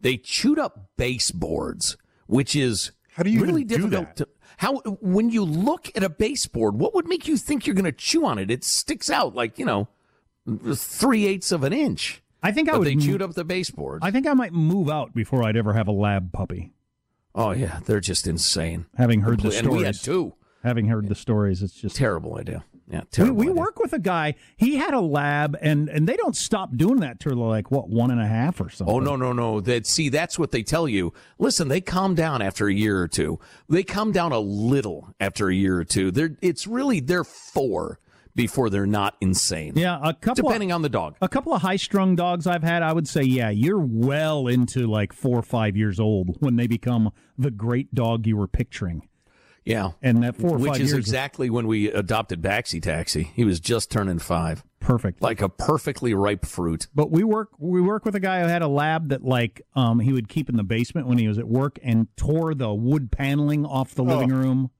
They 0.00 0.18
chewed 0.18 0.58
up 0.58 0.90
baseboards, 0.98 1.96
which 2.26 2.54
is 2.54 2.92
How 3.14 3.22
do 3.22 3.30
you 3.30 3.40
really 3.40 3.62
even 3.62 3.68
do 3.68 3.76
difficult 3.88 4.16
that? 4.16 4.16
to. 4.16 4.28
How 4.58 4.74
when 5.00 5.30
you 5.30 5.42
look 5.42 5.90
at 5.96 6.02
a 6.04 6.10
baseboard, 6.10 6.74
what 6.74 6.94
would 6.94 7.08
make 7.08 7.26
you 7.26 7.36
think 7.38 7.66
you're 7.66 7.74
going 7.74 7.84
to 7.86 7.92
chew 7.92 8.26
on 8.26 8.38
it? 8.38 8.50
It 8.50 8.62
sticks 8.62 9.08
out 9.10 9.34
like 9.34 9.58
you 9.58 9.64
know, 9.64 9.88
three 10.74 11.26
eighths 11.26 11.50
of 11.50 11.64
an 11.64 11.72
inch. 11.72 12.22
I 12.46 12.52
think 12.52 12.68
I 12.68 12.72
But 12.72 12.78
would 12.80 12.88
they 12.88 12.96
chewed 12.96 13.22
up 13.22 13.34
the 13.34 13.44
baseboards. 13.44 14.04
I 14.04 14.10
think 14.10 14.26
I 14.26 14.34
might 14.34 14.52
move 14.52 14.88
out 14.88 15.14
before 15.14 15.42
I'd 15.44 15.56
ever 15.56 15.72
have 15.72 15.88
a 15.88 15.92
lab 15.92 16.32
puppy 16.32 16.72
oh 17.36 17.52
yeah, 17.52 17.80
they're 17.84 18.00
just 18.00 18.26
insane. 18.26 18.86
having 18.96 19.20
heard 19.20 19.40
the 19.40 19.56
and 19.56 19.68
we 19.68 19.82
had 19.82 19.94
stories 19.94 20.32
two. 20.32 20.34
having 20.62 20.86
heard 20.86 21.08
the 21.08 21.14
stories 21.14 21.62
it's 21.62 21.74
just 21.74 21.94
Terrible 21.96 22.36
idea. 22.38 22.64
Yeah, 22.88 23.00
we, 23.00 23.06
terrible. 23.10 23.36
we 23.36 23.46
idea. 23.46 23.54
work 23.54 23.78
with 23.80 23.92
a 23.92 23.98
guy 23.98 24.34
he 24.56 24.76
had 24.76 24.94
a 24.94 25.00
lab 25.00 25.56
and 25.60 25.88
and 25.88 26.08
they 26.08 26.16
don't 26.16 26.36
stop 26.36 26.76
doing 26.76 27.00
that 27.00 27.20
till 27.20 27.34
like 27.34 27.70
what 27.70 27.88
one 27.88 28.10
and 28.10 28.20
a 28.20 28.26
half 28.26 28.60
or 28.60 28.64
oh, 28.64 28.68
something 28.68 28.94
Oh 28.94 29.00
no 29.00 29.16
no 29.16 29.32
no! 29.32 29.60
That 29.60 29.86
see, 29.86 30.08
that's 30.08 30.38
what 30.38 30.52
they 30.52 30.62
tell 30.62 30.88
you. 30.88 31.12
Listen, 31.38 31.68
they 31.68 31.80
calm 31.80 32.14
down 32.14 32.42
after 32.42 32.68
a 32.68 32.72
year 32.72 33.00
or 33.00 33.08
two. 33.08 33.38
They 33.68 33.82
calm 33.82 34.12
down 34.12 34.32
a 34.32 34.38
little 34.38 35.12
after 35.20 35.48
a 35.48 35.54
year 35.54 35.78
or 35.78 35.84
two. 35.84 36.10
They're 36.10 36.36
it's 36.40 36.66
really 36.66 37.00
they're 37.00 37.24
four 37.24 37.98
before 38.36 38.70
they're 38.70 38.86
not 38.86 39.16
insane. 39.20 39.72
yeah 39.76 39.98
a 40.02 40.14
couple 40.14 40.46
of- 40.46 40.52
depending 40.52 40.70
on 40.72 40.82
the 40.82 40.88
dog. 40.88 41.16
A 41.20 41.28
couple 41.28 41.52
of 41.52 41.62
high 41.62 41.76
strung 41.76 42.14
dogs 42.14 42.46
I've 42.46 42.62
had, 42.62 42.82
I 42.82 42.92
would 42.92 43.08
say, 43.08 43.22
yeah, 43.22 43.50
you're 43.50 43.80
well 43.80 44.46
into 44.46 44.86
like 44.86 45.12
four 45.12 45.38
or 45.38 45.42
five 45.42 45.76
years 45.76 45.98
old 45.98 46.36
when 46.40 46.56
they 46.56 46.66
become 46.66 47.10
the 47.36 47.50
great 47.50 47.94
dog 47.94 48.26
you 48.26 48.36
were 48.36 48.46
picturing. 48.48 49.08
Yeah, 49.64 49.92
And 50.00 50.22
that 50.22 50.36
four 50.36 50.50
or 50.50 50.58
which 50.58 50.78
is 50.78 50.92
exactly 50.92 51.50
when 51.50 51.66
we 51.66 51.90
adopted 51.90 52.40
Baxi 52.40 52.80
Taxi. 52.80 53.32
He 53.34 53.44
was 53.44 53.58
just 53.58 53.90
turning 53.90 54.20
five, 54.20 54.62
perfect. 54.78 55.20
like 55.20 55.40
a 55.40 55.48
perfectly 55.48 56.14
ripe 56.14 56.46
fruit. 56.46 56.86
But 56.94 57.10
we 57.10 57.24
work 57.24 57.48
we 57.58 57.80
work 57.80 58.04
with 58.04 58.14
a 58.14 58.20
guy 58.20 58.42
who 58.42 58.46
had 58.46 58.62
a 58.62 58.68
lab 58.68 59.08
that 59.08 59.24
like 59.24 59.62
um 59.74 59.98
he 59.98 60.12
would 60.12 60.28
keep 60.28 60.48
in 60.48 60.56
the 60.56 60.62
basement 60.62 61.08
when 61.08 61.18
he 61.18 61.26
was 61.26 61.36
at 61.36 61.48
work 61.48 61.80
and 61.82 62.06
tore 62.16 62.54
the 62.54 62.72
wood 62.72 63.10
paneling 63.10 63.66
off 63.66 63.92
the 63.92 64.04
living 64.04 64.28
room 64.28 64.70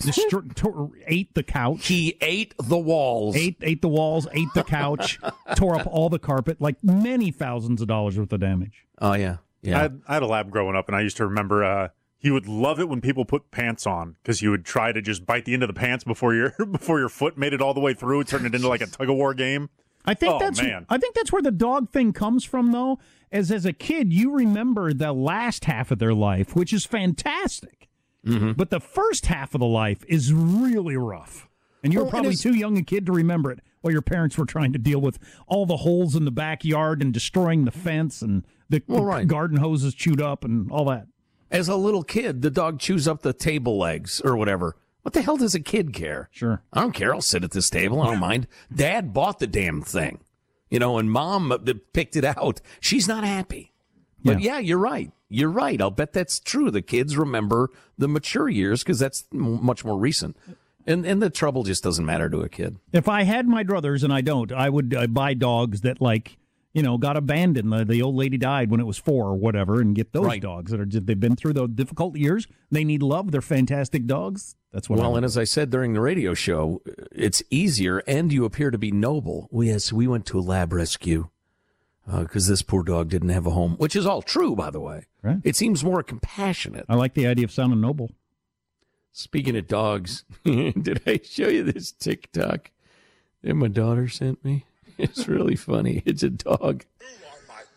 Destro- 0.00 0.54
tore, 0.54 0.90
ate 1.06 1.34
the 1.34 1.42
couch. 1.42 1.86
He 1.86 2.16
ate 2.20 2.54
the 2.58 2.76
walls. 2.78 3.36
ate 3.36 3.56
ate 3.62 3.80
the 3.80 3.88
walls, 3.88 4.26
ate 4.32 4.48
the 4.54 4.64
couch, 4.64 5.18
tore 5.56 5.76
up 5.78 5.86
all 5.86 6.08
the 6.08 6.18
carpet, 6.18 6.60
like 6.60 6.82
many 6.82 7.30
thousands 7.30 7.80
of 7.80 7.86
dollars 7.88 8.18
worth 8.18 8.32
of 8.32 8.40
damage. 8.40 8.84
Oh 9.00 9.14
yeah, 9.14 9.34
I, 9.34 9.38
yeah. 9.62 9.78
had, 9.82 10.02
I 10.08 10.14
had 10.14 10.22
a 10.24 10.26
lab 10.26 10.50
growing 10.50 10.74
up, 10.74 10.88
and 10.88 10.96
I 10.96 11.00
used 11.00 11.16
to 11.18 11.26
remember 11.26 11.62
uh, 11.64 11.88
he 12.18 12.30
would 12.30 12.48
love 12.48 12.80
it 12.80 12.88
when 12.88 13.00
people 13.00 13.24
put 13.24 13.50
pants 13.52 13.86
on 13.86 14.16
because 14.22 14.40
he 14.40 14.48
would 14.48 14.64
try 14.64 14.90
to 14.90 15.00
just 15.00 15.24
bite 15.26 15.44
the 15.44 15.54
end 15.54 15.62
of 15.62 15.68
the 15.68 15.74
pants 15.74 16.02
before 16.02 16.34
your 16.34 16.50
before 16.70 16.98
your 16.98 17.08
foot 17.08 17.38
made 17.38 17.52
it 17.52 17.60
all 17.62 17.72
the 17.74 17.80
way 17.80 17.94
through, 17.94 18.24
turn 18.24 18.44
it 18.46 18.54
into 18.54 18.68
like 18.68 18.80
a 18.80 18.86
tug 18.86 19.08
of 19.08 19.14
war 19.14 19.32
game. 19.32 19.70
I 20.04 20.14
think 20.14 20.34
Oh, 20.34 20.38
that's 20.38 20.60
man. 20.60 20.84
I 20.90 20.98
think 20.98 21.14
that's 21.14 21.32
where 21.32 21.40
the 21.40 21.50
dog 21.52 21.90
thing 21.90 22.12
comes 22.12 22.44
from 22.44 22.72
though. 22.72 22.98
As 23.30 23.50
as 23.52 23.64
a 23.64 23.72
kid, 23.72 24.12
you 24.12 24.32
remember 24.32 24.92
the 24.92 25.12
last 25.12 25.64
half 25.66 25.90
of 25.90 25.98
their 26.00 26.14
life, 26.14 26.54
which 26.56 26.72
is 26.72 26.84
fantastic. 26.84 27.88
Mm-hmm. 28.24 28.52
But 28.52 28.70
the 28.70 28.80
first 28.80 29.26
half 29.26 29.54
of 29.54 29.60
the 29.60 29.66
life 29.66 30.04
is 30.08 30.32
really 30.32 30.96
rough. 30.96 31.48
And 31.82 31.92
you 31.92 31.98
were 31.98 32.04
Well, 32.04 32.10
probably 32.12 32.30
is- 32.32 32.42
too 32.42 32.54
young 32.56 32.78
a 32.78 32.82
kid 32.82 33.04
to 33.06 33.12
remember 33.12 33.50
it 33.50 33.60
while 33.82 33.92
your 33.92 34.02
parents 34.02 34.38
were 34.38 34.46
trying 34.46 34.72
to 34.72 34.78
deal 34.78 35.00
with 35.00 35.18
all 35.46 35.66
the 35.66 35.76
holes 35.78 36.16
in 36.16 36.24
the 36.24 36.30
backyard 36.30 37.02
and 37.02 37.12
destroying 37.12 37.66
the 37.66 37.70
fence 37.70 38.22
and 38.22 38.44
the, 38.70 38.78
the 38.78 38.94
Well, 38.94 39.04
right. 39.04 39.26
garden 39.28 39.58
hoses 39.58 39.94
chewed 39.94 40.22
up 40.22 40.44
and 40.44 40.70
all 40.70 40.86
that. 40.86 41.06
As 41.50 41.68
a 41.68 41.76
little 41.76 42.02
kid, 42.02 42.40
the 42.40 42.50
dog 42.50 42.78
chews 42.80 43.06
up 43.06 43.20
the 43.20 43.34
table 43.34 43.76
legs 43.78 44.20
or 44.24 44.34
whatever. 44.36 44.76
What 45.02 45.12
the 45.12 45.20
hell 45.20 45.36
does 45.36 45.54
a 45.54 45.60
kid 45.60 45.92
care? 45.92 46.30
Sure. 46.32 46.62
I 46.72 46.80
don't 46.80 46.92
care. 46.94 47.14
I'll 47.14 47.20
sit 47.20 47.44
at 47.44 47.50
this 47.50 47.68
table. 47.68 48.00
I 48.00 48.06
don't 48.06 48.18
mind. 48.20 48.46
Dad 48.74 49.12
bought 49.12 49.38
the 49.38 49.46
damn 49.46 49.82
thing, 49.82 50.20
you 50.70 50.78
know, 50.78 50.96
and 50.96 51.10
mom 51.10 51.52
uh, 51.52 51.58
picked 51.92 52.16
it 52.16 52.24
out. 52.24 52.62
She's 52.80 53.06
not 53.06 53.22
happy. 53.24 53.72
But 54.24 54.40
yeah, 54.40 54.58
you're 54.58 54.78
right. 54.78 55.12
You're 55.34 55.50
right. 55.50 55.80
I'll 55.80 55.90
bet 55.90 56.12
that's 56.12 56.38
true. 56.40 56.70
The 56.70 56.82
kids 56.82 57.16
remember 57.16 57.70
the 57.98 58.08
mature 58.08 58.48
years 58.48 58.82
because 58.82 58.98
that's 58.98 59.24
m- 59.32 59.64
much 59.64 59.84
more 59.84 59.98
recent. 59.98 60.36
And 60.86 61.04
and 61.06 61.22
the 61.22 61.30
trouble 61.30 61.62
just 61.62 61.82
doesn't 61.82 62.04
matter 62.04 62.28
to 62.28 62.40
a 62.40 62.48
kid. 62.48 62.78
If 62.92 63.08
I 63.08 63.22
had 63.22 63.48
my 63.48 63.64
druthers, 63.64 64.04
and 64.04 64.12
I 64.12 64.20
don't, 64.20 64.52
I 64.52 64.68
would 64.68 64.94
uh, 64.94 65.06
buy 65.06 65.32
dogs 65.34 65.80
that 65.80 66.00
like 66.00 66.36
you 66.74 66.82
know 66.82 66.98
got 66.98 67.16
abandoned. 67.16 67.72
The, 67.72 67.84
the 67.86 68.02
old 68.02 68.16
lady 68.16 68.36
died 68.36 68.70
when 68.70 68.80
it 68.80 68.84
was 68.86 68.98
four 68.98 69.24
or 69.28 69.34
whatever, 69.34 69.80
and 69.80 69.94
get 69.96 70.12
those 70.12 70.26
Right. 70.26 70.42
dogs 70.42 70.70
that 70.72 70.80
are 70.80 70.84
just, 70.84 71.06
they've 71.06 71.18
been 71.18 71.36
through 71.36 71.54
the 71.54 71.66
difficult 71.68 72.16
years. 72.16 72.46
They 72.70 72.84
need 72.84 73.02
love. 73.02 73.32
They're 73.32 73.40
fantastic 73.40 74.06
dogs. 74.06 74.56
That's 74.72 74.90
what. 74.90 74.98
I 74.98 75.02
Well, 75.02 75.12
would 75.12 75.16
and 75.18 75.24
as 75.24 75.38
I 75.38 75.44
said 75.44 75.70
during 75.70 75.94
the 75.94 76.00
radio 76.02 76.34
show, 76.34 76.82
it's 77.12 77.42
easier, 77.48 78.02
and 78.06 78.30
you 78.30 78.44
appear 78.44 78.70
to 78.70 78.76
be 78.78 78.90
noble. 78.92 79.48
Well, 79.50 79.66
yes, 79.66 79.90
we 79.90 80.06
went 80.06 80.26
to 80.26 80.38
a 80.38 80.42
lab 80.42 80.72
rescue 80.74 81.30
Uh, 82.06 82.20
because 82.20 82.46
this 82.48 82.60
poor 82.62 82.82
dog 82.82 83.08
didn't 83.08 83.30
have 83.30 83.46
a 83.46 83.50
home, 83.50 83.76
which 83.78 83.96
is 83.96 84.04
all 84.04 84.20
true, 84.20 84.54
by 84.54 84.70
the 84.70 84.80
way. 84.80 85.06
Right. 85.22 85.38
It 85.42 85.56
seems 85.56 85.82
more 85.82 86.02
compassionate. 86.02 86.84
I 86.88 86.96
like 86.96 87.14
the 87.14 87.26
idea 87.26 87.46
of 87.46 87.50
sounding 87.52 87.80
noble. 87.80 88.10
Speaking 89.12 89.56
of 89.56 89.66
dogs, 89.66 90.24
did 90.44 91.00
I 91.06 91.20
show 91.24 91.48
you 91.48 91.62
this 91.62 91.92
TikTok 91.92 92.70
that 93.42 93.54
my 93.54 93.68
daughter 93.68 94.08
sent 94.08 94.44
me? 94.44 94.64
It's 94.96 95.26
really 95.26 95.56
funny. 95.56 96.04
It's 96.06 96.22
a 96.22 96.30
dog. 96.30 96.84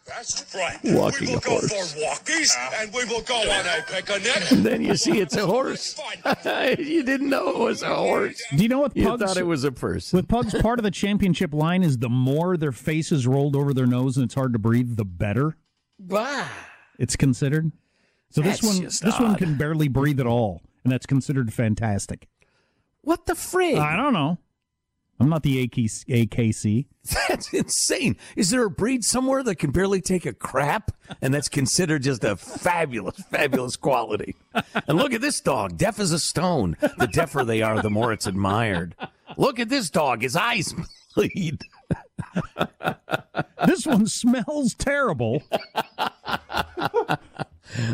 Best 0.07 0.47
friend. 0.47 0.79
Walking 0.83 1.27
we 1.27 1.33
will 1.33 1.39
a 1.39 1.41
go 1.41 1.49
horse. 1.51 1.93
for 1.93 1.99
walkies 1.99 2.55
uh-huh. 2.55 2.77
and 2.81 2.93
we 2.93 3.03
will 3.05 3.21
go 3.21 3.35
on 3.35 3.65
a 3.65 3.81
picnic. 3.91 4.51
And 4.51 4.65
then 4.65 4.81
you 4.81 4.95
see 4.95 5.19
it's 5.19 5.35
a 5.35 5.45
horse. 5.45 5.99
you 6.79 7.03
didn't 7.03 7.29
know 7.29 7.49
it 7.49 7.57
was 7.57 7.81
a 7.81 7.93
horse. 7.93 8.41
Do 8.55 8.63
you 8.63 8.69
know 8.69 8.79
what 8.79 8.93
Pugs, 8.93 9.01
You 9.03 9.09
pugs? 9.09 9.23
thought 9.23 9.37
it 9.37 9.45
was 9.45 9.63
a 9.65 9.71
person. 9.71 10.17
with 10.17 10.27
pugs, 10.29 10.53
part 10.61 10.79
of 10.79 10.83
the 10.83 10.91
championship 10.91 11.53
line 11.53 11.83
is 11.83 11.97
the 11.97 12.09
more 12.09 12.55
their 12.55 12.71
face 12.71 13.11
is 13.11 13.27
rolled 13.27 13.55
over 13.55 13.73
their 13.73 13.85
nose 13.85 14.15
and 14.17 14.23
it's 14.25 14.35
hard 14.35 14.53
to 14.53 14.59
breathe, 14.59 14.95
the 14.95 15.05
better 15.05 15.57
Bah. 15.99 16.47
it's 16.97 17.15
considered. 17.15 17.71
So 18.29 18.41
this 18.41 18.61
one, 18.63 18.81
just 18.81 19.03
this 19.03 19.19
one 19.19 19.35
can 19.35 19.55
barely 19.57 19.87
breathe 19.87 20.19
at 20.19 20.27
all, 20.27 20.61
and 20.83 20.91
that's 20.91 21.05
considered 21.05 21.53
fantastic. 21.53 22.27
What 23.01 23.25
the 23.25 23.33
frig? 23.33 23.77
I 23.79 23.95
don't 23.95 24.11
know. 24.13 24.37
I'm 25.19 25.29
not 25.29 25.43
the 25.43 25.67
AKC. 25.67 26.85
That's 27.27 27.51
insane. 27.53 28.17
Is 28.35 28.49
there 28.49 28.65
a 28.65 28.69
breed 28.69 29.03
somewhere 29.03 29.41
that 29.43 29.55
can 29.55 29.71
barely 29.71 30.01
take 30.01 30.25
a 30.25 30.33
crap 30.33 30.91
and 31.21 31.33
that's 31.33 31.49
considered 31.49 32.03
just 32.03 32.23
a 32.23 32.35
fabulous, 32.35 33.15
fabulous 33.31 33.75
quality? 33.77 34.35
And 34.87 34.97
look 34.97 35.13
at 35.13 35.21
this 35.21 35.39
dog, 35.39 35.77
deaf 35.77 35.99
as 35.99 36.11
a 36.11 36.19
stone. 36.19 36.75
The 36.81 37.07
deafer 37.07 37.43
they 37.45 37.61
are, 37.61 37.81
the 37.81 37.89
more 37.89 38.11
it's 38.11 38.27
admired. 38.27 38.93
Look 39.37 39.59
at 39.59 39.69
this 39.69 39.89
dog, 39.89 40.21
his 40.21 40.35
eyes 40.35 40.73
bleed. 41.15 41.61
This 43.65 43.85
one 43.85 44.07
smells 44.07 44.73
terrible. 44.75 45.43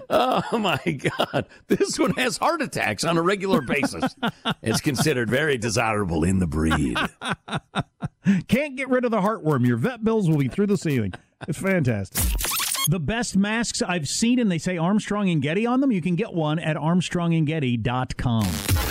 Oh 0.10 0.58
my 0.58 0.80
God. 0.86 1.48
This 1.68 1.98
one 1.98 2.12
has 2.12 2.38
heart 2.38 2.62
attacks 2.62 3.04
on 3.04 3.18
a 3.18 3.22
regular 3.22 3.62
basis. 3.62 4.16
It's 4.62 4.82
considered 4.82 5.30
very 5.30 5.58
desirable 5.58 6.24
in 6.24 6.40
the 6.40 6.48
breed. 6.48 6.98
Can't 8.48 8.76
get 8.76 8.90
rid 8.90 9.06
of 9.06 9.12
the 9.12 9.22
heartworm. 9.22 9.68
Your 9.68 9.78
vet 9.78 10.04
bills 10.04 10.30
will 10.30 10.38
be 10.38 10.48
through 10.48 10.68
the 10.68 10.78
ceiling. 10.78 11.14
It's 11.48 11.58
fantastic. 11.58 12.24
The 12.90 13.00
best 13.00 13.38
masks 13.38 13.82
I've 13.82 14.08
seen, 14.08 14.40
and 14.40 14.52
they 14.52 14.58
say 14.58 14.78
Armstrong 14.78 15.30
and 15.30 15.42
Getty 15.42 15.66
on 15.66 15.82
them. 15.82 15.92
You 15.92 16.02
can 16.02 16.16
get 16.16 16.34
one 16.34 16.60
at 16.60 16.76
armstrongandgetty.com. 16.76 18.84